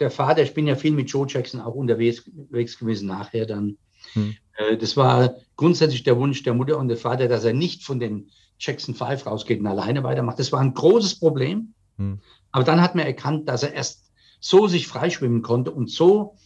Der 0.00 0.10
Vater, 0.10 0.42
ich 0.42 0.54
bin 0.54 0.66
ja 0.66 0.76
viel 0.76 0.92
mit 0.92 1.10
Joe 1.10 1.26
Jackson 1.28 1.60
auch 1.60 1.74
unterwegs 1.74 2.24
gewesen, 2.24 3.08
nachher 3.08 3.46
dann. 3.46 3.76
Hm. 4.14 4.34
Äh, 4.60 4.76
das 4.76 4.96
war 4.96 5.36
grundsätzlich 5.56 6.02
der 6.02 6.18
Wunsch 6.18 6.42
der 6.42 6.54
Mutter 6.54 6.78
und 6.78 6.88
der 6.88 6.96
Vater, 6.96 7.28
dass 7.28 7.44
er 7.44 7.52
nicht 7.52 7.84
von 7.84 8.00
den 8.00 8.30
Jackson 8.58 8.94
5 8.94 9.26
rausgeht 9.26 9.60
und 9.60 9.66
alleine 9.66 10.02
weitermacht. 10.04 10.38
Das 10.38 10.52
war 10.52 10.60
ein 10.60 10.74
großes 10.74 11.18
Problem. 11.18 11.74
Hm. 11.96 12.20
Aber 12.52 12.64
dann 12.64 12.80
hat 12.80 12.94
man 12.94 13.06
erkannt, 13.06 13.48
dass 13.48 13.62
er 13.62 13.72
erst 13.72 14.10
so 14.40 14.66
sich 14.66 14.86
freischwimmen 14.86 15.42
konnte 15.42 15.70
und 15.70 15.90
so 15.90 16.36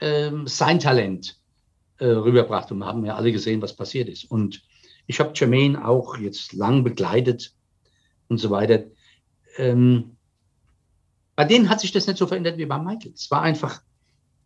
ähm, 0.00 0.46
sein 0.46 0.78
Talent 0.78 1.38
äh, 1.98 2.06
rüberbrachte. 2.06 2.74
Und 2.74 2.80
wir 2.80 2.86
haben 2.86 3.04
ja 3.04 3.14
alle 3.14 3.32
gesehen, 3.32 3.62
was 3.62 3.76
passiert 3.76 4.08
ist. 4.08 4.24
Und 4.30 4.62
ich 5.06 5.20
habe 5.20 5.32
Jermaine 5.34 5.86
auch 5.86 6.16
jetzt 6.16 6.52
lang 6.52 6.84
begleitet 6.84 7.54
und 8.28 8.38
so 8.38 8.50
weiter. 8.50 8.84
Ähm, 9.56 10.16
bei 11.36 11.44
denen 11.44 11.68
hat 11.68 11.80
sich 11.80 11.92
das 11.92 12.06
nicht 12.06 12.18
so 12.18 12.26
verändert 12.26 12.58
wie 12.58 12.66
bei 12.66 12.78
Michael. 12.78 13.12
Es 13.12 13.30
war 13.30 13.42
einfach, 13.42 13.82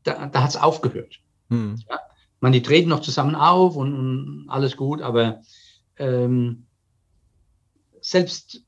da, 0.02 0.26
da 0.26 0.42
hat 0.42 0.50
es 0.50 0.56
aufgehört. 0.56 1.20
Hm. 1.50 1.76
Ja? 1.88 2.00
Man, 2.40 2.52
die 2.52 2.62
treten 2.62 2.90
noch 2.90 3.00
zusammen 3.00 3.34
auf 3.34 3.76
und, 3.76 3.94
und 3.94 4.46
alles 4.48 4.76
gut, 4.76 5.02
aber 5.02 5.42
ähm, 5.96 6.66
selbst, 8.00 8.62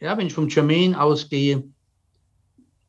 ja, 0.00 0.16
wenn 0.16 0.26
ich 0.26 0.34
vom 0.34 0.48
Jermaine 0.48 1.00
ausgehe, 1.00 1.64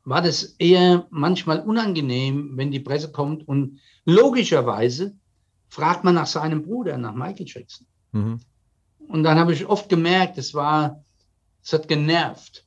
war 0.05 0.21
das 0.21 0.55
eher 0.57 1.05
manchmal 1.09 1.59
unangenehm, 1.59 2.51
wenn 2.55 2.71
die 2.71 2.79
Presse 2.79 3.11
kommt 3.11 3.47
und 3.47 3.79
logischerweise 4.05 5.15
fragt 5.67 6.03
man 6.03 6.15
nach 6.15 6.27
seinem 6.27 6.63
Bruder, 6.63 6.97
nach 6.97 7.13
Michael 7.13 7.45
Jackson. 7.45 7.85
Mhm. 8.13 8.39
Und 9.09 9.23
dann 9.23 9.37
habe 9.37 9.53
ich 9.53 9.65
oft 9.65 9.89
gemerkt, 9.89 10.37
es 10.37 10.53
war, 10.53 11.03
es 11.61 11.73
hat 11.73 11.87
genervt. 11.87 12.65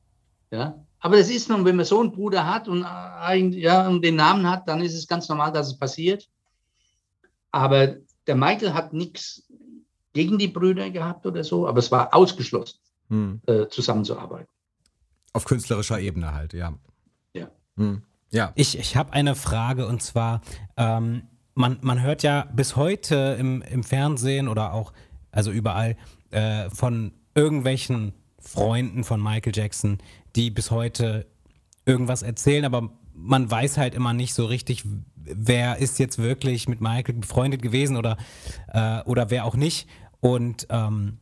Ja, 0.51 0.83
aber 0.99 1.17
das 1.17 1.29
ist 1.29 1.49
nun, 1.49 1.65
wenn 1.65 1.75
man 1.75 1.85
so 1.85 1.99
einen 1.99 2.11
Bruder 2.11 2.45
hat 2.45 2.67
und, 2.67 2.85
ja, 3.53 3.87
und 3.87 4.03
den 4.03 4.15
Namen 4.15 4.47
hat, 4.47 4.67
dann 4.67 4.81
ist 4.81 4.93
es 4.93 5.07
ganz 5.07 5.27
normal, 5.27 5.51
dass 5.51 5.67
es 5.67 5.77
passiert. 5.77 6.29
Aber 7.51 7.95
der 8.27 8.35
Michael 8.35 8.73
hat 8.73 8.93
nichts 8.93 9.47
gegen 10.13 10.37
die 10.37 10.47
Brüder 10.47 10.89
gehabt 10.89 11.25
oder 11.25 11.43
so, 11.43 11.67
aber 11.67 11.79
es 11.79 11.91
war 11.91 12.13
ausgeschlossen, 12.13 12.79
hm. 13.09 13.41
äh, 13.45 13.67
zusammenzuarbeiten. 13.67 14.47
Auf 15.33 15.45
künstlerischer 15.45 15.99
Ebene 15.99 16.33
halt, 16.33 16.53
ja. 16.53 16.73
Ja. 17.33 17.49
Hm. 17.77 18.03
ja. 18.31 18.51
Ich, 18.55 18.77
ich 18.77 18.95
habe 18.97 19.13
eine 19.13 19.35
Frage 19.35 19.87
und 19.87 20.01
zwar, 20.01 20.41
ähm, 20.75 21.23
man, 21.53 21.77
man 21.81 22.01
hört 22.01 22.23
ja 22.23 22.47
bis 22.53 22.75
heute 22.75 23.37
im, 23.39 23.61
im 23.61 23.83
Fernsehen 23.83 24.47
oder 24.47 24.73
auch, 24.73 24.93
also 25.31 25.51
überall, 25.51 25.95
äh, 26.31 26.69
von 26.69 27.13
irgendwelchen 27.35 28.13
Freunden 28.39 29.03
von 29.03 29.21
Michael 29.21 29.53
Jackson, 29.55 29.99
die 30.35 30.49
bis 30.49 30.71
heute 30.71 31.27
irgendwas 31.85 32.21
erzählen, 32.21 32.65
aber 32.65 32.91
man 33.13 33.49
weiß 33.49 33.77
halt 33.77 33.95
immer 33.95 34.13
nicht 34.13 34.33
so 34.33 34.45
richtig, 34.45 34.83
wer 35.25 35.77
ist 35.77 35.99
jetzt 35.99 36.17
wirklich 36.17 36.67
mit 36.67 36.81
Michael 36.81 37.15
befreundet 37.15 37.61
gewesen 37.61 37.97
oder, 37.97 38.17
äh, 38.67 39.01
oder 39.03 39.29
wer 39.29 39.45
auch 39.45 39.55
nicht. 39.55 39.87
Und 40.19 40.67
ähm, 40.69 41.17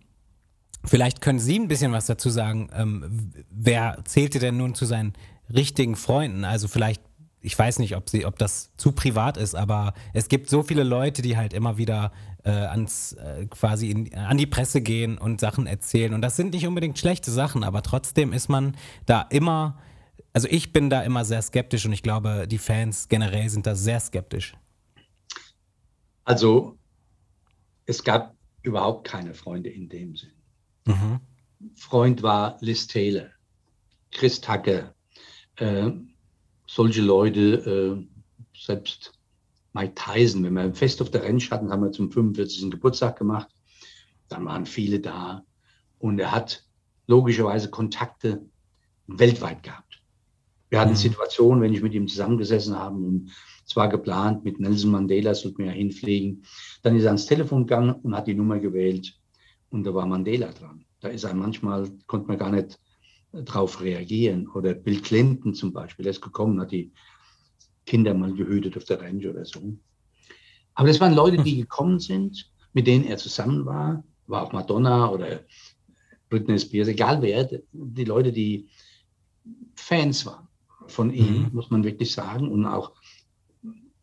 vielleicht 0.84 1.22
können 1.22 1.40
Sie 1.40 1.58
ein 1.58 1.68
bisschen 1.68 1.92
was 1.92 2.06
dazu 2.06 2.30
sagen. 2.30 2.70
Ähm, 2.74 3.32
wer 3.50 4.00
zählte 4.06 4.40
denn 4.40 4.58
nun 4.58 4.76
zu 4.76 4.86
seinen 4.86 5.14
richtigen 5.54 5.96
Freunden? 5.96 6.46
Also 6.46 6.68
vielleicht, 6.68 7.02
ich 7.42 7.58
weiß 7.58 7.80
nicht, 7.80 7.96
ob, 7.96 8.10
sie, 8.10 8.26
ob 8.26 8.38
das 8.38 8.72
zu 8.78 8.92
privat 8.92 9.38
ist, 9.38 9.56
aber 9.56 9.94
es 10.14 10.28
gibt 10.28 10.50
so 10.50 10.64
viele 10.64 10.84
Leute, 10.84 11.22
die 11.22 11.38
halt 11.38 11.54
immer 11.54 11.78
wieder 11.78 12.12
äh, 12.44 12.52
ans 12.52 13.14
äh, 13.14 13.46
quasi 13.48 13.92
in, 13.92 14.14
an 14.16 14.38
die 14.38 14.46
Presse 14.46 14.82
gehen 14.82 15.18
und 15.18 15.40
Sachen 15.40 15.68
erzählen. 15.68 16.14
Und 16.14 16.22
das 16.22 16.36
sind 16.36 16.54
nicht 16.54 16.68
unbedingt 16.68 16.98
schlechte 17.00 17.32
Sachen, 17.32 17.64
aber 17.64 17.82
trotzdem 17.82 18.34
ist 18.34 18.50
man 18.50 18.76
da 19.06 19.22
immer 19.30 19.78
also 20.34 20.48
ich 20.50 20.74
bin 20.74 20.90
da 20.90 21.02
immer 21.02 21.26
sehr 21.26 21.42
skeptisch 21.42 21.86
und 21.86 21.94
ich 21.94 22.04
glaube, 22.04 22.48
die 22.48 22.58
Fans 22.58 23.08
generell 23.08 23.50
sind 23.50 23.66
da 23.66 23.76
sehr 23.76 24.00
skeptisch. 24.00 24.54
Also 26.24 26.78
es 27.86 28.04
gab 28.04 28.36
überhaupt 28.62 29.08
keine 29.08 29.34
Freunde 29.34 29.70
in 29.70 29.90
dem 29.90 30.16
Sinn. 30.16 30.34
Mhm. 30.86 31.20
Freund 31.76 32.22
war 32.22 32.58
Liz 32.62 32.88
Taylor, 32.88 33.30
Chris 34.12 34.40
Tucker, 34.40 34.94
äh, 35.56 35.90
solche 36.68 37.02
Leute, 37.02 38.00
äh, 38.00 38.58
selbst 38.58 39.14
Mike 39.74 39.94
Tyson, 39.96 40.44
wenn 40.44 40.54
wir 40.54 40.62
ein 40.62 40.76
Fest 40.76 41.02
auf 41.02 41.12
der 41.12 41.24
Ranch 41.24 41.50
hatten, 41.52 41.72
haben 41.72 41.84
wir 41.84 41.92
zum 41.92 42.12
45. 42.12 42.70
Geburtstag 42.70 43.18
gemacht. 43.18 43.50
Dann 44.28 44.46
waren 44.46 44.66
viele 44.66 45.00
da 45.00 45.44
und 46.00 46.20
er 46.20 46.32
hat 46.32 46.64
logischerweise 47.08 47.70
Kontakte 47.70 48.46
weltweit 49.08 49.64
gehabt. 49.64 49.89
Wir 50.70 50.80
hatten 50.80 50.92
mhm. 50.92 50.98
Situationen, 50.98 51.62
wenn 51.62 51.74
ich 51.74 51.82
mit 51.82 51.94
ihm 51.94 52.08
zusammengesessen 52.08 52.78
habe 52.78 52.98
und 52.98 53.32
es 53.66 53.76
war 53.76 53.88
geplant, 53.88 54.44
mit 54.44 54.60
Nelson 54.60 54.92
Mandela 54.92 55.36
sollten 55.36 55.60
wir 55.60 55.68
ja 55.68 55.72
hinfliegen. 55.72 56.44
Dann 56.82 56.96
ist 56.96 57.04
er 57.04 57.10
ans 57.10 57.28
Telefon 57.28 57.68
gegangen 57.68 57.94
und 57.94 58.16
hat 58.16 58.28
die 58.28 58.34
Nummer 58.34 58.60
gewählt 58.60 59.16
und 59.70 59.84
da 59.84 59.94
war 59.94 60.06
Mandela 60.06 60.52
dran. 60.52 60.86
Da 61.02 61.10
ist 61.10 61.24
er 61.24 61.34
manchmal, 61.34 61.90
konnte 62.08 62.28
man 62.28 62.38
gar 62.38 62.52
nicht 62.52 62.80
drauf 63.32 63.82
reagieren. 63.82 64.48
Oder 64.50 64.74
Bill 64.74 65.02
Clinton 65.02 65.54
zum 65.54 65.72
Beispiel, 65.72 66.04
der 66.04 66.12
ist 66.12 66.22
gekommen, 66.22 66.60
hat 66.60 66.72
die 66.72 66.92
Kinder 67.86 68.14
mal 68.14 68.34
gehütet 68.34 68.76
auf 68.76 68.86
der 68.86 69.02
Range 69.02 69.30
oder 69.30 69.46
so. 69.46 69.62
Aber 70.74 70.88
das 70.88 71.00
waren 71.00 71.14
Leute, 71.14 71.38
die 71.44 71.58
gekommen 71.58 72.00
sind, 72.00 72.52
mit 72.74 72.88
denen 72.88 73.06
er 73.06 73.18
zusammen 73.18 73.66
war. 73.66 74.04
War 74.28 74.44
auch 74.44 74.52
Madonna 74.52 75.10
oder 75.10 75.42
Britney 76.30 76.60
Spears, 76.60 76.88
egal 76.88 77.22
wer, 77.22 77.50
die 77.72 78.06
Leute, 78.06 78.32
die 78.32 78.68
Fans 79.76 80.26
waren 80.26 80.49
von 80.90 81.12
ihm, 81.12 81.44
mhm. 81.44 81.50
muss 81.54 81.70
man 81.70 81.84
wirklich 81.84 82.12
sagen. 82.12 82.50
Und 82.50 82.66
auch, 82.66 82.94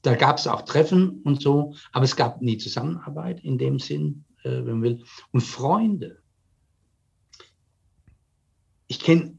da 0.03 0.15
gab 0.15 0.39
es 0.39 0.47
auch 0.47 0.63
Treffen 0.63 1.23
und 1.23 1.41
so, 1.41 1.75
aber 1.93 2.05
es 2.05 2.17
gab 2.17 2.43
nie 2.43 2.59
Zusammenarbeit 2.59 3.45
in 3.45 3.59
dem 3.59 3.79
Sinn, 3.79 4.25
äh, 4.43 4.51
wenn 4.51 4.81
man 4.81 4.83
will. 4.83 5.05
Und 5.33 5.43
Freunde. 5.43 6.19
Ich 8.89 9.01
kenne 9.01 9.37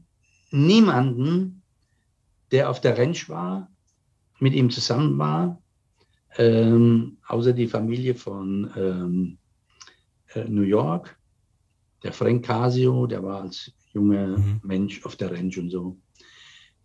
niemanden, 0.50 1.62
der 2.50 2.70
auf 2.70 2.80
der 2.80 2.98
Ranch 2.98 3.28
war, 3.28 3.70
mit 4.38 4.54
ihm 4.54 4.70
zusammen 4.70 5.18
war, 5.18 5.60
ähm, 6.36 7.18
außer 7.26 7.52
die 7.52 7.66
Familie 7.66 8.14
von 8.14 8.70
ähm, 8.76 9.38
äh, 10.34 10.44
New 10.44 10.62
York, 10.62 11.18
der 12.02 12.12
Frank 12.12 12.44
Casio, 12.44 13.06
der 13.06 13.22
war 13.22 13.42
als 13.42 13.72
junger 13.92 14.38
mhm. 14.38 14.60
Mensch 14.62 15.04
auf 15.04 15.16
der 15.16 15.32
Ranch 15.32 15.58
und 15.58 15.70
so. 15.70 15.98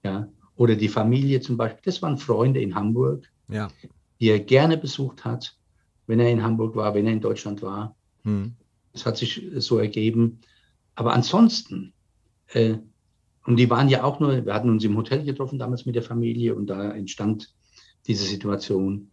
Ja, 0.04 0.28
oder 0.56 0.76
die 0.76 0.90
Familie 0.90 1.42
zum 1.42 1.58
Beispiel. 1.58 1.82
Das 1.86 2.02
waren 2.02 2.18
Freunde 2.18 2.62
in 2.62 2.76
Hamburg, 2.76 3.32
ja. 3.50 3.70
die 4.20 4.30
er 4.30 4.40
gerne 4.40 4.78
besucht 4.78 5.26
hat, 5.26 5.58
wenn 6.08 6.20
er 6.20 6.30
in 6.30 6.44
Hamburg 6.44 6.76
war, 6.76 6.94
wenn 6.94 7.08
er 7.08 7.14
in 7.14 7.22
Deutschland 7.22 7.62
war. 7.62 7.96
Hm. 8.24 8.54
Das 8.92 9.06
hat 9.06 9.18
sich 9.18 9.50
so 9.58 9.80
ergeben. 9.80 10.40
Aber 10.96 11.14
ansonsten, 11.14 11.94
äh, 12.50 12.76
und 13.46 13.58
die 13.58 13.70
waren 13.70 13.90
ja 13.90 14.04
auch 14.04 14.20
nur, 14.20 14.46
wir 14.46 14.54
hatten 14.54 14.70
uns 14.70 14.84
im 14.84 14.96
Hotel 14.96 15.24
getroffen 15.24 15.60
damals 15.60 15.86
mit 15.86 15.96
der 15.96 16.04
Familie 16.04 16.56
und 16.56 16.68
da 16.68 16.92
entstand 16.92 17.54
diese 18.08 18.26
Situation. 18.26 19.12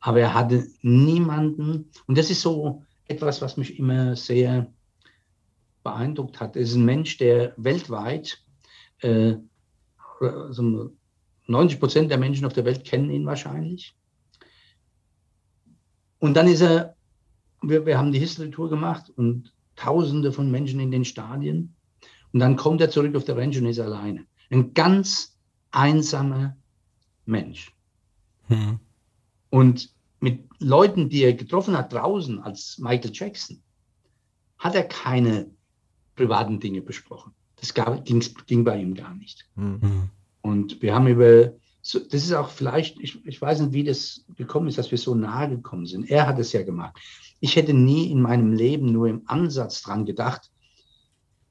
Aber 0.00 0.20
er 0.20 0.34
hatte 0.34 0.66
niemanden, 0.82 1.90
und 2.06 2.16
das 2.16 2.30
ist 2.30 2.42
so 2.42 2.84
etwas, 3.08 3.42
was 3.42 3.56
mich 3.56 3.78
immer 3.78 4.14
sehr 4.14 4.72
beeindruckt 5.82 6.40
hat. 6.40 6.56
Er 6.56 6.62
ist 6.62 6.74
ein 6.74 6.84
Mensch, 6.84 7.16
der 7.18 7.54
weltweit 7.56 8.42
äh, 9.00 9.34
also 10.20 10.92
90 11.46 11.80
Prozent 11.80 12.10
der 12.10 12.18
Menschen 12.18 12.46
auf 12.46 12.52
der 12.52 12.64
Welt 12.64 12.84
kennen 12.84 13.10
ihn 13.10 13.26
wahrscheinlich. 13.26 13.94
Und 16.18 16.34
dann 16.34 16.48
ist 16.48 16.62
er, 16.62 16.96
wir, 17.62 17.86
wir 17.86 17.98
haben 17.98 18.12
die 18.12 18.18
History 18.18 18.50
Tour 18.50 18.70
gemacht 18.70 19.10
und 19.10 19.52
Tausende 19.76 20.32
von 20.32 20.50
Menschen 20.50 20.80
in 20.80 20.90
den 20.90 21.04
Stadien. 21.04 21.76
Und 22.32 22.40
dann 22.40 22.56
kommt 22.56 22.80
er 22.80 22.90
zurück 22.90 23.14
auf 23.14 23.24
der 23.24 23.36
Range 23.36 23.58
und 23.58 23.66
ist 23.66 23.78
alleine. 23.78 24.26
Ein 24.50 24.72
ganz 24.72 25.36
einsamer 25.70 26.56
Mensch. 27.26 27.72
Hm. 28.48 28.80
Und 29.50 29.94
mit 30.20 30.48
Leuten, 30.58 31.10
die 31.10 31.22
er 31.22 31.34
getroffen 31.34 31.76
hat 31.76 31.92
draußen 31.92 32.40
als 32.40 32.78
Michael 32.78 33.10
Jackson, 33.12 33.62
hat 34.58 34.74
er 34.74 34.84
keine 34.84 35.50
privaten 36.14 36.58
Dinge 36.58 36.80
besprochen. 36.80 37.34
Das 37.60 37.74
gab, 37.74 38.04
ging 38.04 38.64
bei 38.64 38.78
ihm 38.78 38.94
gar 38.94 39.14
nicht. 39.14 39.46
Mhm. 39.54 40.10
Und 40.42 40.82
wir 40.82 40.94
haben 40.94 41.06
über, 41.06 41.52
so, 41.82 41.98
das 41.98 42.24
ist 42.24 42.32
auch 42.32 42.50
vielleicht, 42.50 43.00
ich, 43.00 43.24
ich 43.26 43.40
weiß 43.40 43.60
nicht, 43.60 43.72
wie 43.72 43.84
das 43.84 44.24
gekommen 44.36 44.68
ist, 44.68 44.78
dass 44.78 44.90
wir 44.90 44.98
so 44.98 45.14
nahe 45.14 45.48
gekommen 45.48 45.86
sind. 45.86 46.10
Er 46.10 46.26
hat 46.26 46.38
es 46.38 46.52
ja 46.52 46.62
gemacht. 46.62 46.96
Ich 47.40 47.56
hätte 47.56 47.74
nie 47.74 48.10
in 48.10 48.20
meinem 48.20 48.52
Leben 48.52 48.92
nur 48.92 49.08
im 49.08 49.22
Ansatz 49.26 49.82
dran 49.82 50.04
gedacht, 50.04 50.50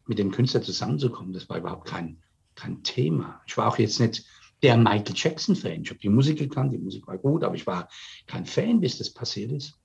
mit 0.08 0.20
dem 0.20 0.32
Künstler 0.32 0.62
zusammenzukommen. 0.62 1.34
Das 1.34 1.49
war 1.49 1.58
überhaupt 1.58 1.88
kein, 1.88 2.18
kein 2.56 2.84
Thema. 2.84 3.41
Ich 3.47 3.58
war 3.58 3.68
auch 3.68 3.80
jetzt 3.80 3.99
nicht 3.99 4.26
der 4.62 4.78
Michael 4.78 5.14
Jackson-Fan. 5.16 5.82
Ich 5.82 5.89
habe 5.89 5.99
die 5.99 6.10
Musik 6.10 6.39
gekannt, 6.39 6.74
die 6.74 6.78
Musik 6.78 7.08
war 7.08 7.18
gut, 7.18 7.43
aber 7.43 7.56
ich 7.56 7.68
war 7.68 7.89
kein 8.26 8.45
Fan, 8.45 8.80
bis 8.80 8.97
das 8.97 9.10
passiert 9.12 9.51
ist. 9.51 9.78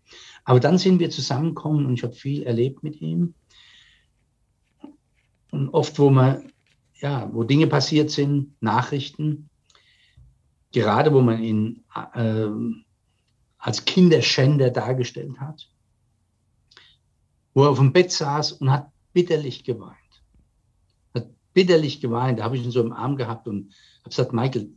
Aber 0.44 0.60
dann 0.60 0.78
sind 0.78 1.00
wir 1.00 1.10
zusammengekommen 1.10 1.86
und 1.86 1.94
ich 1.94 2.02
habe 2.02 2.14
viel 2.14 2.42
erlebt 2.44 2.82
mit 2.82 3.00
ihm. 3.00 3.34
Und 5.50 5.70
oft, 5.70 5.98
wo 5.98 6.10
man, 6.10 6.52
ja, 7.00 7.28
wo 7.32 7.44
Dinge 7.44 7.66
passiert 7.66 8.10
sind, 8.10 8.54
Nachrichten, 8.60 9.48
gerade 10.72 11.12
wo 11.12 11.20
man 11.20 11.42
ihn 11.42 11.84
äh, 12.14 12.48
als 13.58 13.84
Kinderschänder 13.84 14.70
dargestellt 14.70 15.38
hat, 15.38 15.68
wo 17.54 17.64
er 17.64 17.70
auf 17.70 17.78
dem 17.78 17.92
Bett 17.92 18.12
saß 18.12 18.52
und 18.52 18.70
hat 18.70 18.90
bitterlich 19.12 19.64
geweint. 19.64 19.96
Hat 21.14 21.28
bitterlich 21.52 22.00
geweint. 22.00 22.38
Da 22.38 22.44
habe 22.44 22.56
ich 22.56 22.64
ihn 22.64 22.70
so 22.70 22.80
im 22.80 22.92
Arm 22.92 23.16
gehabt 23.16 23.48
und 23.48 23.72
habe 24.00 24.10
gesagt, 24.10 24.32
Michael, 24.32 24.70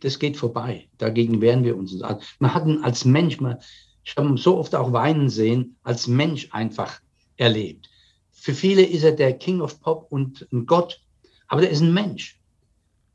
das 0.00 0.18
geht 0.18 0.36
vorbei. 0.36 0.88
Dagegen 0.98 1.40
wehren 1.40 1.64
wir 1.64 1.76
uns. 1.76 1.98
Man 2.38 2.54
hat 2.54 2.66
ihn 2.66 2.82
als 2.82 3.04
Mensch, 3.04 3.40
man, 3.40 3.58
ich 4.04 4.16
habe 4.16 4.28
ihn 4.28 4.36
so 4.36 4.56
oft 4.58 4.74
auch 4.74 4.92
weinen 4.92 5.28
sehen, 5.28 5.76
als 5.82 6.06
Mensch 6.06 6.48
einfach 6.52 7.00
erlebt. 7.36 7.90
Für 8.36 8.54
viele 8.54 8.82
ist 8.82 9.02
er 9.02 9.12
der 9.12 9.36
King 9.36 9.60
of 9.60 9.80
Pop 9.80 10.06
und 10.10 10.46
ein 10.52 10.66
Gott, 10.66 11.02
aber 11.48 11.62
der 11.62 11.70
ist 11.70 11.80
ein 11.80 11.92
Mensch, 11.92 12.40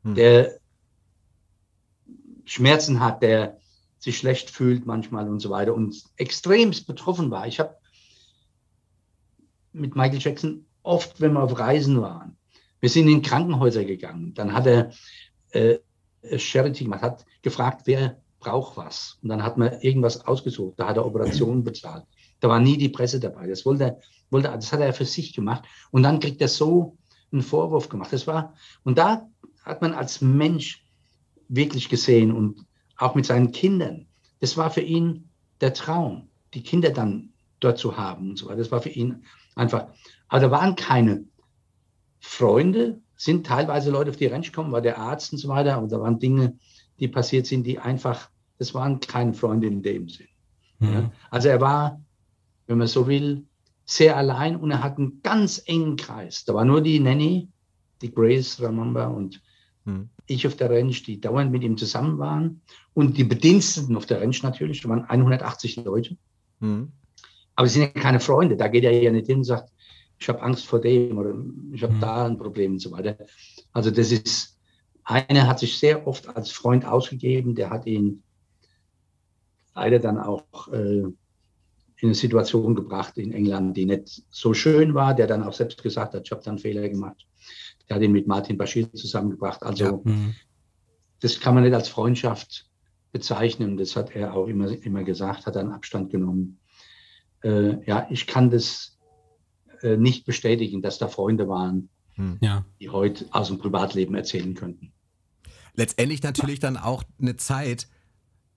hm. 0.02 0.14
der 0.14 0.58
Schmerzen 2.44 3.00
hat, 3.00 3.22
der 3.22 3.58
sich 3.98 4.18
schlecht 4.18 4.50
fühlt 4.50 4.84
manchmal 4.84 5.28
und 5.28 5.40
so 5.40 5.48
weiter 5.48 5.74
und 5.74 6.02
extremst 6.16 6.86
betroffen 6.86 7.30
war. 7.30 7.46
Ich 7.46 7.60
habe 7.60 7.76
mit 9.72 9.94
Michael 9.94 10.20
Jackson 10.20 10.66
oft, 10.82 11.20
wenn 11.20 11.32
wir 11.32 11.42
auf 11.42 11.58
Reisen 11.58 12.02
waren, 12.02 12.36
wir 12.80 12.90
sind 12.90 13.08
in 13.08 13.22
Krankenhäuser 13.22 13.84
gegangen, 13.84 14.34
dann 14.34 14.52
hat 14.52 14.66
er 14.66 14.92
äh, 15.50 15.78
Charity 16.36 16.84
gemacht, 16.84 17.02
hat 17.02 17.24
gefragt, 17.42 17.82
wer 17.84 18.20
braucht 18.40 18.76
was. 18.76 19.18
Und 19.22 19.28
dann 19.28 19.42
hat 19.42 19.56
man 19.56 19.80
irgendwas 19.80 20.26
ausgesucht, 20.26 20.78
da 20.78 20.88
hat 20.88 20.96
er 20.96 21.06
Operationen 21.06 21.62
bezahlt. 21.62 22.04
Da 22.42 22.48
war 22.48 22.58
nie 22.58 22.76
die 22.76 22.88
Presse 22.88 23.20
dabei. 23.20 23.46
Das 23.46 23.64
wollte 23.64 23.84
er 23.84 23.98
wollte, 24.32 24.48
das 24.48 24.72
hat 24.72 24.80
er 24.80 24.92
für 24.92 25.04
sich 25.04 25.32
gemacht. 25.32 25.64
Und 25.90 26.02
dann 26.02 26.18
kriegt 26.18 26.40
er 26.40 26.48
so 26.48 26.96
einen 27.30 27.42
Vorwurf 27.42 27.88
gemacht. 27.88 28.12
Das 28.12 28.26
war, 28.26 28.54
und 28.82 28.98
da 28.98 29.28
hat 29.64 29.80
man 29.80 29.92
als 29.92 30.20
Mensch 30.20 30.84
wirklich 31.48 31.88
gesehen 31.88 32.32
und 32.32 32.66
auch 32.96 33.14
mit 33.14 33.26
seinen 33.26 33.52
Kindern. 33.52 34.08
Das 34.40 34.56
war 34.56 34.70
für 34.70 34.80
ihn 34.80 35.30
der 35.60 35.72
Traum, 35.74 36.30
die 36.54 36.62
Kinder 36.62 36.90
dann 36.90 37.32
dort 37.60 37.78
zu 37.78 37.96
haben 37.96 38.30
und 38.30 38.38
so 38.38 38.46
weiter. 38.46 38.58
Das 38.58 38.72
war 38.72 38.82
für 38.82 38.88
ihn 38.88 39.24
einfach. 39.54 39.88
Aber 40.28 40.40
da 40.40 40.50
waren 40.50 40.74
keine 40.74 41.24
Freunde, 42.18 43.00
sind 43.16 43.46
teilweise 43.46 43.90
Leute 43.90 44.10
auf 44.10 44.16
die 44.16 44.26
Ranch 44.26 44.46
gekommen, 44.46 44.72
war 44.72 44.80
der 44.80 44.98
Arzt 44.98 45.32
und 45.32 45.38
so 45.38 45.48
weiter. 45.48 45.80
Und 45.80 45.92
da 45.92 46.00
waren 46.00 46.18
Dinge, 46.18 46.58
die 46.98 47.08
passiert 47.08 47.46
sind, 47.46 47.64
die 47.64 47.78
einfach, 47.78 48.30
das 48.58 48.74
waren 48.74 48.98
keine 48.98 49.34
Freunde 49.34 49.68
in 49.68 49.82
dem 49.82 50.08
Sinn. 50.08 50.26
Mhm. 50.80 50.92
Ja. 50.92 51.12
Also 51.30 51.48
er 51.48 51.60
war, 51.60 52.00
wenn 52.72 52.78
man 52.78 52.88
so 52.88 53.06
will, 53.06 53.44
sehr 53.84 54.16
allein 54.16 54.56
und 54.56 54.70
er 54.70 54.82
hat 54.82 54.96
einen 54.96 55.20
ganz 55.22 55.62
engen 55.66 55.96
Kreis. 55.96 56.44
Da 56.46 56.54
war 56.54 56.64
nur 56.64 56.80
die 56.80 56.98
Nanny, 56.98 57.48
die 58.00 58.12
Grace 58.12 58.60
Ramamba 58.62 59.08
und 59.08 59.42
mhm. 59.84 60.08
ich 60.26 60.46
auf 60.46 60.56
der 60.56 60.70
Ranch, 60.70 61.02
die 61.02 61.20
dauernd 61.20 61.52
mit 61.52 61.62
ihm 61.62 61.76
zusammen 61.76 62.18
waren 62.18 62.62
und 62.94 63.18
die 63.18 63.24
Bediensteten 63.24 63.94
auf 63.94 64.06
der 64.06 64.22
Ranch 64.22 64.42
natürlich, 64.42 64.80
da 64.80 64.88
waren 64.88 65.04
180 65.04 65.84
Leute. 65.84 66.16
Mhm. 66.60 66.92
Aber 67.54 67.68
sie 67.68 67.80
sind 67.80 67.94
ja 67.94 68.00
keine 68.00 68.20
Freunde, 68.20 68.56
da 68.56 68.68
geht 68.68 68.84
er 68.84 69.02
ja 69.02 69.12
nicht 69.12 69.26
hin 69.26 69.38
und 69.38 69.44
sagt, 69.44 69.70
ich 70.18 70.28
habe 70.28 70.40
Angst 70.40 70.64
vor 70.64 70.80
dem 70.80 71.18
oder 71.18 71.34
ich 71.72 71.82
habe 71.82 71.92
mhm. 71.92 72.00
da 72.00 72.24
ein 72.24 72.38
Problem 72.38 72.72
und 72.72 72.78
so 72.78 72.90
weiter. 72.92 73.18
Also 73.72 73.90
das 73.90 74.12
ist, 74.12 74.58
einer 75.04 75.46
hat 75.46 75.58
sich 75.58 75.78
sehr 75.78 76.06
oft 76.06 76.34
als 76.34 76.50
Freund 76.50 76.86
ausgegeben, 76.86 77.54
der 77.54 77.68
hat 77.68 77.86
ihn 77.86 78.22
leider 79.74 79.98
dann 79.98 80.18
auch 80.18 80.68
äh, 80.72 81.04
in 82.02 82.08
eine 82.08 82.16
Situation 82.16 82.74
gebracht 82.74 83.16
in 83.16 83.32
England, 83.32 83.76
die 83.76 83.86
nicht 83.86 84.24
so 84.28 84.54
schön 84.54 84.92
war, 84.92 85.14
der 85.14 85.28
dann 85.28 85.44
auch 85.44 85.52
selbst 85.52 85.80
gesagt 85.84 86.14
hat, 86.14 86.22
ich 86.24 86.32
habe 86.32 86.42
dann 86.42 86.58
Fehler 86.58 86.88
gemacht. 86.88 87.28
Der 87.88 87.94
hat 87.94 88.02
ihn 88.02 88.10
mit 88.10 88.26
Martin 88.26 88.58
Bashir 88.58 88.92
zusammengebracht. 88.92 89.62
Also 89.62 89.84
ja. 89.84 90.00
mhm. 90.02 90.34
das 91.20 91.38
kann 91.38 91.54
man 91.54 91.62
nicht 91.62 91.74
als 91.74 91.88
Freundschaft 91.88 92.68
bezeichnen. 93.12 93.76
Das 93.76 93.94
hat 93.94 94.16
er 94.16 94.34
auch 94.34 94.48
immer, 94.48 94.68
immer 94.84 95.04
gesagt, 95.04 95.46
hat 95.46 95.54
dann 95.54 95.70
Abstand 95.70 96.10
genommen. 96.10 96.58
Äh, 97.44 97.84
ja, 97.86 98.08
ich 98.10 98.26
kann 98.26 98.50
das 98.50 98.98
äh, 99.82 99.96
nicht 99.96 100.26
bestätigen, 100.26 100.82
dass 100.82 100.98
da 100.98 101.06
Freunde 101.06 101.46
waren, 101.46 101.88
hm. 102.14 102.38
ja. 102.40 102.64
die 102.80 102.90
heute 102.90 103.26
aus 103.30 103.46
dem 103.46 103.58
Privatleben 103.58 104.16
erzählen 104.16 104.54
könnten. 104.54 104.92
Letztendlich 105.74 106.24
natürlich 106.24 106.58
dann 106.58 106.76
auch 106.76 107.04
eine 107.20 107.36
Zeit, 107.36 107.86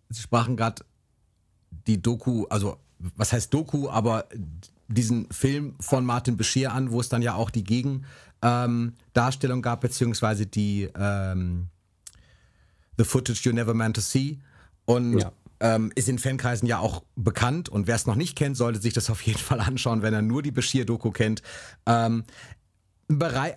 Sie 0.09 0.23
sprachen 0.23 0.57
gerade 0.57 0.83
die 1.85 2.01
Doku, 2.01 2.45
also 2.49 2.77
was 2.99 3.33
heißt 3.33 3.53
Doku, 3.53 3.89
aber 3.89 4.27
diesen 4.87 5.29
Film 5.31 5.75
von 5.79 6.05
Martin 6.05 6.37
Beschir 6.37 6.73
an, 6.73 6.91
wo 6.91 6.99
es 7.01 7.09
dann 7.09 7.21
ja 7.21 7.35
auch 7.35 7.49
die 7.49 7.63
Gegendarstellung 7.63 9.57
ähm, 9.57 9.61
gab, 9.61 9.81
beziehungsweise 9.81 10.45
die 10.45 10.89
ähm, 10.97 11.67
The 12.97 13.03
Footage 13.03 13.41
You 13.43 13.53
Never 13.53 13.73
Meant 13.73 13.95
to 13.95 14.01
See. 14.01 14.39
Und 14.85 15.19
ja. 15.19 15.31
ähm, 15.59 15.91
ist 15.95 16.07
in 16.07 16.19
Fankreisen 16.19 16.67
ja 16.67 16.79
auch 16.79 17.03
bekannt. 17.15 17.69
Und 17.69 17.87
wer 17.87 17.95
es 17.95 18.05
noch 18.05 18.15
nicht 18.15 18.37
kennt, 18.37 18.55
sollte 18.55 18.79
sich 18.79 18.93
das 18.93 19.09
auf 19.09 19.21
jeden 19.21 19.39
Fall 19.39 19.59
anschauen, 19.59 20.01
wenn 20.01 20.13
er 20.13 20.21
nur 20.21 20.43
die 20.43 20.51
Beschir-Doku 20.51 21.11
kennt. 21.11 21.41
Ähm, 21.85 22.23
Bereich, 23.07 23.55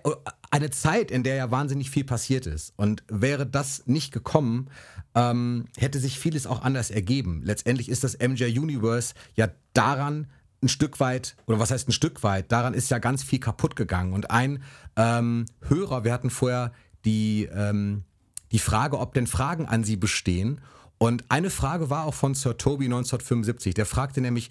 eine 0.51 0.69
Zeit, 0.71 1.11
in 1.11 1.23
der 1.23 1.35
ja 1.35 1.51
wahnsinnig 1.51 1.89
viel 1.89 2.03
passiert 2.03 2.47
ist. 2.47 2.73
Und 2.75 3.03
wäre 3.07 3.45
das 3.45 3.83
nicht 3.85 4.11
gekommen, 4.11 4.69
ähm, 5.15 5.65
hätte 5.77 5.99
sich 5.99 6.19
vieles 6.19 6.47
auch 6.47 6.61
anders 6.63 6.91
ergeben. 6.91 7.41
Letztendlich 7.43 7.89
ist 7.89 8.03
das 8.03 8.17
MJ 8.17 8.45
Universe 8.57 9.13
ja 9.35 9.49
daran 9.73 10.27
ein 10.61 10.69
Stück 10.69 10.99
weit, 10.99 11.35
oder 11.45 11.59
was 11.59 11.71
heißt 11.71 11.87
ein 11.87 11.93
Stück 11.93 12.23
weit, 12.23 12.51
daran 12.51 12.73
ist 12.73 12.91
ja 12.91 12.99
ganz 12.99 13.23
viel 13.23 13.39
kaputt 13.39 13.75
gegangen. 13.75 14.13
Und 14.13 14.31
ein 14.31 14.63
ähm, 14.95 15.45
Hörer, 15.61 16.03
wir 16.03 16.11
hatten 16.11 16.29
vorher 16.29 16.73
die, 17.05 17.45
ähm, 17.45 18.03
die 18.51 18.59
Frage, 18.59 18.99
ob 18.99 19.13
denn 19.13 19.27
Fragen 19.27 19.67
an 19.67 19.83
Sie 19.83 19.95
bestehen. 19.95 20.61
Und 20.97 21.23
eine 21.29 21.49
Frage 21.49 21.89
war 21.89 22.05
auch 22.05 22.13
von 22.13 22.35
Sir 22.35 22.57
Toby 22.57 22.85
1975. 22.85 23.73
Der 23.73 23.85
fragte 23.85 24.19
nämlich, 24.19 24.49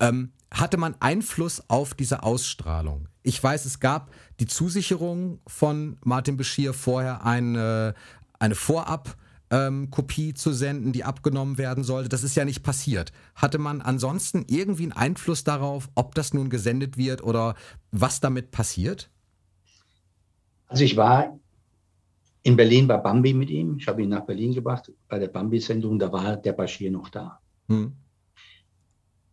ähm, 0.00 0.32
hatte 0.50 0.78
man 0.78 0.96
Einfluss 1.00 1.62
auf 1.68 1.92
diese 1.92 2.22
Ausstrahlung? 2.22 3.08
Ich 3.28 3.42
weiß, 3.42 3.66
es 3.66 3.78
gab 3.78 4.10
die 4.40 4.46
Zusicherung 4.46 5.40
von 5.46 5.98
Martin 6.02 6.38
Beschir 6.38 6.72
vorher 6.72 7.26
eine, 7.26 7.94
eine 8.38 8.54
Vorab- 8.54 9.18
ähm, 9.50 9.90
Kopie 9.90 10.32
zu 10.32 10.52
senden, 10.52 10.92
die 10.92 11.04
abgenommen 11.04 11.58
werden 11.58 11.84
sollte. 11.84 12.08
Das 12.08 12.22
ist 12.22 12.36
ja 12.36 12.46
nicht 12.46 12.62
passiert. 12.62 13.12
Hatte 13.34 13.58
man 13.58 13.82
ansonsten 13.82 14.46
irgendwie 14.48 14.84
einen 14.84 14.92
Einfluss 14.92 15.44
darauf, 15.44 15.90
ob 15.94 16.14
das 16.14 16.32
nun 16.32 16.48
gesendet 16.48 16.96
wird 16.96 17.22
oder 17.22 17.54
was 17.90 18.20
damit 18.20 18.50
passiert? 18.50 19.10
Also 20.66 20.84
ich 20.84 20.96
war 20.96 21.38
in 22.42 22.56
Berlin 22.56 22.86
bei 22.86 22.96
Bambi 22.96 23.34
mit 23.34 23.50
ihm. 23.50 23.76
Ich 23.76 23.88
habe 23.88 24.02
ihn 24.02 24.08
nach 24.08 24.24
Berlin 24.24 24.54
gebracht 24.54 24.90
bei 25.06 25.18
der 25.18 25.28
Bambi-Sendung. 25.28 25.98
Da 25.98 26.10
war 26.12 26.38
der 26.38 26.52
Bashir 26.54 26.90
noch 26.90 27.10
da. 27.10 27.40
Hm. 27.68 27.92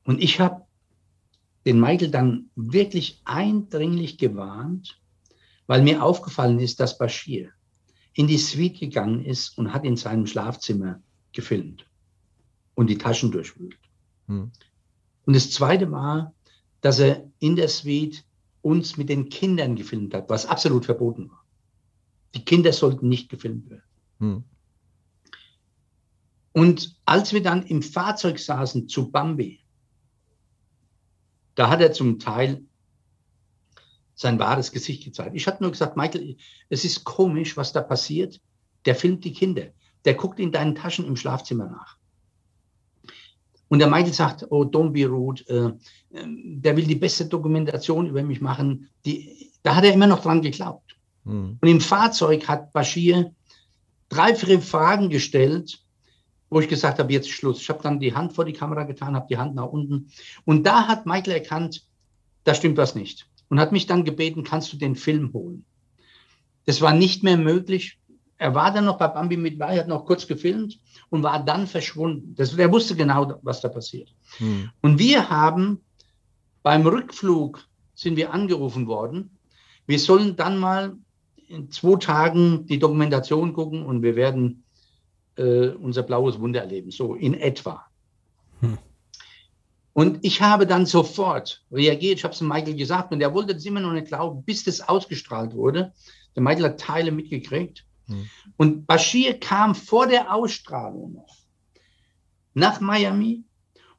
Und 0.04 0.22
ich 0.22 0.42
habe 0.42 0.65
den 1.66 1.80
Michael 1.80 2.12
dann 2.12 2.50
wirklich 2.56 3.22
eindringlich 3.26 4.18
gewarnt, 4.18 5.02
weil 5.68 5.82
mir 5.82 6.04
aufgefallen 6.04 6.60
ist, 6.60 6.80
dass 6.80 6.98
Bashir 6.98 7.50
in 8.14 8.28
die 8.28 8.38
Suite 8.38 8.80
gegangen 8.80 9.26
ist 9.26 9.58
und 9.58 9.74
hat 9.74 9.84
in 9.84 9.98
seinem 9.98 10.28
Schlafzimmer 10.28 11.02
gefilmt 11.34 11.86
und 12.76 12.90
die 12.90 12.98
Taschen 12.98 13.32
durchwühlt. 13.32 13.78
Hm. 14.28 14.52
Und 15.26 15.36
das 15.36 15.52
Zweite 15.52 15.92
war, 15.92 16.34
dass 16.82 17.00
er 17.00 17.30
in 17.40 17.56
der 17.56 17.68
Suite 17.68 18.24
uns 18.62 18.96
mit 18.98 19.10
den 19.10 19.30
Kindern 19.30 19.76
gefilmt 19.76 20.14
hat, 20.14 20.30
was 20.30 20.46
absolut 20.46 20.86
verboten 20.86 21.30
war. 21.30 21.44
Die 22.36 22.46
Kinder 22.46 22.72
sollten 22.74 23.10
nicht 23.10 23.30
gefilmt 23.30 23.70
werden. 23.70 23.84
Hm. 24.20 24.44
Und 26.54 26.96
als 27.06 27.34
wir 27.34 27.44
dann 27.44 27.66
im 27.66 27.82
Fahrzeug 27.82 28.40
saßen 28.40 28.88
zu 28.88 29.12
Bambi, 29.12 29.60
da 31.56 31.70
hat 31.70 31.82
er 31.82 31.94
zum 31.94 32.20
Teil 32.20 32.64
sein 34.14 34.40
wahres 34.40 34.72
Gesicht 34.72 35.04
gezeigt. 35.04 35.36
Ich 35.36 35.48
hatte 35.48 35.64
nur 35.64 35.72
gesagt, 35.72 35.98
Michael, 35.98 36.38
es 36.70 36.86
ist 36.86 37.04
komisch, 37.04 37.58
was 37.58 37.74
da 37.74 37.82
passiert. 37.82 38.40
Der 38.86 38.96
filmt 38.96 39.26
die 39.26 39.34
Kinder. 39.34 39.68
Der 40.06 40.14
guckt 40.14 40.40
in 40.40 40.52
deinen 40.52 40.76
Taschen 40.76 41.06
im 41.06 41.18
Schlafzimmer 41.18 41.66
nach. 41.66 41.98
Und 43.68 43.80
der 43.80 43.90
Michael 43.90 44.14
sagt, 44.14 44.46
oh, 44.52 44.62
don't 44.62 44.92
be 44.92 45.06
rude. 45.06 45.44
Äh, 45.50 46.18
ähm, 46.18 46.62
der 46.62 46.78
will 46.78 46.86
die 46.86 46.96
beste 46.96 47.26
Dokumentation 47.26 48.08
über 48.08 48.24
mich 48.24 48.40
machen. 48.40 48.90
Die, 49.06 49.52
da 49.64 49.76
hat 49.76 49.84
er 49.84 49.94
immer 49.94 50.08
noch 50.08 50.22
dran 50.22 50.42
geglaubt. 50.42 50.96
Mhm. 51.24 51.58
Und 51.60 51.68
im 51.68 51.82
Fahrzeug 51.82 52.48
hat 52.48 52.72
Bashir 52.74 53.34
drei, 54.10 54.36
vier 54.36 54.62
Fragen 54.62 55.10
gestellt, 55.10 55.84
wo 56.50 56.60
ich 56.60 56.68
gesagt 56.68 57.00
habe, 57.00 57.12
jetzt 57.12 57.30
Schluss. 57.30 57.62
Ich 57.62 57.70
habe 57.70 57.82
dann 57.82 58.00
die 58.00 58.14
Hand 58.14 58.34
vor 58.34 58.46
die 58.46 58.54
Kamera 58.54 58.84
getan, 58.84 59.16
habe 59.16 59.28
die 59.30 59.38
Hand 59.38 59.56
nach 59.56 59.68
unten. 59.68 60.10
Und 60.46 60.66
da 60.66 60.88
hat 60.88 61.06
Michael 61.06 61.34
erkannt, 61.34 61.84
da 62.44 62.54
stimmt 62.54 62.78
was 62.78 62.96
nicht 62.96 63.28
und 63.50 63.60
hat 63.60 63.72
mich 63.72 63.88
dann 63.88 64.06
gebeten, 64.06 64.44
kannst 64.44 64.72
du 64.74 64.78
den 64.78 64.96
Film 64.96 65.34
holen? 65.34 65.66
Das 66.66 66.82
war 66.82 66.94
nicht 66.94 67.24
mehr 67.24 67.38
möglich. 67.38 68.00
Er 68.38 68.54
war 68.54 68.74
dann 68.74 68.86
noch 68.86 68.98
bei 68.98 69.08
Bambi 69.08 69.38
mit 69.38 69.58
bei, 69.58 69.80
hat 69.80 69.88
noch 69.88 70.06
kurz 70.06 70.28
gefilmt 70.28 70.80
und 71.10 71.24
war 71.24 71.44
dann 71.44 71.68
verschwunden. 71.68 72.36
Das, 72.36 72.54
er 72.58 72.72
wusste 72.72 72.96
genau, 72.96 73.40
was 73.44 73.62
da 73.62 73.70
passiert. 73.70 74.14
Hm. 74.38 74.70
Und 74.82 75.00
wir 75.00 75.30
haben 75.30 75.80
beim 76.64 76.86
Rückflug 76.86 77.66
sind 77.94 78.18
wir 78.18 78.34
angerufen 78.34 78.88
worden. 78.88 79.38
Wir 79.88 80.00
sollen 80.00 80.36
dann 80.36 80.58
mal 80.58 80.98
in 81.48 81.72
zwei 81.72 81.98
Tagen 81.98 82.66
die 82.66 82.80
Dokumentation 82.80 83.54
gucken 83.54 83.86
und 83.86 84.02
wir 84.02 84.16
werden 84.16 84.65
äh, 85.38 85.70
unser 85.70 86.04
blaues 86.04 86.40
Wunder 86.40 86.62
erleben. 86.62 86.92
So 86.92 87.16
in 87.16 87.34
etwa. 87.34 87.86
Hm. 88.62 88.78
Und 89.94 90.20
ich 90.24 90.42
habe 90.42 90.68
dann 90.68 90.86
sofort 90.86 91.64
reagiert. 91.72 92.18
Ich 92.18 92.24
habe 92.24 92.34
es 92.34 92.42
Michael 92.42 92.76
gesagt 92.76 93.14
und 93.14 93.22
er 93.22 93.34
wollte 93.34 93.54
das 93.54 93.66
immer 93.66 93.80
noch 93.80 93.94
nicht 93.94 94.08
glauben, 94.08 94.44
bis 94.44 94.64
das 94.64 94.82
ausgestrahlt 94.82 95.54
wurde. 95.54 95.94
Der 96.36 96.44
Michael 96.44 96.66
hat 96.66 96.80
Teile 96.80 97.12
mitgekriegt. 97.12 97.86
Hm. 98.08 98.30
Und 98.58 98.88
Bashir 98.88 99.40
kam 99.40 99.74
vor 99.74 100.08
der 100.08 100.34
Ausstrahlung 100.34 101.14
noch 101.14 101.46
nach 102.56 102.80
Miami 102.82 103.44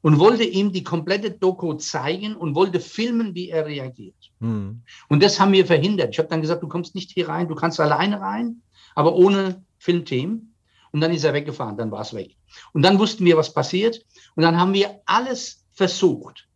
und 0.01 0.19
wollte 0.19 0.43
ihm 0.43 0.71
die 0.71 0.83
komplette 0.83 1.31
Doku 1.31 1.73
zeigen 1.73 2.35
und 2.35 2.55
wollte 2.55 2.79
filmen, 2.79 3.33
wie 3.35 3.49
er 3.49 3.65
reagiert. 3.65 4.31
Hm. 4.39 4.81
Und 5.09 5.23
das 5.23 5.39
haben 5.39 5.53
wir 5.53 5.65
verhindert. 5.65 6.09
Ich 6.11 6.19
habe 6.19 6.29
dann 6.29 6.41
gesagt, 6.41 6.63
du 6.63 6.67
kommst 6.67 6.95
nicht 6.95 7.11
hier 7.11 7.29
rein, 7.29 7.47
du 7.47 7.55
kannst 7.55 7.79
alleine 7.79 8.19
rein, 8.19 8.61
aber 8.95 9.15
ohne 9.15 9.63
Filmteam. 9.79 10.53
Und 10.91 11.01
dann 11.01 11.11
ist 11.11 11.23
er 11.23 11.33
weggefahren, 11.33 11.77
dann 11.77 11.91
war 11.91 12.01
es 12.01 12.13
weg. 12.13 12.35
Und 12.73 12.83
dann 12.83 12.99
wussten 12.99 13.25
wir, 13.25 13.37
was 13.37 13.53
passiert. 13.53 14.05
Und 14.35 14.43
dann 14.43 14.59
haben 14.59 14.73
wir 14.73 15.01
alles 15.05 15.65
versucht, 15.73 16.47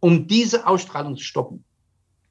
um 0.00 0.26
diese 0.26 0.66
Ausstrahlung 0.66 1.16
zu 1.16 1.24
stoppen. 1.24 1.64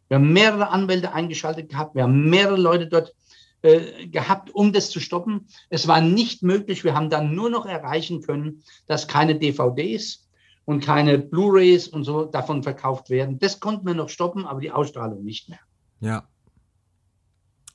Wir 0.07 0.15
haben 0.15 0.32
mehrere 0.32 0.69
Anwälte 0.69 1.13
eingeschaltet 1.13 1.69
gehabt, 1.69 1.95
wir 1.95 2.03
haben 2.03 2.30
mehrere 2.30 2.57
Leute 2.57 2.88
dort 2.88 3.13
äh, 3.61 4.07
gehabt, 4.07 4.51
um 4.51 4.71
das 4.71 4.89
zu 4.89 4.99
stoppen. 4.99 5.47
Es 5.69 5.88
war 5.88 5.99
nicht 5.99 6.43
möglich. 6.43 6.84
Wir 6.84 6.93
haben 6.93 7.09
dann 7.09 7.36
nur 7.36 7.49
noch 7.49 7.65
erreichen 7.65 8.21
können, 8.21 8.63
dass 8.86 9.07
keine 9.07 9.38
DVDs 9.38 10.28
und 10.65 10.84
keine 10.86 11.17
Blu-rays 11.17 11.88
und 11.88 12.03
so 12.03 12.25
davon 12.25 12.61
verkauft 12.61 13.09
werden. 13.09 13.39
Das 13.39 13.59
konnten 13.59 13.88
wir 13.88 13.95
noch 13.95 14.09
stoppen, 14.09 14.45
aber 14.45 14.61
die 14.61 14.71
Ausstrahlung 14.71 15.23
nicht 15.23 15.49
mehr. 15.49 15.59
Ja. 15.99 16.28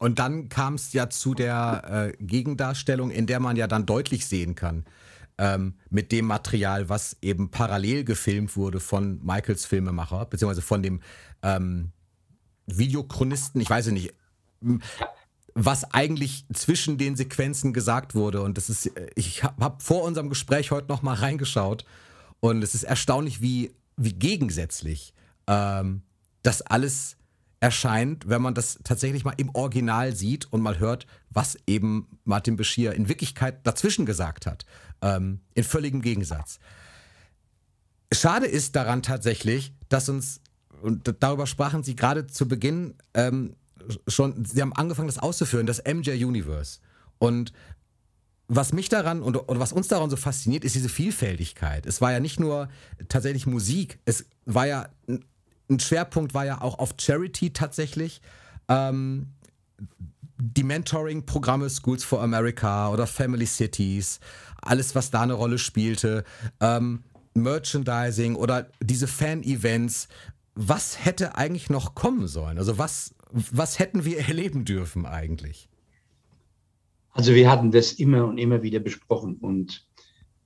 Und 0.03 0.19
dann 0.19 0.49
kam 0.49 0.75
es 0.75 0.93
ja 0.93 1.09
zu 1.11 1.33
der 1.33 2.13
äh, 2.19 2.25
Gegendarstellung, 2.25 3.13
in 3.13 3.29
der 3.29 3.39
man 3.39 3.55
ja 3.55 3.69
dann 3.69 3.87
deutlich 3.87 4.27
sehen 4.27 4.57
kann, 4.57 4.85
ähm, 5.39 5.75
mit 5.91 6.11
dem 6.11 6.27
Material, 6.27 6.89
was 6.89 7.19
eben 7.23 7.53
parallel 7.53 8.03
gefilmt 8.03 8.57
wurde 8.57 8.81
von 8.81 9.25
Michaels 9.25 9.65
Filmemacher, 9.65 10.27
beziehungsweise 10.27 10.61
von 10.61 10.83
dem 10.83 11.03
ähm, 11.45 11.93
Videochronisten, 12.67 13.61
ich 13.61 13.71
weiß 13.71 13.87
nicht. 13.93 14.13
was 15.55 15.85
eigentlich 15.95 16.47
zwischen 16.53 16.99
den 16.99 17.15
Sequenzen 17.15 17.73
gesagt 17.73 18.17
wurde. 18.17 18.43
Und 18.43 18.57
das 18.57 18.71
ist, 18.71 18.91
ich 19.15 19.45
habe 19.45 19.63
hab 19.65 19.83
vor 19.83 20.03
unserem 20.03 20.31
Gespräch 20.31 20.73
heute 20.73 20.89
noch 20.89 21.03
mal 21.03 21.15
reingeschaut 21.15 21.85
und 22.41 22.65
es 22.65 22.75
ist 22.75 22.83
erstaunlich, 22.83 23.41
wie, 23.41 23.73
wie 23.97 24.15
gegensätzlich 24.15 25.15
ähm, 25.47 26.03
das 26.43 26.61
alles 26.61 27.19
erscheint, 27.63 28.29
wenn 28.29 28.43
man 28.43 28.55
das 28.55 28.81
tatsächlich 28.83 29.25
mal 29.25 29.35
im 29.37 29.55
Original 29.55 30.17
sieht 30.17 30.53
und 30.53 30.61
mal 30.63 30.81
hört, 30.81 31.07
was 31.31 31.57
eben 31.69 32.09
Martin 32.25 32.57
Beschir 32.57 32.93
in 32.93 33.09
Wirklichkeit 33.09 33.65
dazwischen 33.65 34.05
gesagt 34.05 34.47
hat. 34.47 34.67
Ähm, 35.01 35.41
in 35.55 35.63
völligem 35.63 36.03
Gegensatz. 36.03 36.59
Schade 38.13 38.47
ist 38.47 38.75
daran 38.75 39.03
tatsächlich, 39.03 39.73
dass 39.89 40.09
uns, 40.09 40.41
und 40.83 41.15
darüber 41.21 41.47
sprachen 41.47 41.85
Sie 41.85 41.95
gerade 41.95 42.27
zu 42.27 42.49
Beginn 42.49 42.95
ähm, 43.15 43.55
schon, 44.09 44.45
Sie 44.45 44.61
haben 44.61 44.73
angefangen, 44.73 45.07
das 45.07 45.19
auszuführen, 45.19 45.67
das 45.67 45.85
MJ 45.85 46.25
Universe. 46.25 46.81
Und 47.19 47.53
was 48.49 48.73
mich 48.73 48.89
daran 48.89 49.23
und 49.23 49.37
oder 49.37 49.61
was 49.61 49.73
uns 49.73 49.87
daran 49.87 50.11
so 50.11 50.17
fasziniert, 50.17 50.65
ist 50.65 50.75
diese 50.75 50.89
Vielfältigkeit. 50.89 51.87
Es 51.87 52.01
war 52.01 52.11
ja 52.11 52.19
nicht 52.19 52.41
nur 52.41 52.69
tatsächlich 53.07 53.47
Musik, 53.47 54.01
es 54.05 54.27
war 54.47 54.67
ja 54.67 54.89
ein 55.73 55.81
Schwerpunkt 55.81 56.35
war 56.35 56.45
ja 56.45 56.61
auch 56.61 56.79
auf 56.79 56.95
Charity 56.99 57.53
tatsächlich. 57.53 58.21
Ähm, 58.69 59.29
die 60.39 60.65
Mentoring-Programme 60.65 61.71
Schools 61.71 62.05
for 62.05 62.21
America 62.23 62.91
oder 62.91 63.07
Family 63.07 63.47
Cities, 63.47 64.19
alles, 64.61 64.95
was 64.95 65.11
da 65.11 65.23
eine 65.23 65.35
Rolle 65.35 65.59
spielte, 65.59 66.25
ähm, 66.61 67.05
Merchandising 67.35 68.35
oder 68.35 68.69
diese 68.83 69.07
Fan-Events. 69.07 70.09
Was 70.55 71.05
hätte 71.05 71.37
eigentlich 71.37 71.71
noch 71.71 71.95
kommen 71.95 72.27
sollen? 72.27 72.59
Also 72.59 72.77
was, 72.77 73.15
was 73.31 73.79
hätten 73.79 74.05
wir 74.05 74.19
erleben 74.29 74.65
dürfen 74.65 75.07
eigentlich? 75.07 75.69
Also 77.13 77.35
wir 77.35 77.51
hatten 77.51 77.71
das 77.71 77.93
immer 77.93 78.25
und 78.25 78.39
immer 78.39 78.63
wieder 78.63 78.81
besprochen 78.81 79.37
und 79.37 79.87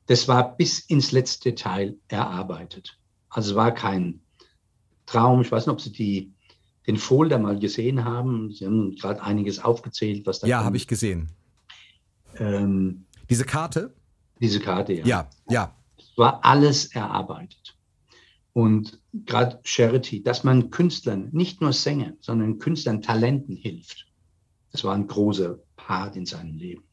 das 0.07 0.29
war 0.29 0.57
bis 0.57 0.81
ins 0.81 1.13
letzte 1.13 1.55
Teil 1.55 1.97
erarbeitet. 2.09 2.99
Also 3.29 3.53
es 3.53 3.57
war 3.57 3.73
kein 3.73 4.21
Traum. 5.07 5.41
Ich 5.41 5.51
weiß 5.51 5.67
nicht, 5.67 5.73
ob 5.73 5.81
Sie 5.81 5.93
die, 5.93 6.33
den 6.87 6.97
Folder 6.97 7.39
mal 7.39 7.59
gesehen 7.59 8.05
haben. 8.05 8.53
Sie 8.53 8.67
haben 8.67 8.95
gerade 8.97 9.23
einiges 9.23 9.63
aufgezählt, 9.63 10.27
was 10.27 10.41
da 10.41 10.47
Ja, 10.47 10.65
habe 10.65 10.77
ich 10.77 10.87
gesehen. 10.87 11.31
Ähm, 12.39 13.07
diese 13.31 13.45
Karte? 13.45 13.95
Diese 14.41 14.61
Karte, 14.61 14.93
ja. 14.93 15.07
Ja, 15.07 15.31
ja. 15.49 15.75
Es 15.99 16.13
war 16.17 16.45
alles 16.45 16.87
erarbeitet. 16.87 17.77
Und 18.53 19.01
gerade 19.13 19.61
Charity, 19.65 20.23
dass 20.23 20.45
man 20.45 20.71
Künstlern, 20.71 21.29
nicht 21.33 21.61
nur 21.61 21.73
Sängern, 21.73 22.17
sondern 22.21 22.59
Künstlern, 22.59 23.03
Talenten 23.03 23.57
hilft. 23.57 24.07
Das 24.73 24.85
war 24.85 24.95
ein 24.95 25.07
großer 25.07 25.59
Part 25.77 26.17
in 26.17 26.27
seinem 26.27 26.57
Leben. 26.57 26.85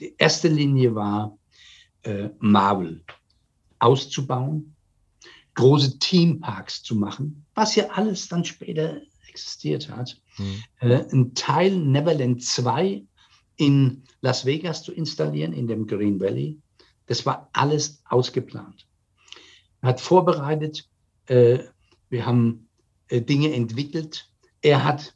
Die 0.00 0.14
erste 0.18 0.48
Linie 0.48 0.94
war, 0.94 1.38
äh, 2.02 2.30
Marvel 2.38 3.04
auszubauen, 3.78 4.74
große 5.60 5.98
Teamparks 5.98 6.82
zu 6.82 6.96
machen, 6.96 7.44
was 7.54 7.76
ja 7.76 7.88
alles 7.90 8.28
dann 8.28 8.44
später 8.44 9.00
existiert 9.28 9.88
hat. 9.90 10.20
Mhm. 10.38 10.64
Äh, 10.80 11.04
ein 11.12 11.34
Teil 11.34 11.76
Neverland 11.76 12.42
2 12.42 13.04
in 13.56 14.02
Las 14.22 14.46
Vegas 14.46 14.82
zu 14.82 14.92
installieren, 14.92 15.52
in 15.52 15.66
dem 15.66 15.86
Green 15.86 16.18
Valley. 16.18 16.58
Das 17.06 17.26
war 17.26 17.50
alles 17.52 18.02
ausgeplant. 18.08 18.86
Er 19.82 19.90
hat 19.90 20.00
vorbereitet, 20.00 20.88
äh, 21.26 21.60
wir 22.08 22.26
haben 22.26 22.68
äh, 23.08 23.20
Dinge 23.20 23.52
entwickelt. 23.52 24.30
Er 24.62 24.84
hat 24.84 25.14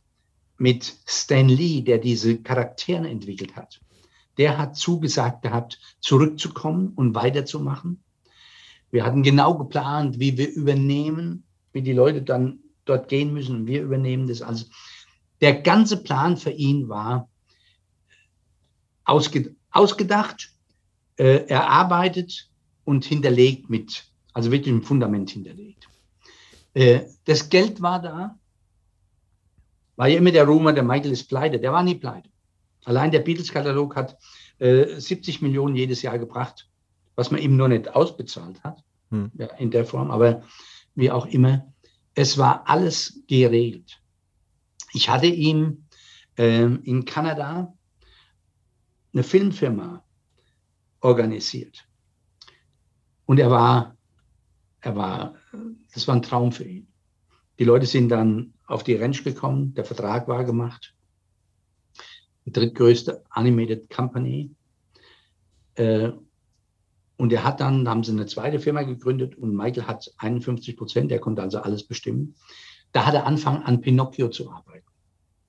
mit 0.59 0.95
Stan 1.07 1.49
Lee, 1.49 1.83
der 1.83 1.99
diese 1.99 2.39
Charaktere 2.39 3.09
entwickelt 3.09 3.57
hat, 3.57 3.81
der 4.39 4.59
hat 4.59 4.77
zugesagt 4.77 5.43
gehabt, 5.43 5.81
zurückzukommen 6.01 6.93
und 6.95 7.15
weiterzumachen. 7.15 8.04
Wir 8.95 9.05
hatten 9.05 9.25
genau 9.25 9.59
geplant, 9.59 10.21
wie 10.21 10.39
wir 10.39 10.49
übernehmen, 10.53 11.43
wie 11.73 11.83
die 11.83 11.93
Leute 11.93 12.23
dann 12.23 12.61
dort 12.85 13.09
gehen 13.09 13.33
müssen 13.33 13.67
wir 13.67 13.83
übernehmen 13.83 14.29
das 14.29 14.41
alles. 14.41 14.71
Der 15.41 15.63
ganze 15.63 15.97
Plan 16.05 16.37
für 16.37 16.53
ihn 16.53 16.89
war 16.89 17.29
ausge, 19.05 19.57
ausgedacht, 19.73 20.53
äh, 21.17 21.45
erarbeitet 21.49 22.49
und 22.85 23.05
hinterlegt 23.05 23.69
mit, 23.69 24.05
also 24.33 24.53
wirklich 24.53 24.73
ein 24.73 24.85
Fundament 24.85 25.29
hinterlegt. 25.29 25.89
Äh, 26.75 27.01
das 27.25 27.49
Geld 27.49 27.83
war 27.83 28.01
da, 28.01 28.39
war 29.97 30.07
ja 30.07 30.19
immer 30.19 30.31
der 30.31 30.47
Rumor, 30.47 30.73
der 30.73 30.85
Michael 30.85 31.11
ist 31.11 31.29
pleite, 31.29 31.59
der 31.59 31.73
war 31.73 31.83
nie 31.83 31.97
pleite. 31.97 32.31
Allein 32.85 33.11
der 33.11 33.21
Beatles-Katalog 33.21 33.97
hat 33.97 34.17
äh, 34.61 35.01
70 35.01 35.43
Millionen 35.43 35.75
jedes 35.75 36.01
Jahr 36.03 36.21
gebracht 36.21 36.69
was 37.17 37.31
man 37.31 37.41
ihm 37.41 37.57
nur 37.57 37.69
nicht 37.69 37.89
ausbezahlt 37.89 38.63
hat, 38.65 38.83
hm. 39.11 39.31
ja, 39.35 39.47
in 39.55 39.71
der 39.71 39.85
Form, 39.85 40.11
aber 40.11 40.43
wie 40.95 41.11
auch 41.11 41.27
immer, 41.27 41.73
es 42.15 42.39
war 42.39 42.69
alles 42.69 43.23
geregelt. 43.27 44.01
Ich 44.93 45.09
hatte 45.09 45.27
ihm 45.27 45.87
ähm, 46.37 46.81
in 46.85 47.05
Kanada 47.05 47.75
eine 49.13 49.23
Filmfirma 49.23 50.05
organisiert. 51.01 51.87
Und 53.27 53.39
er 53.39 53.51
war, 53.51 53.97
er 54.81 54.97
war, 54.97 55.35
das 55.93 56.07
war 56.07 56.15
ein 56.15 56.23
Traum 56.23 56.53
für 56.53 56.65
ihn. 56.65 56.89
Die 57.59 57.65
Leute 57.65 57.87
sind 57.87 58.09
dann 58.09 58.55
auf 58.67 58.83
die 58.83 58.95
Ranch 58.95 59.23
gekommen, 59.23 59.75
der 59.75 59.85
Vertrag 59.85 60.29
war 60.29 60.45
gemacht. 60.45 60.95
Die 62.47 62.53
drittgrößte 62.53 63.25
Animated 63.31 63.89
Company. 63.91 64.51
Äh, 65.77 66.13
und 67.17 67.33
er 67.33 67.45
hat 67.45 67.61
dann, 67.61 67.89
haben 67.89 68.03
sie 68.03 68.13
eine 68.13 68.27
zweite 68.27 68.59
Firma 68.59 68.83
gegründet 68.83 69.37
und 69.37 69.55
Michael 69.55 69.87
hat 69.87 70.13
51 70.19 70.77
Prozent, 70.77 71.13
er 71.13 71.21
konnte 71.21 71.43
also 71.43 71.59
alles 71.59 71.87
bestimmen. 71.87 72.35
Da 72.93 73.07
hat 73.07 73.15
er 73.15 73.27
angefangen, 73.27 73.63
an 73.63 73.81
Pinocchio 73.81 74.29
zu 74.29 74.51
arbeiten. 74.51 74.87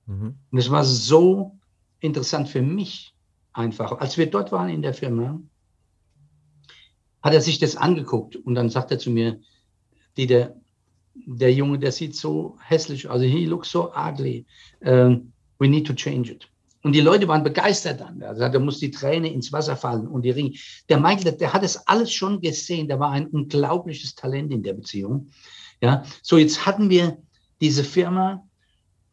Mhm. 0.05 0.35
Und 0.51 0.57
es 0.57 0.69
war 0.69 0.83
so 0.83 1.57
interessant 1.99 2.49
für 2.49 2.61
mich 2.61 3.15
einfach. 3.53 3.99
Als 3.99 4.17
wir 4.17 4.29
dort 4.29 4.51
waren 4.51 4.69
in 4.69 4.81
der 4.81 4.93
Firma, 4.93 5.39
hat 7.21 7.33
er 7.33 7.41
sich 7.41 7.57
das 7.57 7.75
angeguckt 7.75 8.35
und 8.35 8.53
dann 8.53 8.69
sagt 8.69 8.91
er 8.91 8.99
zu 8.99 9.09
mir, 9.09 9.39
Dieter, 10.17 10.55
der 11.15 11.53
Junge, 11.53 11.79
der 11.79 11.91
sieht 11.91 12.15
so 12.15 12.57
hässlich, 12.61 13.09
also 13.09 13.25
he 13.25 13.45
looks 13.45 13.71
so 13.71 13.91
ugly. 13.95 14.45
Um, 14.81 15.33
we 15.59 15.67
need 15.67 15.87
to 15.87 15.93
change 15.93 16.31
it. 16.31 16.47
Und 16.85 16.91
die 16.91 17.01
Leute 17.01 17.27
waren 17.27 17.43
begeistert 17.43 17.99
dann. 17.99 18.21
Also 18.21 18.47
da 18.47 18.59
muss 18.59 18.77
die 18.77 18.91
Träne 18.91 19.33
ins 19.33 19.51
Wasser 19.51 19.75
fallen 19.75 20.07
und 20.07 20.21
die 20.21 20.29
Ringe. 20.29 20.53
Der 20.87 20.99
Michael, 20.99 21.31
der 21.35 21.51
hat 21.51 21.63
das 21.63 21.87
alles 21.87 22.13
schon 22.13 22.41
gesehen. 22.41 22.87
Der 22.87 22.99
war 22.99 23.09
ein 23.09 23.25
unglaubliches 23.25 24.13
Talent 24.13 24.53
in 24.53 24.61
der 24.61 24.73
Beziehung. 24.73 25.29
Ja, 25.81 26.03
so 26.21 26.37
jetzt 26.37 26.67
hatten 26.67 26.91
wir 26.91 27.17
diese 27.59 27.83
Firma 27.83 28.43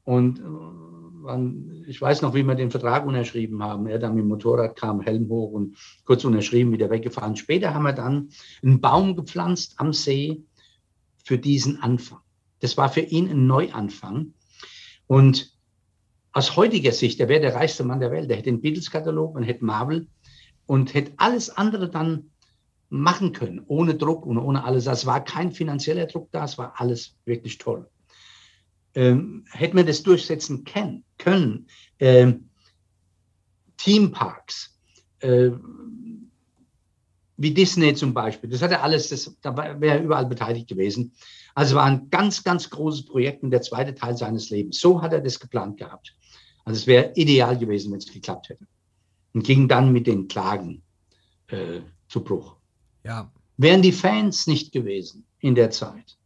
und 0.04 0.40
äh, 0.40 1.88
ich 1.88 1.98
weiß 1.98 2.20
noch, 2.20 2.34
wie 2.34 2.42
wir 2.42 2.54
den 2.56 2.70
Vertrag 2.70 3.06
unterschrieben 3.06 3.62
haben. 3.62 3.86
Er 3.86 3.98
dann 3.98 4.16
mit 4.16 4.24
dem 4.24 4.28
Motorrad 4.28 4.76
kam, 4.76 5.00
Helm 5.00 5.30
hoch 5.30 5.52
und 5.52 5.78
kurz 6.04 6.26
unterschrieben, 6.26 6.72
wieder 6.72 6.90
weggefahren. 6.90 7.36
Später 7.36 7.72
haben 7.72 7.84
wir 7.84 7.94
dann 7.94 8.28
einen 8.62 8.82
Baum 8.82 9.16
gepflanzt 9.16 9.76
am 9.78 9.94
See 9.94 10.42
für 11.24 11.38
diesen 11.38 11.82
Anfang. 11.82 12.20
Das 12.60 12.76
war 12.76 12.90
für 12.90 13.00
ihn 13.00 13.30
ein 13.30 13.46
Neuanfang. 13.46 14.34
Und 15.06 15.51
aus 16.32 16.56
heutiger 16.56 16.92
Sicht, 16.92 17.20
der 17.20 17.28
wäre 17.28 17.40
der 17.40 17.54
reichste 17.54 17.84
Mann 17.84 18.00
der 18.00 18.10
Welt. 18.10 18.30
Der 18.30 18.36
hätte 18.36 18.50
den 18.50 18.60
Beatles-Katalog 18.60 19.34
und 19.36 19.42
hätte 19.42 19.64
Marvel 19.64 20.08
und 20.66 20.94
hätte 20.94 21.12
alles 21.16 21.50
andere 21.50 21.90
dann 21.90 22.30
machen 22.88 23.32
können, 23.32 23.62
ohne 23.66 23.94
Druck 23.94 24.26
und 24.26 24.38
ohne 24.38 24.64
alles. 24.64 24.86
Es 24.86 25.06
war 25.06 25.24
kein 25.24 25.52
finanzieller 25.52 26.06
Druck 26.06 26.28
da, 26.30 26.44
es 26.44 26.58
war 26.58 26.74
alles 26.76 27.16
wirklich 27.24 27.58
toll. 27.58 27.88
Ähm, 28.94 29.44
hätte 29.50 29.74
man 29.74 29.86
das 29.86 30.02
durchsetzen 30.02 30.64
können, 30.64 31.04
können 31.16 31.66
ähm, 31.98 32.50
Themeparks, 33.78 34.78
äh, 35.20 35.50
wie 37.38 37.54
Disney 37.54 37.94
zum 37.94 38.12
Beispiel, 38.12 38.50
das 38.50 38.60
hat 38.60 38.70
er 38.70 38.82
alles, 38.82 39.08
das, 39.08 39.36
da 39.40 39.56
wäre 39.56 39.98
er 39.98 40.02
überall 40.02 40.26
beteiligt 40.26 40.68
gewesen. 40.68 41.12
Also 41.54 41.76
war 41.76 41.84
ein 41.84 42.10
ganz, 42.10 42.44
ganz 42.44 42.68
großes 42.68 43.06
Projekt 43.06 43.42
und 43.42 43.50
der 43.50 43.62
zweite 43.62 43.94
Teil 43.94 44.16
seines 44.16 44.50
Lebens. 44.50 44.78
So 44.78 45.02
hat 45.02 45.12
er 45.12 45.20
das 45.20 45.40
geplant 45.40 45.78
gehabt. 45.78 46.14
Also 46.64 46.80
es 46.80 46.86
wäre 46.86 47.12
ideal 47.14 47.58
gewesen, 47.58 47.92
wenn 47.92 47.98
es 47.98 48.12
geklappt 48.12 48.48
hätte. 48.48 48.66
Und 49.34 49.44
ging 49.44 49.68
dann 49.68 49.92
mit 49.92 50.06
den 50.06 50.28
Klagen 50.28 50.82
äh, 51.48 51.80
zu 52.08 52.22
Bruch. 52.22 52.56
Ja. 53.04 53.32
Wären 53.56 53.82
die 53.82 53.92
Fans 53.92 54.46
nicht 54.46 54.72
gewesen 54.72 55.24
in 55.40 55.54
der 55.54 55.70
Zeit, 55.70 56.18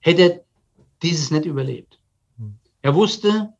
hätte 0.00 0.44
dieses 1.02 1.30
nicht 1.30 1.44
überlebt. 1.44 2.00
Hm. 2.38 2.58
Er 2.82 2.94
wusste, 2.94 3.52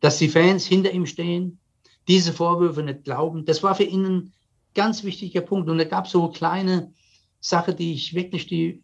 dass 0.00 0.18
die 0.18 0.28
Fans 0.28 0.66
hinter 0.66 0.92
ihm 0.92 1.06
stehen, 1.06 1.58
diese 2.06 2.32
Vorwürfe 2.32 2.82
nicht 2.82 3.04
glauben. 3.04 3.44
Das 3.44 3.62
war 3.62 3.74
für 3.74 3.84
ihn 3.84 4.04
ein 4.04 4.32
ganz 4.74 5.04
wichtiger 5.04 5.40
Punkt. 5.40 5.68
Und 5.68 5.78
da 5.78 5.84
gab 5.84 6.06
es 6.06 6.12
so 6.12 6.28
kleine 6.28 6.92
Sache, 7.40 7.74
die 7.74 7.92
ich 7.92 8.14
wirklich, 8.14 8.46
die 8.46 8.82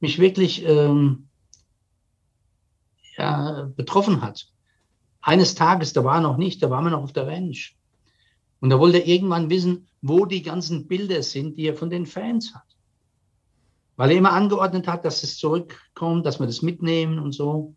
mich 0.00 0.18
wirklich 0.18 0.64
ähm, 0.64 1.28
ja, 3.16 3.70
betroffen 3.76 4.22
hat. 4.22 4.46
Eines 5.20 5.54
Tages, 5.54 5.92
da 5.92 6.04
war 6.04 6.16
er 6.16 6.20
noch 6.20 6.36
nicht, 6.36 6.62
da 6.62 6.70
waren 6.70 6.84
wir 6.84 6.90
noch 6.90 7.02
auf 7.02 7.12
der 7.12 7.26
Ranch. 7.26 7.76
Und 8.60 8.70
da 8.70 8.78
wollte 8.78 8.98
er 8.98 9.06
irgendwann 9.06 9.50
wissen, 9.50 9.88
wo 10.00 10.24
die 10.24 10.42
ganzen 10.42 10.86
Bilder 10.86 11.22
sind, 11.22 11.56
die 11.56 11.66
er 11.66 11.74
von 11.74 11.90
den 11.90 12.06
Fans 12.06 12.54
hat. 12.54 12.76
Weil 13.96 14.10
er 14.10 14.18
immer 14.18 14.32
angeordnet 14.32 14.86
hat, 14.86 15.04
dass 15.04 15.22
es 15.22 15.38
zurückkommt, 15.38 16.26
dass 16.26 16.38
wir 16.38 16.46
das 16.46 16.62
mitnehmen 16.62 17.18
und 17.18 17.32
so. 17.32 17.74